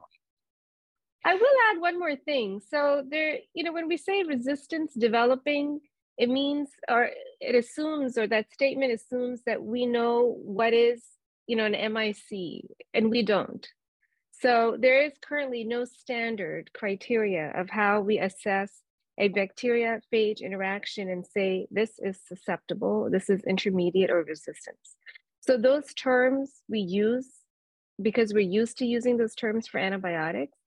I 1.25 1.33
will 1.35 1.41
add 1.71 1.81
one 1.81 1.99
more 1.99 2.15
thing. 2.15 2.61
So 2.69 3.03
there, 3.09 3.39
you 3.53 3.63
know, 3.63 3.73
when 3.73 3.87
we 3.87 3.97
say 3.97 4.23
resistance 4.23 4.93
developing, 4.93 5.81
it 6.19 6.29
means 6.29 6.69
or 6.89 7.09
it 7.39 7.55
assumes 7.55 8.17
or 8.17 8.27
that 8.27 8.51
statement 8.51 8.91
assumes 8.93 9.41
that 9.45 9.63
we 9.63 9.85
know 9.85 10.37
what 10.43 10.73
is 10.73 11.01
you 11.47 11.55
know 11.55 11.65
an 11.65 11.93
mic 11.93 12.17
and 12.93 13.09
we 13.09 13.23
don't 13.23 13.67
so 14.31 14.77
there 14.79 15.01
is 15.01 15.13
currently 15.21 15.63
no 15.63 15.85
standard 15.85 16.71
criteria 16.73 17.51
of 17.55 17.69
how 17.69 18.01
we 18.01 18.19
assess 18.19 18.81
a 19.19 19.27
bacteria 19.27 19.99
phage 20.11 20.41
interaction 20.41 21.09
and 21.09 21.25
say 21.25 21.67
this 21.71 21.91
is 21.99 22.19
susceptible 22.25 23.09
this 23.11 23.29
is 23.29 23.43
intermediate 23.43 24.09
or 24.09 24.23
resistance 24.23 24.95
so 25.41 25.57
those 25.57 25.93
terms 25.93 26.61
we 26.67 26.79
use 26.79 27.29
because 28.01 28.33
we're 28.33 28.39
used 28.39 28.77
to 28.77 28.85
using 28.85 29.17
those 29.17 29.35
terms 29.35 29.67
for 29.67 29.77
antibiotics 29.77 30.57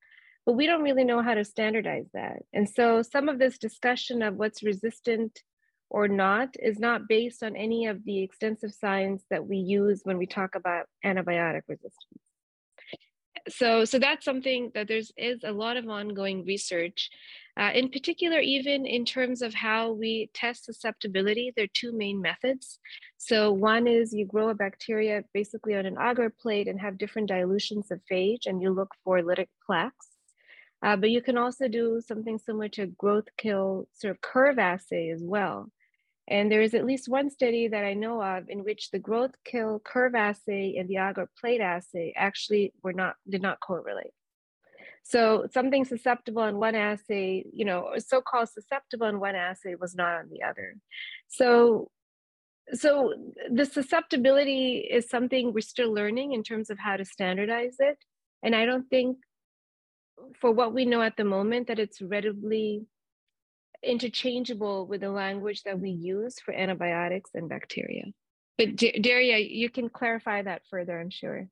but 0.44 0.54
we 0.54 0.66
don't 0.66 0.82
really 0.82 1.04
know 1.04 1.22
how 1.22 1.34
to 1.34 1.44
standardize 1.44 2.06
that. 2.14 2.42
And 2.52 2.68
so 2.68 3.02
some 3.02 3.28
of 3.28 3.38
this 3.38 3.58
discussion 3.58 4.22
of 4.22 4.34
what's 4.34 4.62
resistant 4.62 5.40
or 5.88 6.08
not 6.08 6.56
is 6.58 6.78
not 6.78 7.06
based 7.08 7.42
on 7.42 7.54
any 7.54 7.86
of 7.86 8.04
the 8.04 8.22
extensive 8.22 8.72
science 8.72 9.22
that 9.30 9.46
we 9.46 9.58
use 9.58 10.00
when 10.04 10.18
we 10.18 10.26
talk 10.26 10.54
about 10.54 10.86
antibiotic 11.04 11.62
resistance. 11.68 12.22
So, 13.48 13.84
so 13.84 13.98
that's 13.98 14.24
something 14.24 14.70
that 14.74 14.88
there's 14.88 15.12
is 15.16 15.40
a 15.44 15.52
lot 15.52 15.76
of 15.76 15.88
ongoing 15.88 16.44
research. 16.44 17.10
Uh, 17.58 17.70
in 17.74 17.90
particular, 17.90 18.38
even 18.40 18.86
in 18.86 19.04
terms 19.04 19.42
of 19.42 19.52
how 19.52 19.92
we 19.92 20.30
test 20.32 20.64
susceptibility, 20.64 21.52
there 21.54 21.66
are 21.66 21.74
two 21.74 21.92
main 21.92 22.20
methods. 22.20 22.78
So 23.18 23.52
one 23.52 23.86
is 23.86 24.12
you 24.12 24.24
grow 24.26 24.48
a 24.48 24.54
bacteria 24.54 25.22
basically 25.34 25.74
on 25.74 25.84
an 25.84 25.96
agar 26.00 26.30
plate 26.30 26.66
and 26.66 26.80
have 26.80 26.96
different 26.96 27.28
dilutions 27.28 27.90
of 27.90 28.00
phage 28.10 28.46
and 28.46 28.62
you 28.62 28.70
look 28.70 28.92
for 29.04 29.20
lytic 29.20 29.48
plaques. 29.66 30.08
Uh, 30.82 30.96
but 30.96 31.10
you 31.10 31.22
can 31.22 31.36
also 31.36 31.68
do 31.68 32.00
something 32.04 32.38
similar 32.38 32.68
to 32.70 32.86
growth 32.86 33.28
kill 33.36 33.86
sort 33.92 34.12
of 34.12 34.20
curve 34.20 34.58
assay 34.58 35.10
as 35.10 35.20
well. 35.22 35.70
And 36.28 36.50
there 36.50 36.62
is 36.62 36.74
at 36.74 36.86
least 36.86 37.08
one 37.08 37.30
study 37.30 37.68
that 37.68 37.84
I 37.84 37.94
know 37.94 38.22
of 38.22 38.48
in 38.48 38.64
which 38.64 38.90
the 38.90 38.98
growth 38.98 39.34
kill 39.44 39.80
curve 39.84 40.14
assay 40.14 40.76
and 40.78 40.88
the 40.88 40.98
agar 40.98 41.28
plate 41.40 41.60
assay 41.60 42.12
actually 42.16 42.72
were 42.82 42.92
not 42.92 43.16
did 43.28 43.42
not 43.42 43.60
correlate. 43.60 44.12
So 45.02 45.46
something 45.52 45.84
susceptible 45.84 46.44
in 46.44 46.58
one 46.58 46.76
assay, 46.76 47.44
you 47.52 47.64
know, 47.64 47.90
so-called 47.98 48.50
susceptible 48.50 49.08
in 49.08 49.18
one 49.18 49.34
assay 49.34 49.74
was 49.74 49.96
not 49.96 50.14
on 50.14 50.28
the 50.30 50.44
other. 50.44 50.76
So 51.28 51.90
so 52.72 53.12
the 53.50 53.66
susceptibility 53.66 54.88
is 54.88 55.10
something 55.10 55.52
we're 55.52 55.60
still 55.60 55.92
learning 55.92 56.32
in 56.32 56.44
terms 56.44 56.70
of 56.70 56.78
how 56.78 56.96
to 56.96 57.04
standardize 57.04 57.76
it. 57.80 57.98
And 58.44 58.54
I 58.54 58.64
don't 58.64 58.88
think 58.88 59.18
for 60.40 60.52
what 60.52 60.72
we 60.72 60.84
know 60.84 61.02
at 61.02 61.16
the 61.16 61.24
moment 61.24 61.66
that 61.66 61.80
it's 61.80 62.00
readily 62.00 62.86
interchangeable 63.82 64.86
with 64.86 65.00
the 65.00 65.10
language 65.10 65.62
that 65.64 65.78
we 65.78 65.90
use 65.90 66.38
for 66.40 66.54
antibiotics 66.54 67.30
and 67.34 67.48
bacteria. 67.48 68.04
But 68.58 68.76
Daria, 68.76 69.38
you 69.38 69.70
can 69.70 69.88
clarify 69.88 70.42
that 70.42 70.62
further, 70.70 71.00
I'm 71.00 71.10
sure. 71.10 71.48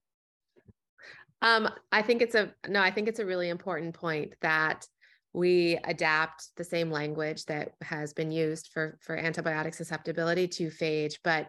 Um, 1.43 1.69
I 1.91 2.03
think 2.03 2.23
it's 2.23 2.35
a 2.35 2.53
no, 2.69 2.81
I 2.81 2.91
think 2.91 3.09
it's 3.09 3.19
a 3.19 3.27
really 3.27 3.49
important 3.49 3.95
point 3.95 4.35
that 4.43 4.87
we 5.33 5.79
adapt 5.85 6.49
the 6.57 6.65
same 6.65 6.91
language 6.91 7.45
that 7.47 7.73
has 7.81 8.13
been 8.13 8.31
used 8.31 8.71
for 8.73 8.99
for 9.01 9.17
antibiotic 9.17 9.75
susceptibility 9.75 10.49
to 10.49 10.69
phage, 10.69 11.15
but 11.25 11.49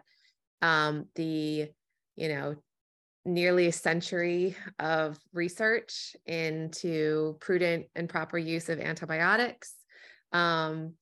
um, 0.62 1.06
the 1.14 1.68
you 2.16 2.28
know 2.28 2.56
nearly 3.24 3.66
a 3.66 3.72
century 3.72 4.56
of 4.78 5.18
research 5.32 6.16
into 6.26 7.36
prudent 7.40 7.86
and 7.94 8.08
proper 8.08 8.36
use 8.36 8.68
of 8.68 8.80
antibiotics 8.80 9.74
um, 10.32 10.94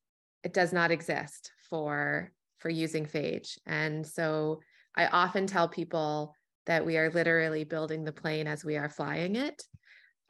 it 0.43 0.53
does 0.53 0.72
not 0.72 0.91
exist 0.91 1.53
for 1.68 2.33
for 2.59 2.68
using 2.68 3.07
phage 3.07 3.59
and 3.66 4.07
so 4.07 4.61
i 4.97 5.07
often 5.07 5.47
tell 5.47 5.68
people 5.68 6.35
that 6.66 6.85
we 6.85 6.97
are 6.99 7.11
literally 7.11 7.64
building 7.64 8.05
the 8.05 8.12
plane 8.12 8.47
as 8.47 8.64
we 8.64 8.76
are 8.76 8.89
flying 8.89 9.37
it 9.37 9.62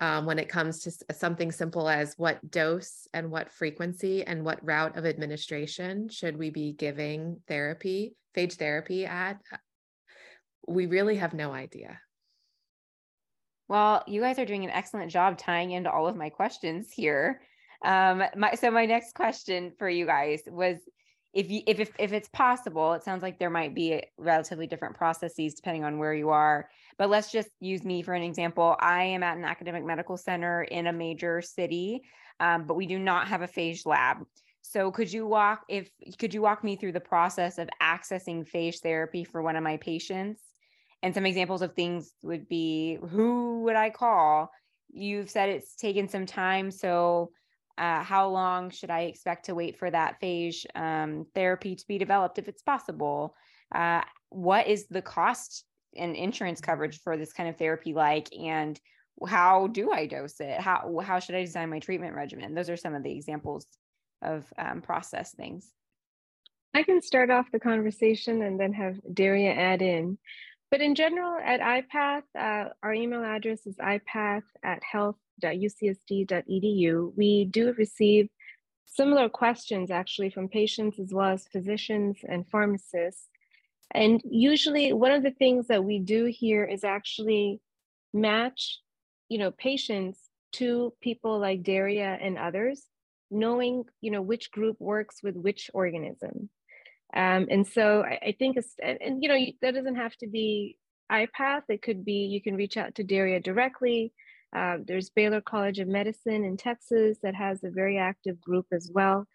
um, 0.00 0.24
when 0.24 0.38
it 0.38 0.48
comes 0.48 0.80
to 0.80 1.14
something 1.14 1.52
simple 1.52 1.88
as 1.88 2.14
what 2.16 2.50
dose 2.50 3.06
and 3.12 3.30
what 3.30 3.52
frequency 3.52 4.24
and 4.24 4.44
what 4.44 4.64
route 4.64 4.96
of 4.96 5.04
administration 5.04 6.08
should 6.08 6.38
we 6.38 6.48
be 6.48 6.72
giving 6.72 7.38
therapy, 7.46 8.16
phage 8.34 8.54
therapy 8.54 9.04
at, 9.04 9.38
we 10.66 10.86
really 10.86 11.16
have 11.16 11.34
no 11.34 11.52
idea. 11.52 12.00
Well, 13.68 14.02
you 14.06 14.22
guys 14.22 14.38
are 14.38 14.46
doing 14.46 14.64
an 14.64 14.70
excellent 14.70 15.12
job 15.12 15.36
tying 15.36 15.70
into 15.70 15.92
all 15.92 16.06
of 16.06 16.16
my 16.16 16.30
questions 16.30 16.90
here. 16.90 17.42
Um, 17.84 18.22
my, 18.36 18.54
so 18.54 18.70
my 18.70 18.86
next 18.86 19.14
question 19.14 19.72
for 19.78 19.88
you 19.88 20.06
guys 20.06 20.42
was 20.46 20.78
if 21.32 21.50
you 21.50 21.62
if, 21.66 21.80
if 21.80 21.92
if 21.98 22.12
it's 22.12 22.28
possible 22.28 22.92
it 22.92 23.04
sounds 23.04 23.22
like 23.22 23.38
there 23.38 23.50
might 23.50 23.74
be 23.74 24.02
relatively 24.18 24.66
different 24.66 24.96
processes 24.96 25.54
depending 25.54 25.84
on 25.84 25.96
where 25.98 26.12
you 26.12 26.30
are 26.30 26.68
but 26.98 27.08
let's 27.08 27.32
just 27.32 27.48
use 27.60 27.82
me 27.82 28.02
for 28.02 28.12
an 28.12 28.22
example. 28.22 28.76
I 28.78 29.04
am 29.04 29.22
at 29.22 29.38
an 29.38 29.44
academic 29.46 29.84
medical 29.84 30.18
center 30.18 30.64
in 30.64 30.86
a 30.86 30.92
major 30.92 31.40
city 31.40 32.02
um, 32.40 32.64
but 32.66 32.74
we 32.74 32.86
do 32.86 32.98
not 32.98 33.28
have 33.28 33.42
a 33.42 33.48
phage 33.48 33.86
lab. 33.86 34.18
So 34.62 34.90
could 34.90 35.12
you 35.12 35.26
walk 35.26 35.64
if 35.68 35.90
could 36.18 36.34
you 36.34 36.42
walk 36.42 36.64
me 36.64 36.76
through 36.76 36.92
the 36.92 37.00
process 37.00 37.58
of 37.58 37.68
accessing 37.82 38.48
phage 38.48 38.80
therapy 38.80 39.24
for 39.24 39.40
one 39.42 39.56
of 39.56 39.62
my 39.62 39.76
patients? 39.78 40.42
And 41.02 41.14
some 41.14 41.24
examples 41.24 41.62
of 41.62 41.74
things 41.74 42.12
would 42.22 42.48
be 42.48 42.98
who 43.08 43.62
would 43.62 43.76
i 43.76 43.88
call? 43.90 44.50
You've 44.92 45.30
said 45.30 45.48
it's 45.48 45.76
taken 45.76 46.08
some 46.08 46.26
time 46.26 46.70
so 46.70 47.30
uh, 47.78 48.02
how 48.02 48.28
long 48.28 48.70
should 48.70 48.90
I 48.90 49.02
expect 49.02 49.46
to 49.46 49.54
wait 49.54 49.78
for 49.78 49.90
that 49.90 50.20
phage 50.20 50.66
um, 50.74 51.26
therapy 51.34 51.74
to 51.76 51.86
be 51.86 51.98
developed 51.98 52.38
if 52.38 52.48
it's 52.48 52.62
possible? 52.62 53.34
Uh, 53.74 54.02
what 54.30 54.66
is 54.66 54.86
the 54.88 55.02
cost 55.02 55.64
and 55.96 56.14
insurance 56.14 56.60
coverage 56.60 57.00
for 57.00 57.16
this 57.16 57.32
kind 57.32 57.48
of 57.48 57.56
therapy 57.56 57.92
like? 57.92 58.28
And 58.36 58.78
how 59.26 59.66
do 59.66 59.92
I 59.92 60.06
dose 60.06 60.40
it? 60.40 60.60
How, 60.60 61.00
how 61.02 61.18
should 61.18 61.34
I 61.34 61.42
design 61.42 61.70
my 61.70 61.78
treatment 61.78 62.14
regimen? 62.14 62.54
Those 62.54 62.70
are 62.70 62.76
some 62.76 62.94
of 62.94 63.02
the 63.02 63.12
examples 63.12 63.66
of 64.22 64.44
um, 64.58 64.82
process 64.82 65.34
things. 65.34 65.72
I 66.74 66.82
can 66.84 67.02
start 67.02 67.30
off 67.30 67.50
the 67.50 67.60
conversation 67.60 68.42
and 68.42 68.58
then 68.58 68.72
have 68.72 69.00
Daria 69.12 69.52
add 69.52 69.82
in. 69.82 70.18
But 70.70 70.80
in 70.80 70.94
general, 70.94 71.36
at 71.44 71.60
IPATH, 71.60 72.22
uh, 72.38 72.68
our 72.82 72.94
email 72.94 73.24
address 73.24 73.66
is 73.66 73.76
ipath 73.76 74.44
at 74.62 74.80
health.ucsd.edu. 75.42 77.12
We 77.16 77.44
do 77.46 77.72
receive 77.74 78.28
similar 78.86 79.28
questions 79.28 79.90
actually 79.90 80.30
from 80.30 80.48
patients 80.48 80.98
as 80.98 81.12
well 81.12 81.30
as 81.30 81.46
physicians 81.48 82.18
and 82.28 82.48
pharmacists. 82.50 83.28
And 83.92 84.20
usually 84.24 84.92
one 84.92 85.12
of 85.12 85.22
the 85.22 85.30
things 85.30 85.68
that 85.68 85.84
we 85.84 85.98
do 85.98 86.26
here 86.26 86.64
is 86.64 86.84
actually 86.84 87.60
match, 88.12 88.78
you 89.28 89.38
know, 89.38 89.50
patients 89.50 90.18
to 90.52 90.92
people 91.00 91.38
like 91.38 91.62
Daria 91.62 92.18
and 92.20 92.38
others, 92.38 92.84
knowing, 93.30 93.84
you 94.00 94.10
know, 94.10 94.22
which 94.22 94.50
group 94.50 94.76
works 94.80 95.22
with 95.22 95.36
which 95.36 95.70
organism. 95.72 96.50
Um, 97.14 97.48
and 97.50 97.66
so 97.66 98.02
I, 98.02 98.18
I 98.26 98.36
think 98.38 98.56
it's, 98.56 98.74
and, 98.82 98.98
and, 99.00 99.22
you 99.22 99.28
know, 99.28 99.38
that 99.62 99.74
doesn't 99.74 99.96
have 99.96 100.16
to 100.18 100.28
be 100.28 100.76
IPATH. 101.10 101.62
It 101.68 101.82
could 101.82 102.04
be, 102.04 102.26
you 102.26 102.40
can 102.40 102.54
reach 102.56 102.76
out 102.76 102.94
to 102.96 103.04
Daria 103.04 103.40
directly. 103.40 104.12
Uh, 104.54 104.78
there's 104.84 105.10
Baylor 105.10 105.40
College 105.40 105.78
of 105.78 105.88
Medicine 105.88 106.44
in 106.44 106.56
Texas 106.56 107.18
that 107.22 107.34
has 107.34 107.62
a 107.62 107.70
very 107.70 107.98
active 107.98 108.40
group 108.40 108.66
as 108.72 108.90
well. 108.92 109.26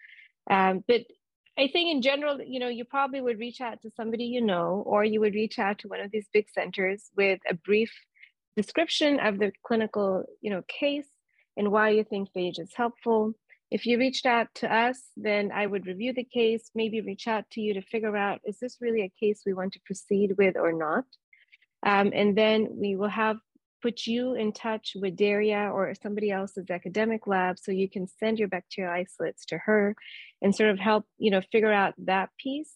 Um, 0.50 0.84
but 0.88 1.02
I 1.58 1.70
think 1.70 1.92
in 1.92 2.02
general, 2.02 2.42
you 2.42 2.60
know, 2.60 2.68
you 2.68 2.84
probably 2.84 3.22
would 3.22 3.40
reach 3.40 3.62
out 3.62 3.82
to 3.82 3.92
somebody 3.96 4.26
you 4.26 4.42
know, 4.42 4.84
or 4.86 5.06
you 5.06 5.22
would 5.22 5.34
reach 5.34 5.58
out 5.58 5.80
to 5.80 5.88
one 5.88 6.02
of 6.02 6.12
these 6.12 6.28
big 6.34 6.50
centers 6.50 7.10
with 7.16 7.40
a 7.50 7.54
brief 7.54 7.92
description 8.58 9.20
of 9.20 9.40
the 9.40 9.52
clinical, 9.66 10.26
you 10.42 10.50
know, 10.50 10.64
case 10.68 11.08
and 11.56 11.72
why 11.72 11.90
you 11.90 12.04
think 12.04 12.30
phage 12.36 12.60
is 12.60 12.74
helpful. 12.76 13.34
If 13.72 13.86
you 13.86 13.98
reached 13.98 14.26
out 14.26 14.48
to 14.56 14.74
us, 14.74 15.02
then 15.16 15.52
I 15.54 15.66
would 15.66 15.88
review 15.88 16.14
the 16.14 16.24
case, 16.26 16.70
maybe 16.76 17.02
reach 17.02 17.28
out 17.28 17.46
to 17.52 17.62
you 17.62 17.74
to 17.74 17.82
figure 17.82 18.16
out, 18.16 18.42
is 18.46 18.60
this 18.60 18.78
really 18.82 19.04
a 19.04 19.14
case 19.20 19.42
we 19.46 19.54
want 19.54 19.74
to 19.74 19.80
proceed 19.86 20.36
with 20.38 20.56
or 20.58 20.74
not? 20.74 21.06
Um, 21.86 22.12
and 22.14 22.38
then 22.38 22.68
we 22.72 22.96
will 22.96 23.10
have 23.10 23.38
put 23.86 24.08
you 24.08 24.34
in 24.34 24.52
touch 24.52 24.94
with 24.96 25.16
Daria 25.16 25.70
or 25.72 25.94
somebody 26.02 26.32
else's 26.32 26.72
academic 26.72 27.28
lab 27.28 27.60
so 27.60 27.72
you 27.72 27.88
can 27.88 28.08
send 28.08 28.40
your 28.40 28.48
bacterial 28.48 28.92
isolates 28.92 29.46
to 29.46 29.60
her 29.60 29.96
and 30.42 30.56
sort 30.56 30.72
of 30.72 30.80
help, 30.80 31.06
you 31.20 31.30
know, 31.30 31.42
figure 31.52 31.72
out 31.72 31.94
that 32.00 32.30
piece. 32.40 32.74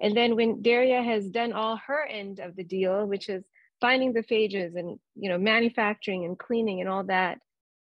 And 0.00 0.16
then 0.16 0.36
when 0.36 0.62
Daria 0.62 1.02
has 1.02 1.28
done 1.28 1.52
all 1.52 1.80
her 1.88 2.06
end 2.06 2.38
of 2.38 2.54
the 2.54 2.62
deal, 2.62 3.04
which 3.04 3.28
is 3.28 3.42
finding 3.80 4.12
the 4.12 4.22
phages 4.22 4.76
and, 4.76 5.00
you 5.16 5.28
know, 5.28 5.38
manufacturing 5.38 6.24
and 6.24 6.38
cleaning 6.38 6.80
and 6.80 6.88
all 6.88 7.02
that, 7.04 7.38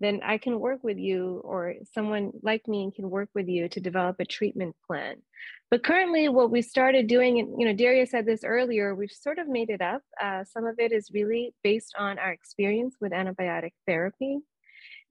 then 0.01 0.21
I 0.25 0.39
can 0.39 0.59
work 0.59 0.83
with 0.83 0.99
you 0.99 1.41
or 1.45 1.75
someone 1.95 2.33
like 2.43 2.67
me 2.67 2.91
can 2.97 3.11
work 3.11 3.29
with 3.33 3.47
you 3.47 3.69
to 3.69 3.81
develop 3.81 4.17
a 4.19 4.25
treatment 4.25 4.75
plan. 4.89 5.23
But 5.71 5.85
currently 5.85 6.29
what 6.29 6.51
we 6.51 6.63
started 6.63 7.07
doing, 7.07 7.39
and 7.39 7.55
you 7.61 7.65
know, 7.65 7.73
Daria 7.73 8.05
said 8.05 8.27
this 8.27 8.43
earlier, 8.43 8.95
we've 8.95 9.13
sort 9.13 9.39
of 9.39 9.49
made 9.49 9.71
it 9.71 9.81
up. 9.81 10.03
Uh, 10.21 10.43
some 10.43 10.67
of 10.67 10.81
it 10.81 10.91
is 10.91 11.11
really 11.15 11.55
based 11.63 11.95
on 11.97 12.19
our 12.19 12.33
experience 12.33 12.97
with 13.01 13.13
antibiotic 13.13 13.73
therapy. 13.87 14.39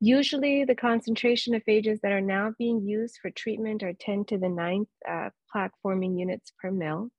Usually 0.01 0.65
the 0.65 0.75
concentration 0.75 1.55
of 1.55 1.63
phages 1.63 2.01
that 2.01 2.11
are 2.11 2.21
now 2.21 2.53
being 2.57 2.85
used 2.85 3.19
for 3.21 3.29
treatment 3.31 3.83
are 3.83 3.93
10 3.93 4.25
to 4.25 4.37
the 4.37 4.49
ninth 4.49 4.89
uh, 5.09 5.29
plaque 5.51 5.73
forming 5.81 6.17
units 6.17 6.51
per 6.61 6.71
mil. 6.71 7.09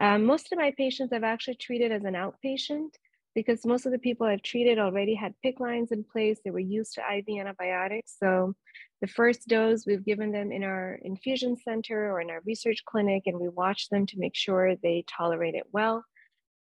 Um, 0.00 0.24
most 0.24 0.52
of 0.52 0.58
my 0.58 0.72
patients 0.76 1.12
I've 1.12 1.24
actually 1.24 1.56
treated 1.56 1.92
as 1.92 2.04
an 2.04 2.14
outpatient 2.14 2.90
because 3.36 3.66
most 3.66 3.84
of 3.84 3.92
the 3.92 3.98
people 3.98 4.26
I've 4.26 4.42
treated 4.42 4.78
already 4.78 5.14
had 5.14 5.34
PICC 5.44 5.60
lines 5.60 5.92
in 5.92 6.02
place. 6.02 6.40
They 6.42 6.50
were 6.50 6.58
used 6.58 6.94
to 6.94 7.02
IV 7.02 7.26
antibiotics. 7.38 8.16
So 8.18 8.54
the 9.02 9.06
first 9.06 9.46
dose 9.46 9.86
we've 9.86 10.06
given 10.06 10.32
them 10.32 10.50
in 10.50 10.64
our 10.64 10.98
infusion 11.02 11.54
center 11.62 12.10
or 12.10 12.22
in 12.22 12.30
our 12.30 12.40
research 12.46 12.82
clinic, 12.86 13.24
and 13.26 13.38
we 13.38 13.48
watch 13.50 13.90
them 13.90 14.06
to 14.06 14.18
make 14.18 14.34
sure 14.34 14.74
they 14.74 15.04
tolerate 15.06 15.54
it 15.54 15.66
well. 15.70 16.02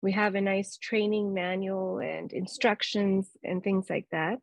We 0.02 0.14
have 0.14 0.36
a 0.36 0.42
nice 0.42 0.78
training 0.78 1.34
manual 1.34 2.00
and 2.00 2.32
instructions 2.32 3.28
and 3.44 3.62
things 3.62 3.88
like 3.90 4.08
that. 4.14 4.40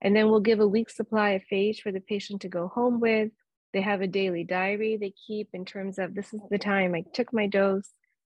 And 0.00 0.16
then 0.16 0.30
we'll 0.30 0.40
give 0.40 0.60
a 0.60 0.66
week's 0.66 0.96
supply 0.96 1.32
of 1.32 1.42
phage 1.52 1.80
for 1.82 1.92
the 1.92 2.00
patient 2.00 2.40
to 2.42 2.48
go 2.48 2.68
home 2.68 2.98
with. 2.98 3.30
They 3.74 3.82
have 3.82 4.00
a 4.00 4.06
daily 4.06 4.42
diary 4.42 4.96
they 4.96 5.12
keep 5.26 5.50
in 5.52 5.66
terms 5.66 5.98
of 5.98 6.14
this 6.14 6.32
is 6.32 6.40
the 6.50 6.58
time 6.58 6.94
I 6.94 7.04
took 7.12 7.34
my 7.34 7.46
dose, 7.46 7.90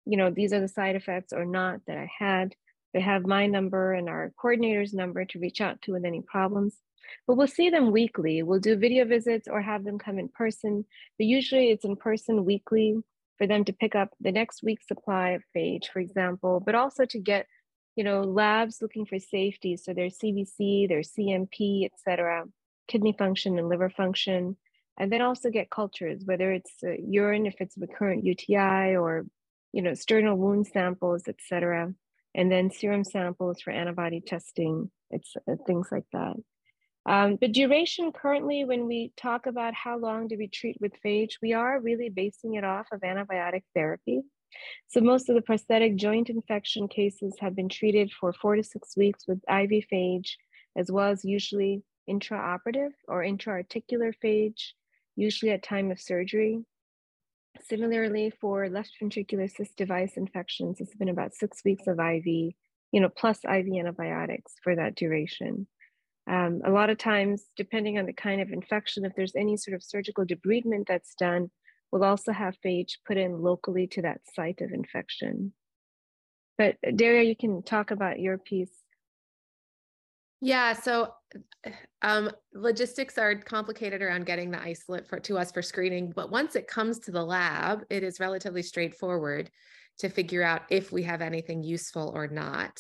you 0.06 0.18
know, 0.18 0.30
these 0.30 0.54
are 0.54 0.60
the 0.60 0.68
side 0.68 0.96
effects 0.96 1.34
or 1.34 1.46
not 1.46 1.80
that 1.88 1.98
I 1.98 2.12
had. 2.20 2.54
They 2.94 3.02
have 3.02 3.26
my 3.26 3.48
number 3.48 3.94
and 3.94 4.08
our 4.08 4.32
coordinator's 4.38 4.94
number 4.94 5.26
to 5.26 5.40
reach 5.40 5.62
out 5.62 5.82
to 5.84 5.94
with 5.94 6.06
any 6.06 6.22
problems. 6.22 6.78
But 7.28 7.36
we'll 7.36 7.48
see 7.48 7.70
them 7.70 7.92
weekly. 7.92 8.44
We'll 8.44 8.60
do 8.60 8.76
video 8.76 9.06
visits 9.06 9.48
or 9.48 9.62
have 9.62 9.84
them 9.84 9.98
come 9.98 10.20
in 10.20 10.30
person. 10.30 10.86
But 11.18 11.26
usually 11.26 11.72
it's 11.72 11.86
in 11.86 11.96
person 11.96 12.46
weekly 12.46 12.96
for 13.38 13.48
them 13.48 13.66
to 13.66 13.74
pick 13.74 13.96
up 13.96 14.10
the 14.22 14.32
next 14.32 14.64
week's 14.64 14.88
supply 14.88 15.30
of 15.30 15.44
phage, 15.56 15.88
for 15.88 16.00
example, 16.00 16.62
but 16.64 16.76
also 16.76 17.06
to 17.06 17.20
get, 17.20 17.48
you 17.96 18.04
know, 18.04 18.22
labs 18.22 18.82
looking 18.82 19.06
for 19.06 19.20
safety. 19.20 19.76
So 19.76 19.94
their 19.94 20.08
CBC, 20.10 20.88
their 20.88 21.02
CMP, 21.02 21.86
et 21.86 21.94
cetera, 22.06 22.46
kidney 22.88 23.16
function 23.18 23.58
and 23.58 23.70
liver 23.70 23.90
function. 23.90 24.56
And 24.98 25.12
then 25.12 25.24
also 25.24 25.50
get 25.50 25.72
cultures, 25.72 26.22
whether 26.24 26.52
it's 26.52 26.72
uh, 26.84 26.92
urine, 26.92 27.48
if 27.48 27.56
it's 27.60 27.76
recurrent 27.78 28.24
UTI 28.24 28.96
or, 28.96 29.26
you 29.72 29.82
know, 29.82 29.96
sternal 29.96 30.38
wound 30.38 30.68
samples, 30.68 31.24
et 31.28 31.38
cetera 31.48 31.94
and 32.36 32.52
then 32.52 32.72
serum 32.72 33.04
samples 33.04 33.62
for 33.62 33.72
antibody 33.72 34.22
testing, 34.22 34.90
it's 35.12 35.36
uh, 35.50 35.56
things 35.66 35.88
like 35.92 36.06
that. 36.14 36.36
Um, 37.06 37.38
the 37.42 37.50
duration 37.50 38.12
currently, 38.12 38.64
when 38.64 38.88
we 38.88 39.12
talk 39.18 39.46
about 39.46 39.74
how 39.74 39.98
long 39.98 40.28
do 40.28 40.38
we 40.38 40.48
treat 40.48 40.78
with 40.80 40.94
phage, 41.06 41.34
we 41.42 41.54
are 41.54 41.80
really 41.80 42.10
basing 42.10 42.56
it 42.56 42.64
off 42.64 42.88
of 42.92 43.02
antibiotic 43.02 43.64
therapy. 43.76 44.22
So 44.88 45.02
most 45.02 45.30
of 45.30 45.36
the 45.36 45.42
prosthetic 45.42 45.96
joint 45.96 46.30
infection 46.30 46.88
cases 46.88 47.36
have 47.40 47.56
been 47.56 47.70
treated 47.70 48.12
for 48.12 48.32
four 48.34 48.56
to 48.56 48.64
six 48.64 48.96
weeks 48.96 49.28
with 49.28 49.40
IV 49.50 49.86
phage, 49.92 50.30
as 50.78 50.92
well 50.92 51.12
as 51.12 51.26
usually 51.26 51.84
intraoperative 52.10 52.92
or 53.08 53.24
intra-articular 53.24 54.14
phage, 54.24 54.72
usually 55.16 55.52
at 55.52 55.64
time 55.64 55.92
of 55.92 56.00
surgery. 56.00 56.64
Similarly, 57.62 58.32
for 58.42 58.68
left 58.70 58.94
ventricular 59.02 59.44
assist 59.46 59.78
device 59.78 60.18
infections, 60.18 60.80
it's 60.80 60.96
been 60.96 61.10
about 61.10 61.34
six 61.34 61.64
weeks 61.64 61.88
of 61.88 62.00
IV, 62.00 62.26
you 62.26 63.00
know, 63.00 63.10
plus 63.10 63.40
IV 63.46 63.68
antibiotics 63.80 64.54
for 64.64 64.76
that 64.76 64.96
duration. 64.96 65.68
Um, 66.30 66.62
a 66.66 66.72
lot 66.72 66.90
of 66.90 66.98
times, 66.98 67.46
depending 67.56 68.00
on 68.00 68.06
the 68.06 68.14
kind 68.14 68.42
of 68.42 68.52
infection, 68.52 69.06
if 69.06 69.14
there's 69.16 69.36
any 69.36 69.58
sort 69.58 69.76
of 69.76 69.84
surgical 69.84 70.26
debridement 70.26 70.88
that's 70.88 71.16
done, 71.16 71.52
we'll 71.92 72.04
also 72.04 72.32
have 72.32 72.56
phage 72.66 72.94
put 73.06 73.18
in 73.18 73.42
locally 73.42 73.88
to 73.88 74.02
that 74.02 74.22
site 74.34 74.62
of 74.62 74.72
infection. 74.72 75.54
But 76.58 76.78
Daria, 76.96 77.24
you 77.24 77.36
can 77.36 77.64
talk 77.64 77.92
about 77.92 78.20
your 78.20 78.38
piece. 78.38 78.83
Yeah, 80.44 80.74
so 80.74 81.14
um, 82.02 82.30
logistics 82.54 83.18
are 83.18 83.34
complicated 83.34 84.02
around 84.02 84.26
getting 84.26 84.52
the 84.52 84.62
isolate 84.62 85.08
for, 85.08 85.18
to 85.22 85.38
us 85.38 85.54
for 85.54 85.62
screening, 85.62 86.12
but 86.14 86.30
once 86.30 86.58
it 86.58 86.68
comes 86.68 87.00
to 87.00 87.12
the 87.12 87.24
lab, 87.24 87.86
it 87.90 88.04
is 88.04 88.20
relatively 88.20 88.62
straightforward 88.62 89.50
to 90.00 90.10
figure 90.10 90.44
out 90.44 90.64
if 90.70 90.92
we 90.92 91.02
have 91.04 91.22
anything 91.22 91.64
useful 91.64 92.12
or 92.14 92.28
not 92.28 92.78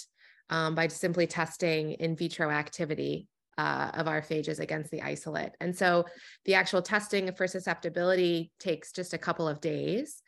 um, 0.49 0.75
by 0.75 0.89
simply 0.89 1.25
testing 1.25 1.91
in 1.91 2.17
vitro 2.17 2.49
activity 2.49 3.29
uh, 3.57 3.91
of 3.93 4.09
our 4.09 4.21
phages 4.21 4.59
against 4.59 4.91
the 4.91 5.01
isolate. 5.01 5.53
And 5.61 5.73
so 5.73 6.03
the 6.43 6.55
actual 6.55 6.81
testing 6.81 7.31
for 7.31 7.47
susceptibility 7.47 8.51
takes 8.59 8.91
just 8.91 9.13
a 9.13 9.17
couple 9.17 9.47
of 9.47 9.61
days. 9.61 10.21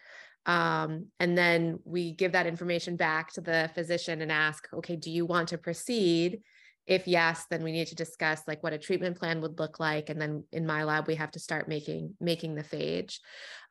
Um, 0.45 1.07
and 1.19 1.37
then 1.37 1.79
we 1.83 2.13
give 2.13 2.31
that 2.31 2.47
information 2.47 2.95
back 2.95 3.33
to 3.33 3.41
the 3.41 3.69
physician 3.75 4.21
and 4.21 4.31
ask, 4.31 4.69
okay, 4.73 4.95
do 4.95 5.11
you 5.11 5.25
want 5.25 5.49
to 5.49 5.57
proceed? 5.57 6.39
If 6.87 7.07
yes, 7.07 7.45
then 7.49 7.63
we 7.63 7.71
need 7.71 7.87
to 7.87 7.95
discuss 7.95 8.41
like 8.47 8.61
what 8.61 8.73
a 8.73 8.77
treatment 8.77 9.17
plan 9.17 9.41
would 9.41 9.59
look 9.59 9.79
like. 9.79 10.09
And 10.09 10.21
then 10.21 10.43
in 10.51 10.65
my 10.65 10.83
lab, 10.83 11.07
we 11.07 11.15
have 11.15 11.31
to 11.31 11.39
start 11.39 11.67
making 11.67 12.15
making 12.19 12.55
the 12.55 12.63
phage. 12.63 13.19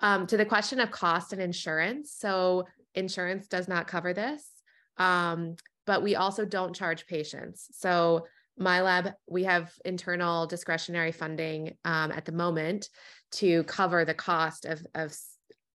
Um, 0.00 0.26
to 0.26 0.36
the 0.36 0.44
question 0.44 0.80
of 0.80 0.90
cost 0.90 1.32
and 1.32 1.40
insurance. 1.40 2.14
So 2.16 2.66
insurance 2.94 3.46
does 3.46 3.68
not 3.68 3.86
cover 3.86 4.12
this. 4.12 4.48
Um, 4.96 5.56
but 5.86 6.02
we 6.02 6.16
also 6.16 6.44
don't 6.44 6.74
charge 6.74 7.06
patients. 7.06 7.68
So 7.72 8.26
my 8.56 8.80
lab, 8.82 9.12
we 9.28 9.44
have 9.44 9.72
internal 9.84 10.46
discretionary 10.46 11.12
funding 11.12 11.76
um, 11.84 12.12
at 12.12 12.24
the 12.24 12.32
moment 12.32 12.88
to 13.32 13.64
cover 13.64 14.04
the 14.04 14.14
cost 14.14 14.64
of, 14.64 14.86
of 14.94 15.14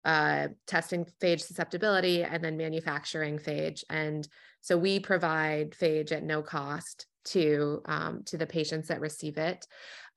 uh, 0.06 0.48
testing 0.68 1.06
phage 1.22 1.42
susceptibility 1.42 2.24
and 2.24 2.44
then 2.44 2.56
manufacturing 2.56 3.40
phage. 3.40 3.84
And 3.90 4.28
so 4.62 4.78
we 4.78 5.00
provide 5.00 5.72
phage 5.72 6.12
at 6.12 6.24
no 6.24 6.42
cost 6.42 7.08
to 7.32 7.82
um, 7.86 8.24
to 8.26 8.38
the 8.38 8.48
patients 8.48 8.88
that 8.88 9.02
receive 9.02 9.38
it. 9.38 9.66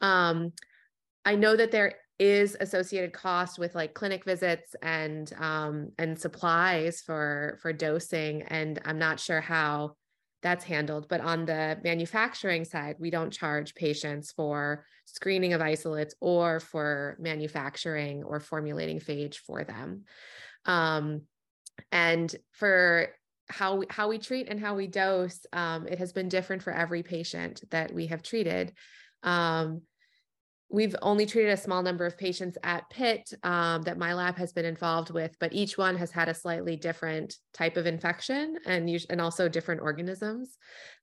Um, 0.00 0.52
I 1.24 1.36
know 1.36 1.56
that 1.56 1.70
there 1.70 1.94
is 2.18 2.56
associated 2.60 3.12
cost 3.12 3.58
with 3.58 3.74
like 3.74 3.94
clinic 3.94 4.24
visits 4.24 4.74
and 4.82 5.32
um, 5.38 5.90
and 5.98 6.18
supplies 6.18 7.00
for 7.00 7.58
for 7.62 7.72
dosing, 7.72 8.42
and 8.42 8.80
I'm 8.84 8.98
not 8.98 9.20
sure 9.20 9.40
how 9.40 9.96
that's 10.42 10.64
handled. 10.64 11.08
But 11.08 11.20
on 11.20 11.44
the 11.44 11.78
manufacturing 11.84 12.64
side, 12.64 12.96
we 12.98 13.10
don't 13.10 13.32
charge 13.32 13.74
patients 13.74 14.32
for 14.32 14.84
screening 15.04 15.52
of 15.52 15.60
isolates 15.60 16.14
or 16.20 16.60
for 16.60 17.16
manufacturing 17.18 18.22
or 18.22 18.40
formulating 18.40 19.00
phage 19.00 19.36
for 19.36 19.64
them. 19.64 20.04
Um, 20.64 21.22
and 21.92 22.34
for 22.52 23.08
how 23.50 23.76
we, 23.76 23.86
how 23.90 24.08
we 24.08 24.18
treat 24.18 24.48
and 24.48 24.60
how 24.60 24.74
we 24.74 24.86
dose, 24.86 25.44
um, 25.52 25.86
it 25.86 25.98
has 25.98 26.12
been 26.12 26.28
different 26.28 26.62
for 26.62 26.72
every 26.72 27.02
patient 27.02 27.62
that 27.70 27.92
we 27.92 28.06
have 28.06 28.22
treated. 28.22 28.72
Um, 29.22 29.82
we've 30.70 30.94
only 31.02 31.26
treated 31.26 31.52
a 31.52 31.56
small 31.56 31.82
number 31.82 32.06
of 32.06 32.16
patients 32.16 32.56
at 32.62 32.88
Pitt 32.90 33.32
um, 33.42 33.82
that 33.82 33.98
my 33.98 34.14
lab 34.14 34.36
has 34.36 34.52
been 34.52 34.64
involved 34.64 35.10
with, 35.10 35.34
but 35.40 35.52
each 35.52 35.76
one 35.76 35.96
has 35.96 36.12
had 36.12 36.28
a 36.28 36.34
slightly 36.34 36.76
different 36.76 37.34
type 37.52 37.76
of 37.76 37.86
infection 37.86 38.56
and, 38.66 38.88
and 39.10 39.20
also 39.20 39.48
different 39.48 39.80
organisms. 39.80 40.56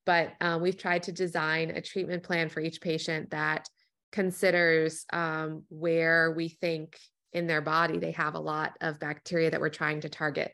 But 0.06 0.32
uh, 0.40 0.58
we've 0.62 0.78
tried 0.78 1.04
to 1.04 1.12
design 1.12 1.72
a 1.72 1.82
treatment 1.82 2.24
plan 2.24 2.48
for 2.48 2.62
each 2.62 2.80
patient 2.80 3.32
that 3.32 3.68
considers 4.14 5.06
um, 5.12 5.64
where 5.68 6.32
we 6.32 6.48
think 6.48 6.98
in 7.34 7.46
their 7.46 7.62
body 7.62 7.98
they 7.98 8.12
have 8.12 8.36
a 8.36 8.40
lot 8.40 8.72
of 8.80 9.02
bacteria 9.02 9.52
that 9.52 9.60
we're 9.60 9.70
trying 9.70 10.00
to 10.02 10.10
target. 10.10 10.54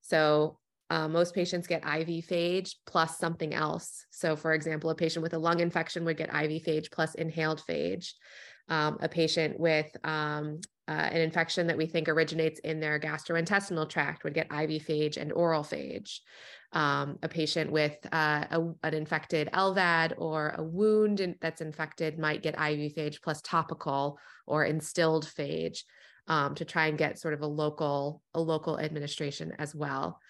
So 0.00 0.58
uh, 0.90 1.08
most 1.08 1.34
patients 1.34 1.66
get 1.66 1.84
IV 1.84 2.24
phage 2.26 2.76
plus 2.86 3.18
something 3.18 3.54
else. 3.54 4.06
So, 4.10 4.36
for 4.36 4.54
example, 4.54 4.90
a 4.90 4.94
patient 4.94 5.22
with 5.22 5.34
a 5.34 5.38
lung 5.38 5.60
infection 5.60 6.04
would 6.04 6.16
get 6.16 6.28
IV 6.28 6.62
phage 6.62 6.90
plus 6.90 7.14
inhaled 7.14 7.62
phage 7.68 8.12
um, 8.68 8.98
a 9.00 9.08
patient 9.08 9.58
with 9.58 9.90
um, 10.04 10.60
uh, 10.86 10.92
an 10.92 11.20
infection 11.20 11.66
that 11.66 11.76
we 11.76 11.86
think 11.86 12.08
originates 12.08 12.60
in 12.60 12.80
their 12.80 13.00
gastrointestinal 13.00 13.88
tract 13.88 14.24
would 14.24 14.34
get 14.34 14.46
IV 14.46 14.82
phage 14.86 15.16
and 15.16 15.32
oral 15.32 15.62
phage. 15.62 16.20
Um, 16.72 17.18
a 17.22 17.28
patient 17.28 17.72
with 17.72 17.96
uh, 18.12 18.44
a, 18.50 18.60
an 18.82 18.92
infected 18.92 19.48
LVAD 19.54 20.14
or 20.18 20.54
a 20.58 20.62
wound 20.62 21.20
in, 21.20 21.34
that's 21.40 21.62
infected 21.62 22.18
might 22.18 22.42
get 22.42 22.54
IV 22.54 22.94
phage 22.94 23.22
plus 23.22 23.40
topical 23.40 24.18
or 24.46 24.64
instilled 24.64 25.24
phage 25.24 25.84
um, 26.26 26.54
to 26.56 26.66
try 26.66 26.88
and 26.88 26.98
get 26.98 27.18
sort 27.18 27.32
of 27.32 27.40
a 27.40 27.46
local 27.46 28.22
a 28.34 28.40
local 28.40 28.78
administration 28.78 29.52
as 29.58 29.74
well 29.74 30.20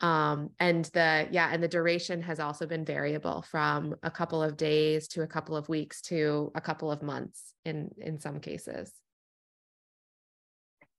um, 0.00 0.50
and 0.60 0.84
the 0.86 1.28
yeah 1.30 1.50
and 1.52 1.62
the 1.62 1.68
duration 1.68 2.22
has 2.22 2.38
also 2.38 2.66
been 2.66 2.84
variable 2.84 3.42
from 3.42 3.96
a 4.02 4.10
couple 4.10 4.42
of 4.42 4.56
days 4.56 5.08
to 5.08 5.22
a 5.22 5.26
couple 5.26 5.56
of 5.56 5.68
weeks 5.68 6.00
to 6.02 6.52
a 6.54 6.60
couple 6.60 6.90
of 6.90 7.02
months 7.02 7.54
in 7.64 7.90
in 7.98 8.18
some 8.18 8.40
cases. 8.40 8.92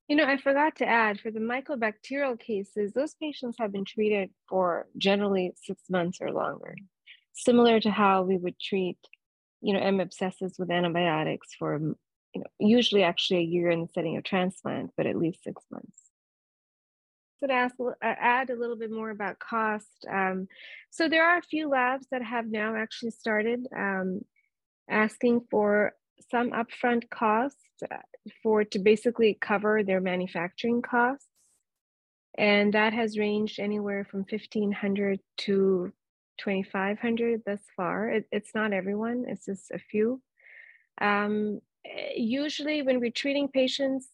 You 0.07 0.15
know 0.15 0.25
i 0.25 0.37
forgot 0.37 0.75
to 0.77 0.87
add 0.87 1.19
for 1.19 1.29
the 1.29 1.39
mycobacterial 1.39 2.39
cases 2.39 2.93
those 2.93 3.13
patients 3.13 3.57
have 3.59 3.71
been 3.71 3.85
treated 3.85 4.31
for 4.49 4.87
generally 4.97 5.53
six 5.55 5.83
months 5.87 6.17
or 6.19 6.31
longer 6.31 6.75
similar 7.33 7.79
to 7.79 7.91
how 7.91 8.23
we 8.23 8.35
would 8.35 8.59
treat 8.59 8.97
you 9.61 9.73
know 9.73 9.79
M. 9.79 9.99
abscessus 9.99 10.57
with 10.57 10.71
antibiotics 10.71 11.53
for 11.53 11.77
you 11.77 12.41
know 12.41 12.47
usually 12.59 13.03
actually 13.03 13.39
a 13.39 13.43
year 13.43 13.69
in 13.69 13.81
the 13.81 13.87
setting 13.87 14.17
of 14.17 14.23
transplant 14.23 14.91
but 14.97 15.05
at 15.05 15.15
least 15.15 15.43
six 15.43 15.63
months 15.71 16.08
to 17.47 17.53
ask, 17.53 17.75
uh, 17.79 17.93
add 18.01 18.49
a 18.49 18.55
little 18.55 18.75
bit 18.75 18.91
more 18.91 19.09
about 19.09 19.39
cost. 19.39 20.05
Um, 20.09 20.47
so 20.89 21.07
there 21.07 21.25
are 21.25 21.37
a 21.37 21.43
few 21.43 21.69
labs 21.69 22.07
that 22.11 22.23
have 22.23 22.47
now 22.47 22.75
actually 22.75 23.11
started 23.11 23.67
um, 23.75 24.21
asking 24.89 25.41
for 25.49 25.93
some 26.29 26.51
upfront 26.51 27.09
costs 27.09 27.57
uh, 27.89 27.97
for 28.43 28.63
to 28.63 28.79
basically 28.79 29.37
cover 29.39 29.83
their 29.83 30.01
manufacturing 30.01 30.81
costs. 30.81 31.25
And 32.37 32.73
that 32.73 32.93
has 32.93 33.17
ranged 33.17 33.59
anywhere 33.59 34.05
from 34.09 34.25
1500 34.29 35.19
to 35.39 35.91
2500 36.39 37.41
thus 37.45 37.59
far. 37.75 38.09
It, 38.09 38.25
it's 38.31 38.51
not 38.55 38.73
everyone, 38.73 39.25
it's 39.27 39.45
just 39.45 39.71
a 39.71 39.79
few. 39.79 40.21
Um, 41.01 41.59
eh, 41.85 42.13
usually 42.15 42.81
when 42.81 42.99
we're 42.99 43.11
treating 43.11 43.47
patients, 43.47 44.09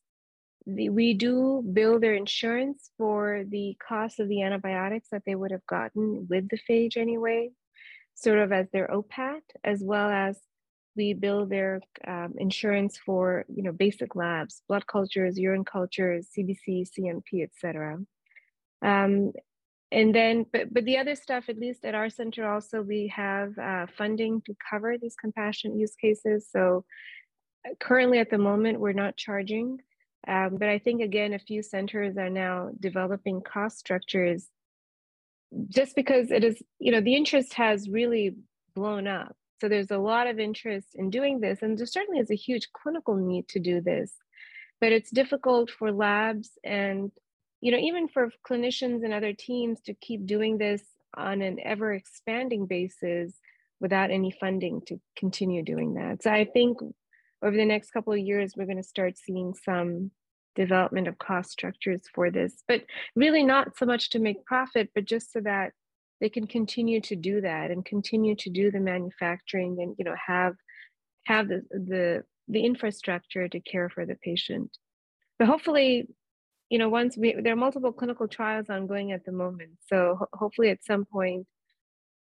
the, 0.68 0.90
we 0.90 1.14
do 1.14 1.64
bill 1.74 2.00
their 2.00 2.16
insurance 2.16 2.90
for 2.98 3.44
the 3.48 3.78
cost 3.86 4.20
of 4.20 4.28
the 4.28 4.42
antibiotics 4.42 5.10
that 5.12 5.24
they 5.26 5.36
would 5.36 5.52
have 5.52 5.66
gotten 5.68 6.28
with 6.30 6.50
the 6.50 6.60
phage 6.70 6.98
anyway, 6.98 7.50
sort 8.16 8.40
of 8.40 8.52
as 8.52 8.68
their 8.72 8.88
OPAT, 8.88 9.42
as 9.64 9.82
well 9.84 10.10
as 10.10 10.40
we 10.96 11.14
bill 11.14 11.46
their 11.46 11.82
um, 12.08 12.34
insurance 12.38 12.98
for 12.98 13.46
you 13.54 13.62
know 13.62 13.72
basic 13.72 14.16
labs, 14.16 14.64
blood 14.68 14.88
cultures, 14.88 15.38
urine 15.38 15.66
cultures, 15.66 16.30
CBC, 16.36 16.88
CMP, 16.98 17.44
etc. 17.44 18.00
Um, 18.82 19.34
and 19.92 20.16
then, 20.16 20.46
but 20.52 20.74
but 20.74 20.86
the 20.86 20.98
other 20.98 21.16
stuff, 21.16 21.46
at 21.48 21.60
least 21.60 21.86
at 21.86 21.96
our 21.96 22.10
center, 22.10 22.50
also 22.50 22.82
we 22.82 23.12
have 23.16 23.58
uh, 23.60 23.86
funding 23.98 24.42
to 24.46 24.56
cover 24.70 24.98
these 24.98 25.16
compassionate 25.16 25.78
use 25.78 25.96
cases. 25.96 26.48
So 26.50 26.86
uh, 27.68 27.76
currently, 27.80 28.20
at 28.20 28.32
the 28.32 28.40
moment, 28.40 28.80
we're 28.80 28.94
not 28.94 29.16
charging 29.16 29.80
um, 30.28 30.58
but 30.58 30.70
I 30.70 30.80
think, 30.80 31.02
again, 31.02 31.34
a 31.34 31.40
few 31.40 31.62
centers 31.62 32.18
are 32.18 32.30
now 32.30 32.70
developing 32.80 33.42
cost 33.42 33.80
structures 33.80 34.48
just 35.70 35.96
because 35.96 36.32
it 36.32 36.44
is, 36.44 36.62
you 36.80 36.92
know, 36.92 37.02
the 37.02 37.16
interest 37.16 37.54
has 37.54 37.90
really 37.90 38.36
blown 38.76 39.08
up. 39.08 39.36
So 39.62 39.70
there's 39.70 39.92
a 39.92 39.98
lot 39.98 40.28
of 40.28 40.40
interest 40.40 40.88
in 40.96 41.10
doing 41.10 41.40
this, 41.40 41.62
and 41.62 41.78
there 41.78 41.86
certainly 41.86 42.20
is 42.20 42.32
a 42.32 42.36
huge 42.36 42.70
clinical 42.74 43.16
need 43.16 43.48
to 43.50 43.60
do 43.60 43.82
this. 43.82 44.14
But 44.82 44.92
it's 44.92 45.10
difficult 45.10 45.72
for 45.72 45.92
labs 45.92 46.50
and, 46.64 47.12
you 47.62 47.72
know, 47.72 47.78
even 47.78 48.10
for 48.10 48.30
clinicians 48.48 49.04
and 49.04 49.14
other 49.14 49.34
teams 49.34 49.80
to 49.82 49.94
keep 49.94 50.26
doing 50.26 50.58
this 50.58 50.84
on 51.16 51.42
an 51.42 51.60
ever 51.64 51.94
expanding 51.94 52.66
basis 52.66 53.34
without 53.80 54.12
any 54.12 54.32
funding 54.32 54.82
to 54.88 55.00
continue 55.16 55.64
doing 55.64 55.94
that. 55.94 56.24
So 56.24 56.32
I 56.32 56.46
think 56.46 56.80
over 57.46 57.56
the 57.56 57.66
next 57.66 57.92
couple 57.92 58.14
of 58.14 58.20
years, 58.20 58.54
we're 58.56 58.66
going 58.66 58.78
to 58.78 58.84
start 58.84 59.18
seeing 59.18 59.54
some 59.54 60.12
development 60.56 61.08
of 61.08 61.18
cost 61.18 61.52
structures 61.52 62.02
for 62.14 62.32
this, 62.32 62.64
but 62.68 62.82
really 63.16 63.44
not 63.44 63.78
so 63.78 63.86
much 63.86 64.10
to 64.12 64.20
make 64.20 64.46
profit, 64.46 64.90
but 64.96 65.06
just 65.06 65.32
so 65.32 65.42
that 65.42 65.74
they 66.22 66.30
can 66.30 66.48
continue 66.48 67.02
to 67.02 67.16
do 67.16 67.42
that 67.42 67.72
and 67.72 67.86
continue 67.86 68.36
to 68.38 68.50
do 68.50 68.72
the 68.72 68.80
manufacturing 68.80 69.78
and 69.82 69.96
you 70.00 70.06
know 70.06 70.16
have 70.28 70.56
have 71.26 71.48
the 71.48 71.62
the, 71.72 72.24
the 72.48 72.64
infrastructure 72.64 73.48
to 73.48 73.60
care 73.60 73.90
for 73.90 74.06
the 74.06 74.16
patient. 74.16 74.78
But 75.38 75.50
hopefully, 75.50 76.08
you 76.70 76.80
know, 76.80 76.90
once 76.90 77.18
we 77.18 77.36
there 77.42 77.54
are 77.54 77.58
multiple 77.58 77.92
clinical 77.92 78.28
trials 78.28 78.70
ongoing 78.70 79.12
at 79.12 79.26
the 79.26 79.34
moment, 79.34 79.72
so 79.88 80.16
ho- 80.20 80.30
hopefully 80.34 80.70
at 80.70 80.84
some 80.86 81.06
point 81.06 81.46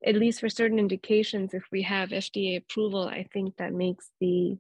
at 0.06 0.16
least 0.16 0.40
for 0.40 0.50
certain 0.50 0.80
indications, 0.80 1.54
if 1.54 1.64
we 1.72 1.84
have 1.84 2.10
FDA 2.10 2.58
approval, 2.58 3.08
I 3.08 3.28
think 3.32 3.58
that 3.58 3.74
makes 3.74 4.10
the, 4.20 4.58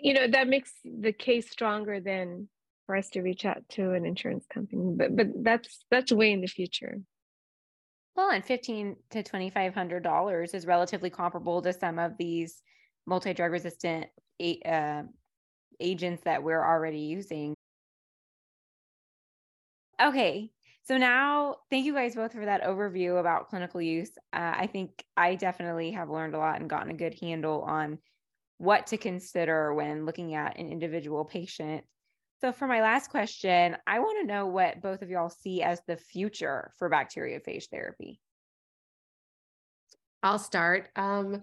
you 0.00 0.14
know, 0.14 0.26
that 0.28 0.48
makes 0.48 0.72
the 0.84 1.12
case 1.12 1.50
stronger 1.50 2.00
than 2.00 2.48
for 2.86 2.96
us 2.96 3.10
to 3.10 3.20
reach 3.20 3.44
out 3.44 3.62
to 3.70 3.92
an 3.92 4.06
insurance 4.06 4.46
company. 4.52 4.94
But 4.96 5.16
but 5.16 5.26
that's 5.42 5.84
that's 5.90 6.12
way 6.12 6.32
in 6.32 6.40
the 6.40 6.46
future. 6.46 6.98
Well, 8.16 8.30
and 8.30 8.44
fifteen 8.44 8.96
to 9.10 9.22
twenty 9.22 9.50
five 9.50 9.74
hundred 9.74 10.02
dollars 10.02 10.54
is 10.54 10.66
relatively 10.66 11.10
comparable 11.10 11.62
to 11.62 11.72
some 11.72 11.98
of 11.98 12.12
these 12.18 12.62
multi 13.06 13.32
drug 13.34 13.52
resistant 13.52 14.06
uh, 14.64 15.02
agents 15.80 16.22
that 16.24 16.42
we're 16.42 16.64
already 16.64 17.00
using. 17.00 17.54
Okay, 20.00 20.50
so 20.88 20.96
now, 20.96 21.56
thank 21.68 21.84
you 21.84 21.92
guys 21.92 22.14
both 22.14 22.32
for 22.32 22.46
that 22.46 22.62
overview 22.62 23.20
about 23.20 23.50
clinical 23.50 23.82
use. 23.82 24.10
Uh, 24.32 24.54
I 24.56 24.66
think 24.66 25.04
I 25.18 25.34
definitely 25.34 25.90
have 25.90 26.08
learned 26.08 26.34
a 26.34 26.38
lot 26.38 26.60
and 26.60 26.70
gotten 26.70 26.90
a 26.90 26.94
good 26.94 27.14
handle 27.20 27.60
on 27.60 27.98
what 28.58 28.88
to 28.88 28.96
consider 28.96 29.72
when 29.72 30.04
looking 30.04 30.34
at 30.34 30.58
an 30.58 30.70
individual 30.70 31.24
patient. 31.24 31.84
So, 32.40 32.52
for 32.52 32.68
my 32.68 32.82
last 32.82 33.10
question, 33.10 33.76
I 33.86 33.98
want 33.98 34.20
to 34.20 34.26
know 34.32 34.46
what 34.46 34.80
both 34.80 35.02
of 35.02 35.10
y'all 35.10 35.30
see 35.30 35.62
as 35.62 35.80
the 35.86 35.96
future 35.96 36.72
for 36.78 36.90
bacteriophage 36.90 37.68
therapy. 37.70 38.20
I'll 40.22 40.38
start. 40.38 40.88
Um, 40.94 41.42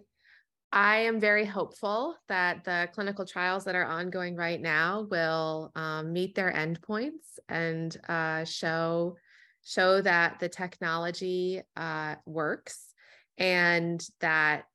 I 0.71 0.97
am 0.97 1.21
very 1.21 1.45
hopeful 1.45 2.15
that 2.27 2.65
the 2.65 2.89
clinical 2.93 3.25
trials 3.25 3.63
that 3.63 3.75
are 3.75 3.85
ongoing 3.85 4.35
right 4.35 4.59
now 4.59 5.07
will 5.09 5.71
um, 5.75 6.11
meet 6.11 6.35
their 6.35 6.51
endpoints 6.51 7.39
and 7.47 7.95
uh, 8.09 8.43
show 8.43 9.15
show 9.63 9.99
that 10.01 10.39
the 10.39 10.49
technology 10.49 11.61
uh, 11.75 12.15
works 12.25 12.93
and 13.37 14.05
that 14.19 14.65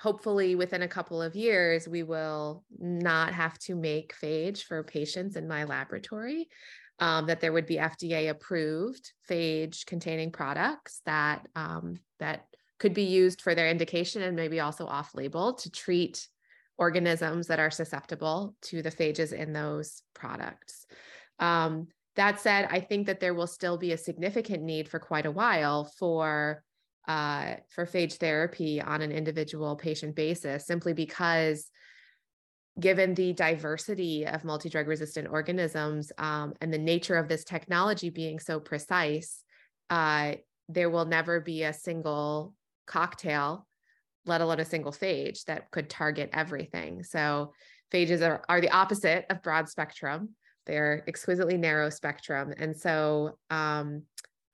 hopefully 0.00 0.54
within 0.54 0.82
a 0.82 0.88
couple 0.88 1.20
of 1.20 1.36
years 1.36 1.86
we 1.86 2.02
will 2.02 2.64
not 2.78 3.32
have 3.32 3.58
to 3.58 3.74
make 3.74 4.14
phage 4.16 4.62
for 4.62 4.82
patients 4.82 5.36
in 5.36 5.46
my 5.46 5.64
laboratory 5.64 6.48
um, 6.98 7.26
that 7.26 7.40
there 7.40 7.52
would 7.52 7.66
be 7.66 7.76
fda 7.76 8.30
approved 8.30 9.12
phage 9.28 9.84
containing 9.86 10.30
products 10.30 11.00
that 11.04 11.46
um, 11.54 11.98
that 12.18 12.46
could 12.78 12.94
be 12.94 13.04
used 13.04 13.42
for 13.42 13.54
their 13.54 13.68
indication 13.68 14.22
and 14.22 14.34
maybe 14.34 14.58
also 14.58 14.86
off 14.86 15.14
label 15.14 15.52
to 15.52 15.70
treat 15.70 16.26
organisms 16.78 17.46
that 17.48 17.60
are 17.60 17.70
susceptible 17.70 18.56
to 18.62 18.80
the 18.80 18.90
phages 18.90 19.34
in 19.34 19.52
those 19.52 20.02
products. 20.14 20.86
Um, 21.38 21.88
that 22.16 22.40
said, 22.40 22.68
I 22.70 22.80
think 22.80 23.06
that 23.06 23.20
there 23.20 23.34
will 23.34 23.46
still 23.46 23.76
be 23.76 23.92
a 23.92 23.98
significant 23.98 24.62
need 24.62 24.88
for 24.88 24.98
quite 24.98 25.26
a 25.26 25.30
while 25.30 25.84
for 25.84 26.64
uh, 27.08 27.54
for 27.68 27.86
phage 27.86 28.14
therapy 28.14 28.80
on 28.80 29.02
an 29.02 29.12
individual 29.12 29.76
patient 29.76 30.14
basis, 30.14 30.66
simply 30.66 30.92
because 30.92 31.70
given 32.78 33.14
the 33.14 33.32
diversity 33.32 34.26
of 34.26 34.44
multi-drug 34.44 34.86
resistant 34.86 35.28
organisms 35.28 36.12
um, 36.18 36.54
and 36.60 36.72
the 36.72 36.78
nature 36.78 37.16
of 37.16 37.28
this 37.28 37.44
technology 37.44 38.10
being 38.10 38.38
so 38.38 38.60
precise, 38.60 39.42
uh, 39.90 40.34
there 40.68 40.88
will 40.88 41.04
never 41.04 41.40
be 41.40 41.64
a 41.64 41.72
single 41.72 42.54
cocktail, 42.86 43.66
let 44.24 44.40
alone 44.40 44.60
a 44.60 44.64
single 44.64 44.92
phage 44.92 45.44
that 45.44 45.70
could 45.70 45.90
target 45.90 46.30
everything. 46.32 47.02
So 47.02 47.52
phages 47.92 48.26
are, 48.26 48.42
are 48.48 48.60
the 48.60 48.70
opposite 48.70 49.26
of 49.30 49.42
broad 49.42 49.68
spectrum. 49.68 50.30
They're 50.66 51.02
exquisitely 51.08 51.56
narrow 51.56 51.90
spectrum. 51.90 52.54
And 52.56 52.76
so 52.76 53.38
um, 53.50 54.02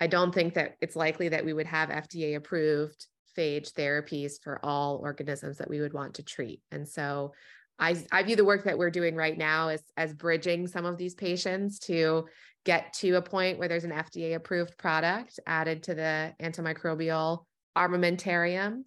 I 0.01 0.07
don't 0.07 0.35
think 0.35 0.55
that 0.55 0.77
it's 0.81 0.97
likely 0.97 1.29
that 1.31 1.45
we 1.45 1.53
would 1.53 1.67
have 1.67 1.89
FDA 1.89 2.37
approved 2.37 3.07
phage 3.37 3.73
therapies 3.73 4.35
for 4.43 4.59
all 4.65 4.97
organisms 4.97 5.59
that 5.59 5.71
we 5.71 5.81
would 5.81 5.93
want 5.93 6.15
to 6.15 6.23
treat. 6.23 6.61
And 6.71 6.89
so 6.89 7.33
I, 7.79 7.97
I 8.11 8.23
view 8.23 8.37
the 8.37 8.45
work 8.45 8.65
that 8.65 8.79
we're 8.79 8.91
doing 8.91 9.15
right 9.15 9.37
now 9.37 9.69
as, 9.69 9.83
as 9.97 10.15
bridging 10.15 10.67
some 10.67 10.87
of 10.87 10.97
these 10.97 11.15
patients 11.15 11.79
to 11.81 12.27
get 12.65 12.93
to 12.95 13.13
a 13.13 13.23
point 13.23 13.59
where 13.59 13.69
there's 13.69 13.85
an 13.85 13.93
FDA 13.93 14.35
approved 14.35 14.77
product 14.79 15.39
added 15.47 15.83
to 15.85 15.95
the 15.95 16.35
antimicrobial 16.41 17.45
armamentarium. 17.77 18.83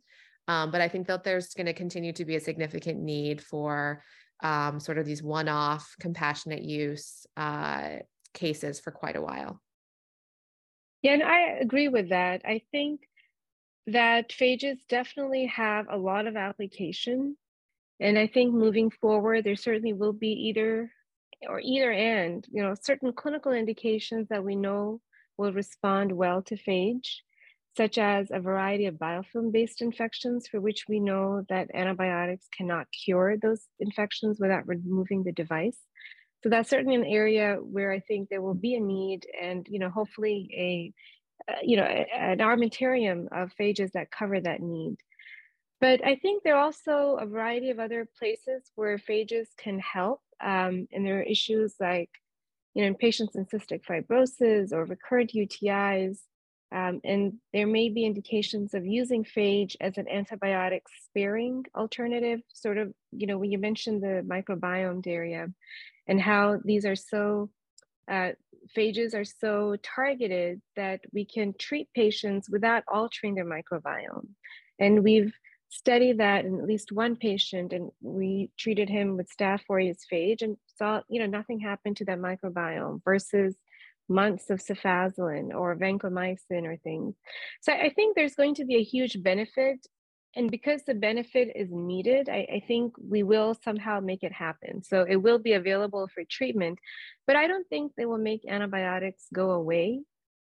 Um, 0.48 0.72
but 0.72 0.82
I 0.82 0.88
think 0.88 1.08
that 1.08 1.24
there's 1.24 1.54
going 1.54 1.68
to 1.68 1.74
continue 1.74 2.12
to 2.14 2.26
be 2.26 2.36
a 2.36 2.40
significant 2.40 3.00
need 3.00 3.42
for 3.42 4.04
um, 4.42 4.80
sort 4.80 4.98
of 4.98 5.06
these 5.06 5.22
one 5.22 5.48
off 5.48 5.96
compassionate 6.00 6.64
use 6.64 7.28
uh, 7.38 7.98
cases 8.34 8.80
for 8.80 8.92
quite 8.92 9.16
a 9.16 9.22
while. 9.22 9.62
Yeah, 11.02 11.14
and 11.14 11.24
I 11.24 11.40
agree 11.62 11.88
with 11.88 12.10
that. 12.10 12.42
I 12.46 12.62
think 12.72 13.02
that 13.88 14.30
phages 14.32 14.78
definitely 14.90 15.48
have 15.48 15.88
a 15.90 15.98
lot 15.98 16.28
of 16.28 16.38
application. 16.38 17.38
And 18.00 18.18
I 18.20 18.28
think 18.28 18.54
moving 18.54 18.92
forward, 18.92 19.44
there 19.46 19.56
certainly 19.56 19.94
will 19.94 20.14
be 20.14 20.32
either 20.50 20.92
or 21.48 21.62
either 21.62 21.92
and, 21.92 22.46
you 22.52 22.64
know, 22.64 22.76
certain 22.82 23.14
clinical 23.14 23.52
indications 23.54 24.30
that 24.30 24.44
we 24.46 24.56
know 24.56 25.02
will 25.38 25.54
respond 25.54 26.12
well 26.14 26.42
to 26.44 26.56
phage 26.58 27.18
such 27.78 27.98
as 27.98 28.30
a 28.32 28.40
variety 28.42 28.86
of 28.88 28.96
biofilm 28.96 29.52
based 29.52 29.82
infections 29.82 30.48
for 30.48 30.62
which 30.62 30.86
we 30.90 31.00
know 31.00 31.46
that 31.50 31.70
antibiotics 31.74 32.48
cannot 32.58 32.88
cure 32.92 33.38
those 33.38 33.68
infections 33.80 34.40
without 34.40 34.68
removing 34.68 35.24
the 35.24 35.32
device. 35.32 35.80
So 36.44 36.50
that's 36.50 36.70
certainly 36.70 36.96
an 36.96 37.06
area 37.06 37.58
where 37.62 37.92
I 37.92 38.00
think 38.00 38.30
there 38.30 38.42
will 38.42 38.54
be 38.54 38.76
a 38.76 38.80
need 38.80 39.26
and, 39.42 39.68
you 39.70 39.80
know, 39.80 39.90
hopefully 39.90 40.50
a, 41.48 41.52
uh, 41.52 41.58
you 41.64 41.78
know, 41.78 41.84
an 41.84 42.40
armamentarium 42.40 43.28
of 43.32 43.52
phages 43.60 43.92
that 43.92 44.12
cover 44.12 44.40
that 44.40 44.62
need. 44.62 44.98
But 45.82 46.06
I 46.06 46.16
think 46.16 46.44
there 46.44 46.56
are 46.56 46.64
also 46.64 47.18
a 47.20 47.26
variety 47.26 47.70
of 47.70 47.80
other 47.80 48.08
places 48.18 48.72
where 48.76 48.98
phages 48.98 49.48
can 49.58 49.80
help. 49.80 50.22
Um, 50.42 50.88
and 50.92 51.06
there 51.06 51.20
are 51.20 51.24
issues 51.24 51.76
like, 51.80 52.10
you 52.74 52.84
know, 52.84 52.88
in 52.88 52.96
patients 52.96 53.36
in 53.36 53.46
cystic 53.46 53.82
fibrosis 53.84 54.72
or 54.72 54.86
recurrent 54.86 55.32
UTIs, 55.34 56.20
um, 56.72 57.02
and 57.04 57.34
there 57.52 57.66
may 57.66 57.90
be 57.90 58.06
indications 58.06 58.74
of 58.74 58.86
using 58.86 59.24
phage 59.24 59.76
as 59.82 59.98
an 59.98 60.06
antibiotic 60.06 60.82
sparing 61.06 61.66
alternative, 61.76 62.42
sort 62.54 62.78
of, 62.78 62.94
you 63.12 63.26
know, 63.26 63.40
when 63.40 63.52
you 63.52 63.58
mentioned 63.58 64.04
the 64.04 64.24
microbiome, 64.28 65.02
Daria, 65.02 65.48
and 66.10 66.20
how 66.20 66.60
these 66.66 66.86
are 66.86 66.96
so, 66.96 67.50
uh, 68.12 68.32
phages 68.76 69.14
are 69.14 69.24
so 69.24 69.76
targeted 69.84 70.62
that 70.76 71.00
we 71.14 71.24
can 71.24 71.54
treat 71.58 71.88
patients 71.94 72.50
without 72.50 72.84
altering 72.92 73.36
their 73.36 73.46
microbiome. 73.46 74.28
And 74.80 75.04
we've 75.04 75.34
studied 75.70 76.18
that 76.18 76.46
in 76.46 76.60
at 76.60 76.66
least 76.66 76.92
one 76.92 77.16
patient, 77.16 77.74
and 77.74 77.92
we 78.02 78.52
treated 78.58 78.90
him 78.90 79.16
with 79.16 79.30
Staph 79.30 79.62
aureus 79.70 80.04
phage 80.12 80.42
and 80.42 80.58
saw, 80.66 81.02
you 81.10 81.20
know, 81.20 81.28
nothing 81.28 81.60
happened 81.60 81.98
to 81.98 82.06
that 82.06 82.20
microbiome 82.20 83.02
versus 83.06 83.56
months 84.10 84.50
of 84.50 84.60
cefazolin 84.60 85.54
or 85.54 85.76
vancomycin 85.76 86.66
or 86.66 86.78
things. 86.78 87.16
So 87.62 87.72
I 87.72 87.92
think 87.96 88.16
there's 88.16 88.36
going 88.36 88.56
to 88.56 88.66
be 88.66 88.78
a 88.78 88.84
huge 88.84 89.22
benefit. 89.22 89.86
And 90.36 90.52
because 90.52 90.84
the 90.84 90.94
benefit 90.94 91.52
is 91.56 91.70
needed, 91.72 92.30
I, 92.30 92.48
I, 92.54 92.64
think 92.68 92.94
we 92.98 93.24
will 93.24 93.58
somehow 93.64 94.00
make 94.00 94.24
it 94.24 94.32
happen. 94.32 94.84
So 94.84 95.02
it 95.02 95.16
will 95.16 95.40
be 95.40 95.54
available 95.54 96.08
for 96.14 96.24
treatment, 96.24 96.78
but 97.26 97.36
I 97.36 97.48
don't 97.48 97.68
think 97.68 97.94
they 97.98 98.06
will 98.06 98.20
make 98.20 98.42
antibiotics 98.48 99.26
go 99.34 99.52
away. 99.52 100.02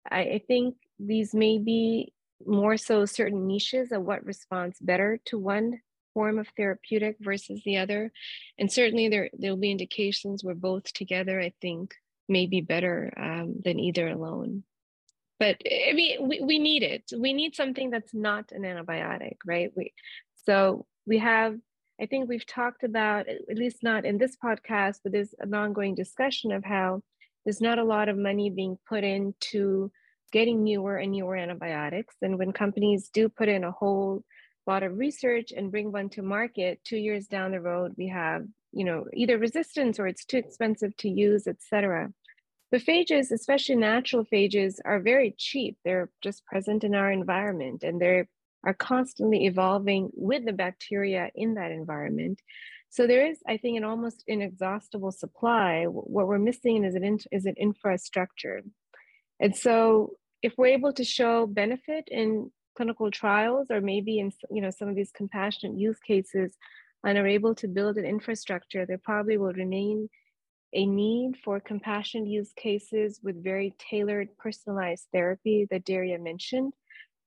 I, 0.09 0.19
I 0.19 0.41
think 0.45 0.75
these 0.99 1.33
may 1.33 1.57
be 1.57 2.13
more 2.45 2.75
so 2.75 3.05
certain 3.05 3.47
niches 3.47 3.91
of 3.91 4.03
what 4.03 4.25
responds 4.25 4.77
better 4.79 5.19
to 5.25 5.37
one 5.37 5.79
form 6.13 6.39
of 6.39 6.47
therapeutic 6.57 7.15
versus 7.19 7.61
the 7.63 7.77
other. 7.77 8.11
And 8.57 8.71
certainly 8.71 9.07
there, 9.07 9.29
there'll 9.33 9.57
be 9.57 9.71
indications 9.71 10.43
where 10.43 10.55
both 10.55 10.91
together, 10.93 11.39
I 11.39 11.53
think, 11.61 11.95
may 12.27 12.45
be 12.45 12.61
better 12.61 13.13
um, 13.17 13.55
than 13.63 13.79
either 13.79 14.07
alone. 14.07 14.63
But 15.41 15.57
I 15.65 15.93
mean, 15.93 16.29
we, 16.29 16.39
we 16.39 16.59
need 16.59 16.83
it. 16.83 17.05
We 17.17 17.33
need 17.33 17.55
something 17.55 17.89
that's 17.89 18.13
not 18.13 18.51
an 18.51 18.61
antibiotic, 18.61 19.37
right? 19.43 19.71
We 19.75 19.91
so 20.45 20.85
we 21.07 21.17
have. 21.17 21.57
I 21.99 22.05
think 22.05 22.29
we've 22.29 22.45
talked 22.45 22.83
about 22.83 23.27
at 23.27 23.57
least 23.57 23.77
not 23.81 24.05
in 24.05 24.19
this 24.19 24.37
podcast, 24.43 24.97
but 25.03 25.13
there's 25.13 25.33
an 25.39 25.53
ongoing 25.55 25.95
discussion 25.95 26.51
of 26.51 26.63
how 26.63 27.01
there's 27.43 27.59
not 27.59 27.79
a 27.79 27.83
lot 27.83 28.07
of 28.07 28.19
money 28.19 28.51
being 28.51 28.77
put 28.87 29.03
into 29.03 29.91
getting 30.31 30.63
newer 30.63 30.97
and 30.97 31.11
newer 31.11 31.35
antibiotics. 31.35 32.15
And 32.21 32.37
when 32.37 32.53
companies 32.53 33.09
do 33.11 33.27
put 33.27 33.49
in 33.49 33.63
a 33.63 33.71
whole 33.71 34.23
lot 34.67 34.83
of 34.83 34.99
research 34.99 35.51
and 35.55 35.71
bring 35.71 35.91
one 35.91 36.09
to 36.09 36.21
market, 36.21 36.81
two 36.83 36.97
years 36.97 37.25
down 37.25 37.51
the 37.51 37.61
road, 37.61 37.93
we 37.97 38.09
have, 38.09 38.45
you 38.73 38.85
know, 38.85 39.05
either 39.11 39.39
resistance 39.39 39.99
or 39.99 40.05
it's 40.05 40.25
too 40.25 40.37
expensive 40.37 40.95
to 40.97 41.09
use, 41.09 41.47
etc. 41.47 42.11
The 42.71 42.79
phages, 42.79 43.31
especially 43.31 43.75
natural 43.75 44.25
phages, 44.25 44.79
are 44.85 44.99
very 44.99 45.35
cheap. 45.37 45.77
They're 45.83 46.09
just 46.21 46.45
present 46.45 46.83
in 46.83 46.95
our 46.95 47.11
environment 47.11 47.83
and 47.83 47.99
they 47.99 48.23
are 48.63 48.73
constantly 48.73 49.45
evolving 49.45 50.09
with 50.13 50.45
the 50.45 50.53
bacteria 50.53 51.29
in 51.35 51.55
that 51.55 51.71
environment. 51.71 52.39
So 52.89 53.07
there 53.07 53.25
is, 53.25 53.39
I 53.47 53.57
think, 53.57 53.77
an 53.77 53.83
almost 53.83 54.23
inexhaustible 54.27 55.11
supply. 55.11 55.85
What 55.85 56.27
we're 56.27 56.39
missing 56.39 56.83
is 56.85 56.95
an, 56.95 57.19
is 57.31 57.45
an 57.45 57.55
infrastructure. 57.57 58.61
And 59.39 59.55
so 59.55 60.11
if 60.41 60.53
we're 60.57 60.67
able 60.67 60.93
to 60.93 61.03
show 61.03 61.47
benefit 61.47 62.05
in 62.07 62.51
clinical 62.75 63.11
trials 63.11 63.67
or 63.69 63.81
maybe 63.81 64.19
in 64.19 64.31
you 64.49 64.61
know 64.61 64.71
some 64.71 64.87
of 64.87 64.95
these 64.95 65.11
compassionate 65.11 65.77
use 65.77 65.99
cases 65.99 66.55
and 67.03 67.17
are 67.17 67.27
able 67.27 67.53
to 67.55 67.67
build 67.67 67.97
an 67.97 68.05
infrastructure, 68.05 68.85
there 68.85 68.97
probably 68.97 69.37
will 69.37 69.53
remain 69.53 70.09
a 70.73 70.85
need 70.85 71.37
for 71.43 71.59
compassionate 71.59 72.27
use 72.27 72.53
cases 72.55 73.19
with 73.23 73.43
very 73.43 73.73
tailored 73.77 74.29
personalized 74.37 75.07
therapy 75.13 75.67
that 75.69 75.85
Daria 75.85 76.17
mentioned. 76.17 76.73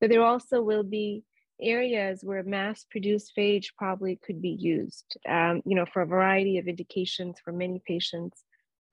But 0.00 0.10
there 0.10 0.24
also 0.24 0.62
will 0.62 0.82
be 0.82 1.24
areas 1.60 2.20
where 2.22 2.42
mass 2.42 2.84
produced 2.90 3.32
phage 3.36 3.66
probably 3.76 4.18
could 4.24 4.42
be 4.42 4.50
used, 4.50 5.16
um, 5.28 5.62
you 5.64 5.76
know, 5.76 5.86
for 5.92 6.02
a 6.02 6.06
variety 6.06 6.58
of 6.58 6.66
indications 6.66 7.36
for 7.44 7.52
many 7.52 7.80
patients 7.86 8.42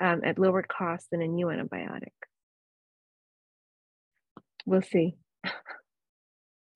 um, 0.02 0.22
at 0.24 0.40
lower 0.40 0.64
cost 0.64 1.08
than 1.12 1.22
a 1.22 1.28
new 1.28 1.48
antibiotic. 1.48 2.14
We'll 4.66 4.82
see. 4.82 5.16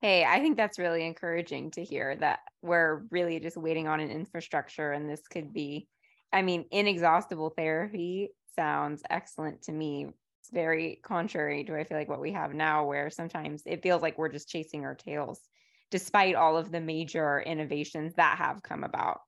Hey, 0.02 0.24
I 0.24 0.40
think 0.40 0.58
that's 0.58 0.78
really 0.78 1.06
encouraging 1.06 1.72
to 1.72 1.84
hear 1.84 2.16
that 2.18 2.40
we're 2.62 3.04
really 3.10 3.40
just 3.40 3.58
waiting 3.58 3.88
on 3.88 4.00
an 4.00 4.12
infrastructure 4.12 4.92
and 4.92 5.10
this 5.10 5.22
could 5.28 5.52
be, 5.54 5.88
I 6.36 6.42
mean, 6.42 6.66
inexhaustible 6.70 7.52
therapy 7.52 8.32
sounds 8.58 9.02
excellent 9.10 9.62
to 9.64 9.72
me. 9.72 10.08
It's 10.42 10.52
very 10.52 11.00
contrary 11.02 11.64
to 11.64 11.80
I 11.80 11.86
feel 11.86 11.98
like 11.98 12.10
what 12.10 12.20
we 12.20 12.34
have 12.34 12.54
now, 12.54 12.86
where 12.86 13.10
sometimes 13.10 13.64
it 13.66 13.82
feels 13.82 14.02
like 14.02 14.18
we're 14.18 14.28
just 14.28 14.50
chasing 14.50 14.84
our 14.84 14.96
tails, 14.96 15.40
despite 15.92 16.36
all 16.36 16.58
of 16.58 16.74
the 16.74 16.82
major 16.82 17.40
innovations 17.40 18.16
that 18.16 18.38
have 18.38 18.62
come 18.64 18.84
about. 18.84 19.22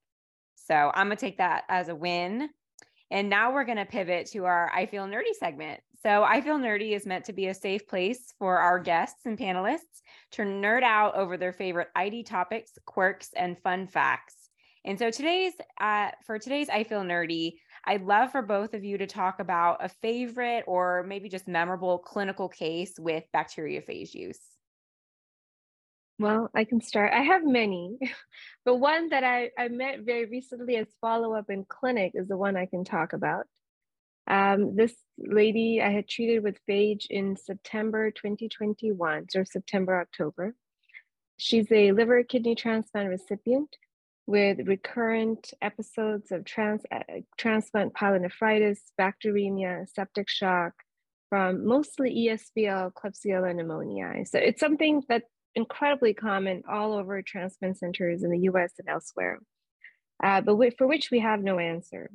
So 0.55 0.91
I'm 0.93 1.07
gonna 1.07 1.15
take 1.15 1.37
that 1.37 1.63
as 1.69 1.87
a 1.87 1.95
win. 1.95 2.49
And 3.09 3.29
now 3.29 3.53
we're 3.53 3.63
to 3.63 3.85
pivot 3.85 4.27
to 4.31 4.43
our 4.43 4.69
I 4.75 4.85
Feel 4.85 5.07
Nerdy 5.07 5.33
segment. 5.39 5.79
So, 6.03 6.23
I 6.23 6.41
Feel 6.41 6.57
Nerdy 6.57 6.91
is 6.91 7.05
meant 7.05 7.23
to 7.25 7.33
be 7.33 7.47
a 7.47 7.53
safe 7.53 7.87
place 7.87 8.33
for 8.37 8.57
our 8.57 8.79
guests 8.79 9.25
and 9.25 9.37
panelists 9.37 10.01
to 10.31 10.41
nerd 10.41 10.83
out 10.83 11.15
over 11.15 11.37
their 11.37 11.53
favorite 11.53 11.87
ID 11.95 12.23
topics, 12.23 12.73
quirks, 12.85 13.29
and 13.33 13.57
fun 13.57 13.87
facts. 13.87 14.46
And 14.87 14.97
so, 14.97 15.11
today's, 15.11 15.51
uh, 15.81 16.11
for 16.25 16.39
today's 16.39 16.69
I 16.69 16.85
Feel 16.85 17.01
Nerdy, 17.01 17.55
I'd 17.83 18.05
love 18.05 18.31
for 18.31 18.41
both 18.41 18.73
of 18.73 18.85
you 18.85 18.97
to 18.99 19.05
talk 19.05 19.41
about 19.41 19.83
a 19.83 19.89
favorite 19.89 20.63
or 20.65 21.03
maybe 21.05 21.27
just 21.27 21.45
memorable 21.45 21.97
clinical 21.97 22.47
case 22.47 22.93
with 22.97 23.25
bacteriophage 23.35 24.13
use. 24.13 24.39
Well, 26.19 26.49
I 26.55 26.63
can 26.63 26.79
start. 26.79 27.11
I 27.11 27.19
have 27.19 27.43
many, 27.43 27.97
but 28.65 28.77
one 28.77 29.09
that 29.09 29.25
I, 29.25 29.49
I 29.59 29.67
met 29.67 30.03
very 30.05 30.23
recently 30.23 30.77
as 30.77 30.87
follow 31.01 31.33
up 31.33 31.49
in 31.49 31.65
clinic 31.67 32.13
is 32.15 32.29
the 32.29 32.37
one 32.37 32.55
I 32.55 32.65
can 32.65 32.85
talk 32.85 33.11
about. 33.11 33.43
Um, 34.25 34.77
this 34.77 34.95
lady 35.17 35.81
I 35.81 35.89
had 35.89 36.07
treated 36.07 36.43
with 36.43 36.65
phage 36.65 37.07
in 37.09 37.35
September 37.35 38.09
2021, 38.11 39.25
or 39.35 39.43
September, 39.43 39.99
October. 39.99 40.55
She's 41.35 41.69
a 41.73 41.91
liver 41.91 42.23
kidney 42.23 42.55
transplant 42.55 43.09
recipient 43.09 43.75
with 44.27 44.67
recurrent 44.67 45.53
episodes 45.61 46.31
of 46.31 46.43
trans, 46.43 46.81
uh, 46.91 46.99
transplant 47.37 47.93
pyelonephritis, 47.93 48.79
bacteremia, 48.99 49.87
septic 49.89 50.29
shock 50.29 50.73
from 51.29 51.65
mostly 51.65 52.13
ESBL, 52.27 52.91
Klebsiella 52.93 53.53
pneumoniae. 53.55 54.27
So 54.27 54.37
it's 54.37 54.59
something 54.59 55.03
that 55.09 55.23
incredibly 55.55 56.13
common 56.13 56.63
all 56.69 56.93
over 56.93 57.21
transplant 57.21 57.77
centers 57.77 58.23
in 58.23 58.29
the 58.29 58.39
US 58.51 58.73
and 58.77 58.89
elsewhere, 58.89 59.39
uh, 60.23 60.41
but 60.41 60.57
for 60.77 60.87
which 60.87 61.09
we 61.09 61.19
have 61.19 61.41
no 61.41 61.57
answer. 61.57 62.11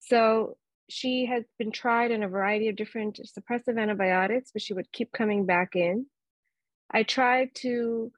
So 0.00 0.56
she 0.88 1.26
has 1.26 1.44
been 1.58 1.70
tried 1.70 2.10
in 2.10 2.22
a 2.22 2.28
variety 2.28 2.68
of 2.68 2.76
different 2.76 3.20
suppressive 3.20 3.80
antibiotics, 3.80 4.50
but 4.52 4.62
she 4.62 4.74
would 4.74 4.90
keep 4.92 5.12
coming 5.12 5.46
back 5.46 5.76
in. 5.76 6.06
I 6.90 7.04
tried 7.04 7.54
to, 7.56 8.10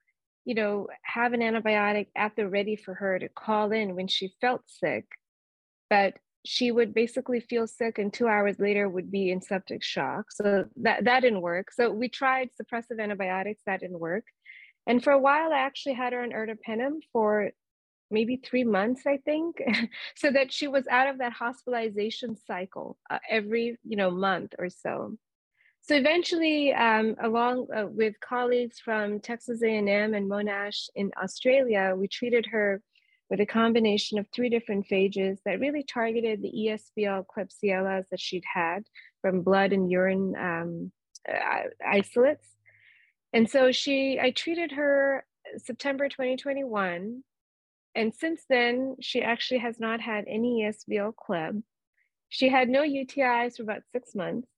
you 0.45 0.55
know, 0.55 0.89
have 1.03 1.33
an 1.33 1.41
antibiotic 1.41 2.09
at 2.17 2.35
the 2.37 2.49
ready 2.49 2.77
for 2.77 2.95
her 2.95 3.19
to 3.19 3.29
call 3.29 3.73
in 3.73 3.95
when 3.95 4.09
she 4.09 4.35
felt 4.41 4.63
sick, 4.67 5.07
but 5.89 6.15
she 6.45 6.73
would 6.73 6.93
basically 6.93 7.41
feel 7.41 7.67
sick 7.67 7.99
and 7.99 8.13
two 8.13 8.27
hours 8.27 8.59
later 8.59 8.89
would 8.89 9.11
be 9.11 9.31
in 9.31 9.41
septic 9.41 9.83
shock. 9.83 10.33
So 10.33 10.65
that, 10.77 11.05
that 11.05 11.21
didn't 11.21 11.41
work. 11.41 11.71
So 11.73 11.91
we 11.91 12.09
tried 12.09 12.51
suppressive 12.61 13.01
antibiotics, 13.01 13.63
that 13.67 13.81
didn't 13.81 14.01
work. 14.01 14.25
And 14.87 15.03
for 15.03 15.13
a 15.13 15.19
while, 15.19 15.53
I 15.53 15.59
actually 15.59 15.95
had 15.95 16.13
her 16.13 16.23
on 16.23 16.31
ertapenem 16.31 16.99
for 17.13 17.51
maybe 18.11 18.37
three 18.37 18.65
months, 18.65 19.03
I 19.07 19.19
think, 19.19 19.57
so 20.17 20.31
that 20.33 20.53
she 20.53 20.67
was 20.69 20.87
out 20.89 21.09
of 21.09 21.19
that 21.19 21.33
hospitalization 21.33 22.37
cycle 22.37 22.99
uh, 23.11 23.19
every 23.29 23.79
you 23.85 23.97
know 23.97 24.11
month 24.11 24.55
or 24.59 24.69
so. 24.69 25.17
So 25.85 25.97
eventually, 25.97 26.73
um, 26.73 27.17
along 27.21 27.67
uh, 27.77 27.87
with 27.89 28.15
colleagues 28.21 28.79
from 28.79 29.19
Texas 29.19 29.63
A&M 29.65 30.15
and 30.15 30.31
Monash 30.31 30.89
in 30.95 31.11
Australia, 31.21 31.95
we 31.97 32.07
treated 32.07 32.47
her 32.47 32.81
with 33.29 33.41
a 33.41 33.47
combination 33.47 34.17
of 34.19 34.27
three 34.29 34.49
different 34.49 34.87
phages 34.89 35.39
that 35.45 35.59
really 35.59 35.83
targeted 35.83 36.41
the 36.41 36.53
ESBL 36.53 37.25
Klebsiellas 37.27 38.05
that 38.11 38.21
she'd 38.21 38.45
had 38.45 38.85
from 39.23 39.43
blood 39.43 39.73
and 39.73 39.91
urine 39.91 40.37
um, 40.39 40.93
uh, 41.29 41.63
isolates. 41.85 42.47
And 43.33 43.51
so 43.51 43.73
she, 43.73 44.21
I 44.21 44.31
treated 44.31 44.71
her 44.73 45.25
September 45.57 46.09
2021. 46.09 47.25
And 47.97 48.15
since 48.15 48.43
then, 48.49 48.97
she 49.01 49.21
actually 49.21 49.59
has 49.59 49.81
not 49.81 50.01
had 50.01 50.27
any 50.29 50.63
ESBL 50.63 51.15
Kleb. 51.15 51.63
She 52.29 52.49
had 52.49 52.69
no 52.69 52.83
UTIs 52.83 53.57
for 53.57 53.65
about 53.65 53.83
six 53.93 54.15
months. 54.15 54.52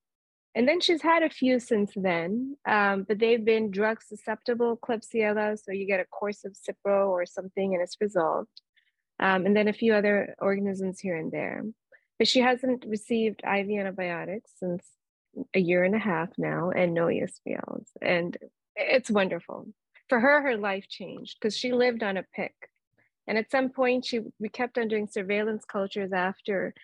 And 0.55 0.69
then 0.69 0.81
she's 0.81 1.03
had 1.03 1.23
a 1.23 1.31
few 1.31 1.59
since 1.59 1.93
then, 1.97 2.57
um, 2.65 3.05
but 3.09 3.19
they've 3.19 3.45
been 3.45 3.73
drug 3.73 4.01
susceptible 4.03 4.77
Klebsiella. 4.77 5.59
So 5.59 5.73
you 5.73 5.87
get 5.87 6.01
a 6.01 6.05
course 6.05 6.45
of 6.45 6.53
Cipro 6.57 7.09
or 7.09 7.27
something 7.27 7.75
and 7.75 7.83
it's 7.83 7.97
resolved. 8.01 8.61
Um, 9.19 9.47
and 9.47 9.57
then 9.57 9.69
a 9.69 9.73
few 9.73 9.95
other 9.95 10.35
organisms 10.39 11.01
here 11.01 11.17
and 11.17 11.33
there. 11.33 11.65
But 12.19 12.29
she 12.29 12.41
hasn't 12.41 12.85
received 12.87 13.43
IV 13.45 13.69
antibiotics 13.71 14.53
since 14.57 14.85
a 15.55 15.59
year 15.59 15.83
and 15.83 15.95
a 15.95 15.99
half 15.99 16.31
now 16.39 16.71
and 16.71 16.95
no 16.95 17.07
ESBLs. 17.07 17.87
And 18.01 18.37
it's 18.77 19.11
wonderful. 19.11 19.67
For 20.09 20.21
her, 20.21 20.43
her 20.43 20.57
life 20.57 20.87
changed 20.89 21.37
because 21.41 21.57
she 21.57 21.73
lived 21.73 22.03
on 22.03 22.17
a 22.17 22.25
PICC. 22.39 22.53
And 23.27 23.39
at 23.39 23.51
some 23.51 23.71
point, 23.71 24.05
she 24.05 24.21
we 24.39 24.51
kept 24.51 24.77
on 24.79 24.89
doing 24.89 25.09
surveillance 25.09 25.65
cultures 25.65 26.13
after 26.13 26.75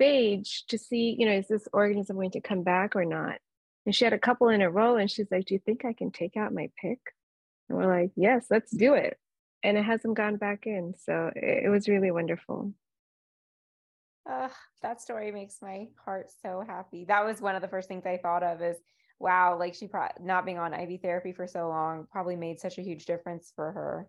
phage 0.00 0.66
to 0.68 0.78
see, 0.78 1.16
you 1.18 1.26
know, 1.26 1.32
is 1.32 1.48
this 1.48 1.68
organism 1.72 2.16
going 2.16 2.32
to 2.32 2.40
come 2.40 2.62
back 2.62 2.96
or 2.96 3.04
not? 3.04 3.38
And 3.84 3.94
she 3.94 4.04
had 4.04 4.12
a 4.12 4.18
couple 4.18 4.48
in 4.48 4.62
a 4.62 4.70
row, 4.70 4.96
and 4.96 5.10
she's 5.10 5.30
like, 5.30 5.46
"Do 5.46 5.54
you 5.54 5.60
think 5.64 5.84
I 5.84 5.92
can 5.92 6.10
take 6.10 6.36
out 6.36 6.52
my 6.52 6.70
PICC? 6.82 6.98
And 7.68 7.78
we're 7.78 7.86
like, 7.86 8.10
"Yes, 8.16 8.46
let's 8.50 8.70
do 8.70 8.94
it." 8.94 9.18
And 9.62 9.76
it 9.78 9.84
hasn't 9.84 10.16
gone 10.16 10.36
back 10.36 10.66
in, 10.66 10.94
so 10.98 11.30
it, 11.34 11.64
it 11.66 11.68
was 11.68 11.88
really 11.88 12.10
wonderful. 12.10 12.72
Uh, 14.28 14.48
that 14.82 15.00
story 15.00 15.30
makes 15.30 15.58
my 15.62 15.86
heart 16.04 16.30
so 16.42 16.64
happy. 16.66 17.04
That 17.04 17.24
was 17.24 17.40
one 17.40 17.54
of 17.54 17.62
the 17.62 17.68
first 17.68 17.86
things 17.88 18.04
I 18.04 18.18
thought 18.18 18.42
of 18.42 18.60
is 18.60 18.76
wow, 19.18 19.58
like 19.58 19.74
she 19.74 19.86
pro- 19.86 20.08
not 20.20 20.44
being 20.44 20.58
on 20.58 20.74
IV 20.74 21.00
therapy 21.00 21.32
for 21.32 21.46
so 21.46 21.68
long 21.68 22.06
probably 22.10 22.36
made 22.36 22.60
such 22.60 22.78
a 22.78 22.82
huge 22.82 23.06
difference 23.06 23.52
for 23.54 23.72
her. 23.72 24.08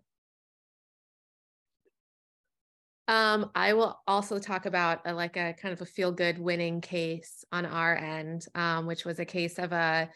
Um, 3.08 3.50
I 3.54 3.72
will 3.72 3.98
also 4.06 4.38
talk 4.38 4.66
about 4.66 5.00
a, 5.06 5.14
like 5.14 5.38
a 5.38 5.54
kind 5.60 5.72
of 5.72 5.80
a 5.80 5.86
feel 5.86 6.12
good 6.12 6.38
winning 6.38 6.82
case 6.82 7.42
on 7.50 7.64
our 7.64 7.96
end, 7.96 8.44
um, 8.54 8.86
which 8.86 9.06
was 9.06 9.18
a 9.18 9.24
case 9.24 9.58
of 9.58 9.72
a 9.72 10.08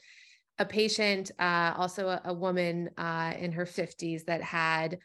a 0.59 0.66
patient, 0.66 1.30
uh, 1.38 1.72
also 1.76 2.09
a, 2.09 2.20
a 2.26 2.34
woman 2.34 2.90
uh, 2.99 3.32
in 3.38 3.51
her 3.53 3.64
50s 3.64 4.26
that 4.26 4.43
had 4.43 4.99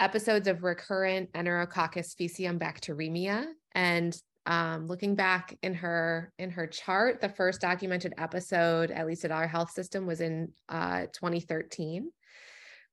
episodes 0.00 0.48
of 0.48 0.64
recurrent 0.64 1.30
Enterococcus 1.34 2.16
faecium 2.18 2.58
bacteremia, 2.58 3.44
and 3.72 4.16
um, 4.46 4.86
looking 4.86 5.14
back 5.14 5.56
in 5.62 5.74
her 5.74 6.32
in 6.38 6.50
her 6.50 6.66
chart 6.66 7.20
the 7.20 7.28
first 7.28 7.60
documented 7.60 8.14
episode 8.16 8.90
at 8.92 9.06
least 9.06 9.24
at 9.24 9.32
our 9.32 9.46
health 9.46 9.72
system 9.72 10.06
was 10.06 10.20
in 10.20 10.52
uh, 10.68 11.02
2013 11.12 12.08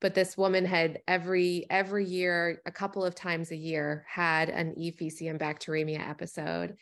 but 0.04 0.14
this 0.14 0.38
woman 0.38 0.66
had 0.66 1.00
every 1.08 1.66
every 1.72 2.06
year 2.06 2.62
a 2.68 2.72
couple 2.72 3.04
of 3.04 3.16
times 3.16 3.50
a 3.50 3.56
year 3.56 4.06
had 4.08 4.50
an 4.50 4.76
e 4.78 4.92
faecium 4.92 5.40
bacteremia 5.40 6.08
episode 6.08 6.76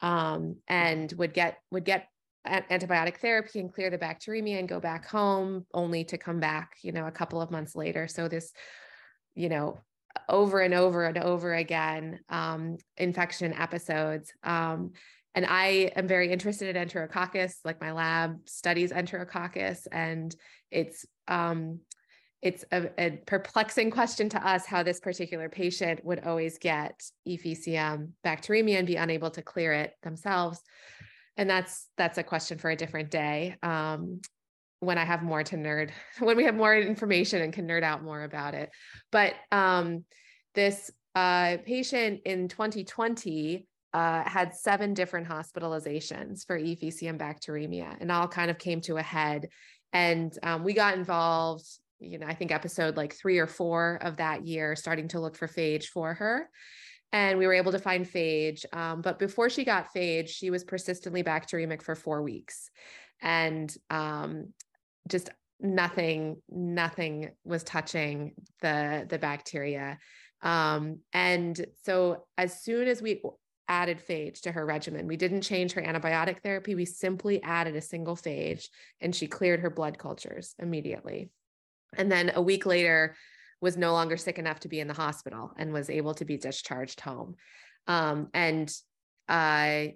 um, 0.00 0.54
and 0.68 1.12
would 1.14 1.34
get 1.34 1.58
would 1.72 1.84
get 1.84 2.06
antibiotic 2.46 3.16
therapy 3.16 3.58
and 3.58 3.74
clear 3.74 3.90
the 3.90 3.98
bacteremia 3.98 4.60
and 4.60 4.68
go 4.68 4.78
back 4.78 5.04
home 5.08 5.66
only 5.74 6.04
to 6.04 6.16
come 6.16 6.38
back 6.38 6.76
you 6.82 6.92
know 6.92 7.08
a 7.08 7.10
couple 7.10 7.40
of 7.40 7.50
months 7.50 7.74
later 7.74 8.06
so 8.06 8.28
this 8.28 8.52
you 9.36 9.48
know, 9.48 9.78
over 10.28 10.60
and 10.60 10.74
over 10.74 11.04
and 11.04 11.18
over 11.18 11.54
again 11.54 12.18
um, 12.30 12.78
infection 12.96 13.52
episodes. 13.52 14.32
Um, 14.42 14.92
and 15.34 15.46
I 15.46 15.92
am 15.94 16.08
very 16.08 16.32
interested 16.32 16.74
in 16.74 16.88
enterococcus, 16.88 17.56
like 17.64 17.80
my 17.80 17.92
lab 17.92 18.48
studies 18.48 18.90
enterococcus, 18.90 19.86
and 19.92 20.34
it's 20.70 21.04
um, 21.28 21.80
it's 22.42 22.64
a, 22.70 22.90
a, 22.98 23.10
perplexing 23.26 23.90
question 23.90 24.28
to 24.28 24.46
us 24.46 24.66
how 24.66 24.82
this 24.82 25.00
particular 25.00 25.48
patient 25.48 26.04
would 26.04 26.24
always 26.24 26.58
get 26.58 27.02
EFECM 27.26 28.10
bacteremia 28.24 28.78
and 28.78 28.86
be 28.86 28.96
unable 28.96 29.30
to 29.30 29.42
clear 29.42 29.72
it 29.72 29.94
themselves. 30.02 30.60
And 31.36 31.48
that's 31.48 31.88
that's 31.96 32.18
a 32.18 32.22
question 32.22 32.58
for 32.58 32.70
a 32.70 32.76
different 32.76 33.10
day. 33.10 33.56
Um, 33.62 34.20
when 34.80 34.98
I 34.98 35.04
have 35.04 35.22
more 35.22 35.42
to 35.42 35.56
nerd, 35.56 35.90
when 36.18 36.36
we 36.36 36.44
have 36.44 36.54
more 36.54 36.76
information 36.76 37.42
and 37.42 37.52
can 37.52 37.66
nerd 37.66 37.82
out 37.82 38.02
more 38.02 38.22
about 38.22 38.54
it. 38.54 38.70
But 39.10 39.34
um, 39.50 40.04
this 40.54 40.90
uh, 41.14 41.56
patient 41.64 42.20
in 42.26 42.48
2020 42.48 43.66
uh, 43.94 44.22
had 44.24 44.54
seven 44.54 44.92
different 44.92 45.26
hospitalizations 45.26 46.46
for 46.46 46.58
EFECM 46.58 47.18
bacteremia, 47.18 47.96
and 47.98 48.12
all 48.12 48.28
kind 48.28 48.50
of 48.50 48.58
came 48.58 48.82
to 48.82 48.98
a 48.98 49.02
head. 49.02 49.48
And 49.92 50.36
um, 50.42 50.64
we 50.64 50.74
got 50.74 50.98
involved, 50.98 51.66
you 52.00 52.18
know, 52.18 52.26
I 52.26 52.34
think 52.34 52.52
episode 52.52 52.96
like 52.96 53.14
three 53.14 53.38
or 53.38 53.46
four 53.46 53.98
of 54.02 54.16
that 54.16 54.46
year, 54.46 54.76
starting 54.76 55.08
to 55.08 55.20
look 55.20 55.36
for 55.36 55.48
phage 55.48 55.86
for 55.86 56.14
her. 56.14 56.48
And 57.12 57.38
we 57.38 57.46
were 57.46 57.54
able 57.54 57.72
to 57.72 57.78
find 57.78 58.04
phage. 58.04 58.64
Um, 58.72 59.00
but 59.00 59.18
before 59.18 59.48
she 59.48 59.64
got 59.64 59.94
phage, 59.94 60.28
she 60.28 60.50
was 60.50 60.64
persistently 60.64 61.22
bacteremic 61.22 61.82
for 61.82 61.94
four 61.94 62.22
weeks. 62.22 62.70
And 63.22 63.74
um, 63.88 64.52
just 65.08 65.30
nothing, 65.60 66.42
nothing 66.50 67.30
was 67.44 67.62
touching 67.62 68.32
the, 68.60 69.06
the 69.08 69.18
bacteria. 69.18 69.98
Um, 70.42 71.00
and 71.12 71.64
so 71.84 72.26
as 72.36 72.62
soon 72.62 72.88
as 72.88 73.00
we 73.00 73.22
added 73.68 73.98
phage 73.98 74.42
to 74.42 74.52
her 74.52 74.64
regimen. 74.64 75.06
We 75.06 75.16
didn't 75.16 75.42
change 75.42 75.72
her 75.72 75.82
antibiotic 75.82 76.42
therapy. 76.42 76.74
We 76.74 76.84
simply 76.84 77.42
added 77.42 77.74
a 77.76 77.80
single 77.80 78.16
phage 78.16 78.66
and 79.00 79.14
she 79.14 79.26
cleared 79.26 79.60
her 79.60 79.70
blood 79.70 79.98
cultures 79.98 80.54
immediately. 80.58 81.30
And 81.96 82.10
then 82.10 82.32
a 82.34 82.42
week 82.42 82.66
later, 82.66 83.16
was 83.60 83.76
no 83.76 83.92
longer 83.92 84.16
sick 84.16 84.38
enough 84.38 84.60
to 84.60 84.68
be 84.68 84.80
in 84.80 84.88
the 84.88 84.94
hospital 84.94 85.52
and 85.56 85.72
was 85.72 85.90
able 85.90 86.14
to 86.14 86.24
be 86.24 86.36
discharged 86.36 87.00
home. 87.00 87.34
Um, 87.86 88.28
and 88.34 88.72
I 89.28 89.94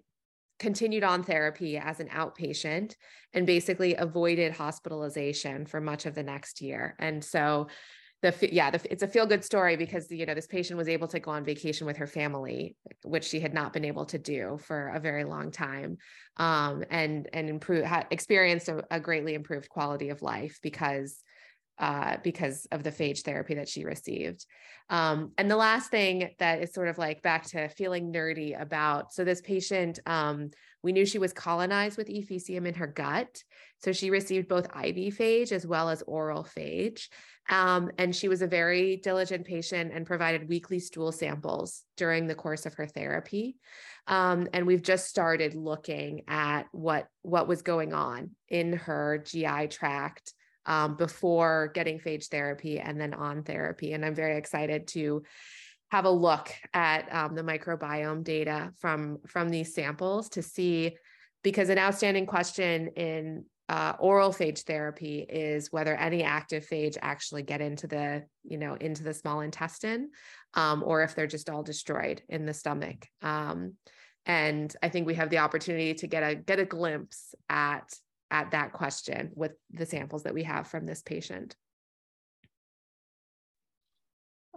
continued 0.59 1.05
on 1.05 1.23
therapy 1.23 1.79
as 1.79 2.01
an 2.01 2.09
outpatient 2.09 2.95
and 3.33 3.47
basically 3.47 3.95
avoided 3.95 4.53
hospitalization 4.53 5.67
for 5.67 5.81
much 5.81 6.07
of 6.07 6.15
the 6.15 6.23
next 6.23 6.61
year. 6.61 6.97
And 6.99 7.25
so 7.25 7.69
the 8.23 8.35
yeah 8.53 8.71
the, 8.71 8.93
it's 8.93 9.03
a 9.03 9.09
feel 9.09 9.25
good 9.25 9.43
story 9.43 9.77
because 9.77 10.11
you 10.11 10.27
know 10.27 10.35
this 10.35 10.47
patient 10.47 10.77
was 10.77 10.89
able 10.89 11.09
to 11.09 11.19
go 11.19 11.31
on 11.31 11.43
vacation 11.43 11.87
with 11.87 11.97
her 11.97 12.07
family 12.07 12.77
which 13.03 13.25
she 13.25 13.41
had 13.41 13.55
not 13.55 13.73
been 13.73 13.85
able 13.87 14.05
to 14.05 14.19
do 14.19 14.59
for 14.63 14.89
a 14.89 15.01
very 15.01 15.25
long 15.25 15.51
time 15.51 15.97
um, 16.37 16.85
and 16.91 17.31
and 17.33 17.49
improve 17.49 17.87
experienced 18.11 18.69
a, 18.69 18.85
a, 18.91 19.01
greatly 19.01 19.33
improved 19.33 19.71
quality 19.71 20.11
of 20.11 20.21
life 20.21 20.59
because 20.63 21.23
uh, 21.81 22.19
because 22.23 22.67
of 22.71 22.85
the 22.85 22.93
phage 22.93 23.23
therapy 23.23 23.55
that 23.55 23.69
she 23.69 23.85
received. 23.85 24.47
Um, 24.91 25.33
and 25.39 25.51
the 25.51 25.57
last 25.57 25.91
thing 25.91 26.31
that 26.39 26.63
is 26.63 26.73
sort 26.73 26.89
of 26.89 26.99
like 26.99 27.23
back 27.23 27.47
to 27.49 27.69
feeling 27.69 28.13
nerdy 28.13 28.61
about 28.61 29.13
so 29.13 29.25
this 29.25 29.41
patient 29.41 29.99
um, 30.05 30.51
we 30.83 30.93
knew 30.93 31.05
she 31.05 31.19
was 31.19 31.33
colonized 31.33 31.99
with 31.99 32.09
EFECM 32.09 32.67
in 32.67 32.75
her 32.75 32.87
gut. 32.87 33.43
So 33.79 33.93
she 33.93 34.11
received 34.11 34.49
both 34.49 34.67
IV 34.67 35.17
phage 35.17 35.53
as 35.53 35.67
well 35.67 35.91
as 35.91 36.03
oral 36.03 36.45
phage. 36.45 37.09
Um, 37.49 37.91
and 37.99 38.15
she 38.15 38.29
was 38.29 38.43
a 38.43 38.47
very 38.47 38.97
diligent 38.97 39.47
patient 39.47 39.93
and 39.93 40.07
provided 40.07 40.49
weekly 40.49 40.79
stool 40.79 41.13
samples 41.13 41.83
during 41.97 42.27
the 42.27 42.35
course 42.35 42.67
of 42.67 42.75
her 42.75 42.87
therapy. 42.87 43.57
Um, 44.07 44.49
and 44.53 44.67
we've 44.67 44.83
just 44.83 45.09
started 45.09 45.55
looking 45.55 46.23
at 46.29 46.65
what 46.73 47.09
what 47.23 47.49
was 47.49 47.63
going 47.63 47.93
on 47.93 48.31
in 48.49 48.75
her 48.75 49.19
GI 49.19 49.69
tract 49.69 50.33
um, 50.67 50.97
before 50.97 51.71
getting 51.75 51.99
phage 51.99 52.29
therapy 52.29 52.79
and 52.79 53.01
then 53.01 53.15
on 53.15 53.43
therapy. 53.43 53.93
And 53.93 54.05
I'm 54.05 54.15
very 54.15 54.37
excited 54.37 54.87
to 54.89 55.23
have 55.91 56.05
a 56.05 56.11
look 56.11 56.53
at 56.73 57.13
um, 57.13 57.35
the 57.35 57.43
microbiome 57.43 58.25
data 58.25 58.73
from 58.79 59.19
from 59.27 59.49
these 59.49 59.75
samples 59.75 60.29
to 60.31 60.43
see 60.43 60.97
because 61.43 61.69
an 61.69 61.79
outstanding 61.79 62.27
question 62.27 62.89
in 62.89 63.45
uh, 63.69 63.95
oral 64.01 64.31
phage 64.31 64.63
therapy 64.65 65.21
is 65.21 65.71
whether 65.71 65.95
any 65.95 66.25
active 66.25 66.67
phage 66.67 66.97
actually 67.01 67.43
get 67.43 67.61
into 67.61 67.87
the 67.87 68.25
you 68.45 68.59
know 68.59 68.75
into 68.75 69.03
the 69.03 69.15
small 69.15 69.41
intestine 69.41 70.11
um, 70.55 70.83
or 70.85 71.03
if 71.03 71.15
they're 71.15 71.27
just 71.27 71.49
all 71.49 71.63
destroyed 71.63 72.23
in 72.29 72.47
the 72.47 72.55
stomach 72.55 73.07
um, 73.23 73.75
and 74.27 74.75
i 74.83 74.89
think 74.89 75.07
we 75.07 75.15
have 75.15 75.31
the 75.31 75.39
opportunity 75.39 75.95
to 75.95 76.07
get 76.07 76.23
a 76.23 76.35
get 76.35 76.59
a 76.59 76.65
glimpse 76.65 77.35
at 77.49 77.93
at 78.31 78.51
that 78.53 78.73
question 78.73 79.31
with 79.35 79.53
the 79.71 79.87
samples 79.87 80.25
that 80.25 80.35
we 80.35 80.45
have 80.45 80.67
from 80.67 80.87
this 80.87 81.03
patient 81.03 81.57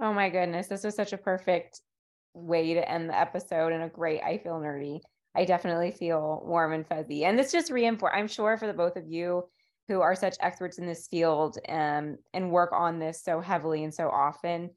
oh 0.02 0.14
my 0.14 0.30
goodness 0.30 0.68
this 0.68 0.84
was 0.84 0.96
such 0.96 1.14
a 1.14 1.18
perfect 1.18 1.82
way 2.34 2.74
to 2.74 2.90
end 2.90 3.10
the 3.10 3.18
episode 3.18 3.72
and 3.72 3.84
a 3.84 3.90
great 3.90 4.22
i 4.22 4.38
feel 4.38 4.60
nerdy 4.60 5.00
I 5.36 5.46
definitely 5.46 5.92
feel 5.92 6.44
warm 6.46 6.74
and 6.74 6.88
fuzzy. 6.88 7.26
And 7.26 7.38
this 7.38 7.52
just 7.52 7.72
reinforce, 7.72 8.14
I'm 8.16 8.28
sure 8.28 8.58
for 8.58 8.68
the 8.68 8.74
both 8.74 8.96
of 8.96 9.08
you 9.08 9.46
who 9.88 10.02
are 10.02 10.16
such 10.16 10.38
experts 10.40 10.78
in 10.78 10.86
this 10.86 11.08
field 11.08 11.58
um, 11.68 12.18
and 12.34 12.52
work 12.52 12.72
on 12.72 13.00
this 13.00 13.24
so 13.24 13.42
heavily 13.42 13.84
and 13.84 13.94
so 13.94 14.10
often, 14.10 14.70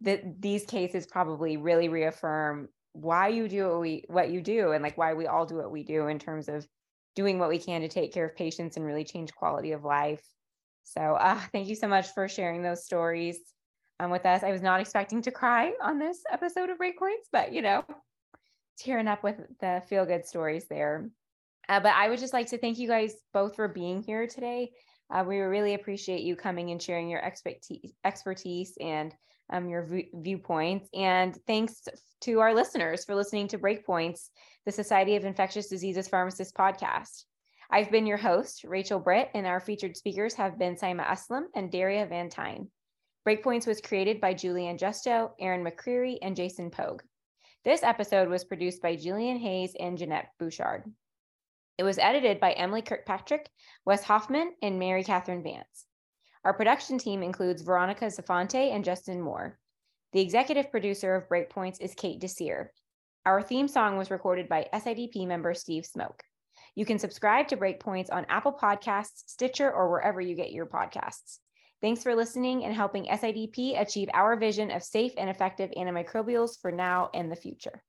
that 0.00 0.40
these 0.40 0.64
cases 0.66 1.06
probably 1.06 1.56
really 1.56 1.88
reaffirm 1.88 2.68
why 2.92 3.28
you 3.28 3.48
do 3.48 3.68
what 3.68 3.80
we 3.80 4.04
what 4.08 4.30
you 4.30 4.40
do 4.40 4.70
and 4.70 4.82
like 4.82 4.96
why 4.96 5.14
we 5.14 5.26
all 5.26 5.46
do 5.46 5.56
what 5.56 5.72
we 5.72 5.82
do 5.82 6.06
in 6.06 6.18
terms 6.18 6.48
of 6.48 6.66
doing 7.14 7.38
what 7.38 7.48
we 7.48 7.58
can 7.58 7.80
to 7.80 7.88
take 7.88 8.12
care 8.12 8.26
of 8.26 8.36
patients 8.36 8.76
and 8.76 8.84
really 8.84 9.04
change 9.04 9.34
quality 9.34 9.72
of 9.72 9.84
life. 9.84 10.22
So 10.84 11.00
uh, 11.00 11.40
thank 11.52 11.68
you 11.68 11.74
so 11.74 11.88
much 11.88 12.08
for 12.14 12.28
sharing 12.28 12.62
those 12.62 12.84
stories 12.84 13.38
um, 14.00 14.10
with 14.10 14.26
us. 14.26 14.42
I 14.42 14.52
was 14.52 14.62
not 14.62 14.80
expecting 14.80 15.22
to 15.22 15.30
cry 15.30 15.72
on 15.82 15.98
this 15.98 16.22
episode 16.30 16.70
of 16.70 16.78
Breakpoints, 16.78 17.28
but 17.32 17.52
you 17.52 17.62
know, 17.62 17.84
tearing 18.78 19.08
up 19.08 19.22
with 19.22 19.40
the 19.60 19.82
feel 19.88 20.04
good 20.04 20.26
stories 20.26 20.66
there. 20.68 21.08
Uh, 21.68 21.80
but 21.80 21.94
I 21.94 22.08
would 22.08 22.18
just 22.18 22.32
like 22.32 22.48
to 22.48 22.58
thank 22.58 22.78
you 22.78 22.88
guys 22.88 23.14
both 23.32 23.56
for 23.56 23.68
being 23.68 24.02
here 24.02 24.26
today. 24.26 24.72
Uh, 25.10 25.24
we 25.26 25.38
really 25.38 25.74
appreciate 25.74 26.22
you 26.22 26.36
coming 26.36 26.70
and 26.70 26.82
sharing 26.82 27.08
your 27.08 27.24
expertise, 27.24 27.92
expertise 28.04 28.76
and 28.80 29.14
um, 29.50 29.68
your 29.68 29.84
v- 29.84 30.10
viewpoints. 30.14 30.88
And 30.94 31.36
thanks 31.46 31.86
to 32.22 32.40
our 32.40 32.54
listeners 32.54 33.04
for 33.04 33.14
listening 33.14 33.48
to 33.48 33.58
Breakpoints, 33.58 34.28
the 34.66 34.72
Society 34.72 35.16
of 35.16 35.24
Infectious 35.24 35.68
Diseases 35.68 36.08
Pharmacists 36.08 36.52
podcast. 36.52 37.24
I've 37.70 37.90
been 37.90 38.06
your 38.06 38.18
host, 38.18 38.64
Rachel 38.64 39.00
Britt, 39.00 39.30
and 39.34 39.46
our 39.46 39.60
featured 39.60 39.96
speakers 39.96 40.34
have 40.34 40.58
been 40.58 40.76
Saima 40.76 41.06
Aslam 41.06 41.44
and 41.54 41.70
Daria 41.70 42.06
Van 42.06 42.28
Tyne. 42.28 42.68
Breakpoints 43.26 43.66
was 43.66 43.80
created 43.80 44.20
by 44.20 44.34
Julie 44.34 44.66
Ann 44.66 44.78
Justo, 44.78 45.32
Erin 45.40 45.64
McCreary, 45.64 46.18
and 46.20 46.36
Jason 46.36 46.70
Pogue. 46.70 47.02
This 47.64 47.82
episode 47.82 48.28
was 48.28 48.44
produced 48.44 48.82
by 48.82 48.96
Julian 48.96 49.38
Hayes 49.38 49.74
and 49.80 49.96
Jeanette 49.96 50.28
Bouchard. 50.38 50.84
It 51.78 51.82
was 51.82 51.98
edited 51.98 52.38
by 52.38 52.52
Emily 52.52 52.82
Kirkpatrick, 52.82 53.48
Wes 53.86 54.04
Hoffman, 54.04 54.52
and 54.62 54.78
Mary 54.78 55.02
Catherine 55.02 55.42
Vance. 55.42 55.86
Our 56.44 56.52
production 56.52 56.98
team 56.98 57.22
includes 57.22 57.62
Veronica 57.62 58.04
Zafonte 58.04 58.70
and 58.74 58.84
Justin 58.84 59.18
Moore. 59.18 59.58
The 60.12 60.20
executive 60.20 60.70
producer 60.70 61.14
of 61.14 61.28
Breakpoints 61.28 61.80
is 61.80 61.94
Kate 61.94 62.20
Desir. 62.20 62.70
Our 63.24 63.40
theme 63.40 63.66
song 63.66 63.96
was 63.96 64.10
recorded 64.10 64.46
by 64.46 64.68
SIDP 64.74 65.26
member 65.26 65.54
Steve 65.54 65.86
Smoke. 65.86 66.22
You 66.74 66.84
can 66.84 66.98
subscribe 66.98 67.48
to 67.48 67.56
Breakpoints 67.56 68.12
on 68.12 68.26
Apple 68.28 68.52
Podcasts, 68.52 69.22
Stitcher, 69.26 69.72
or 69.72 69.90
wherever 69.90 70.20
you 70.20 70.34
get 70.34 70.52
your 70.52 70.66
podcasts. 70.66 71.38
Thanks 71.80 72.02
for 72.02 72.14
listening 72.14 72.64
and 72.64 72.74
helping 72.74 73.06
SIDP 73.06 73.80
achieve 73.80 74.10
our 74.12 74.36
vision 74.36 74.70
of 74.70 74.82
safe 74.82 75.12
and 75.16 75.30
effective 75.30 75.70
antimicrobials 75.78 76.60
for 76.60 76.70
now 76.70 77.08
and 77.14 77.32
the 77.32 77.36
future. 77.36 77.82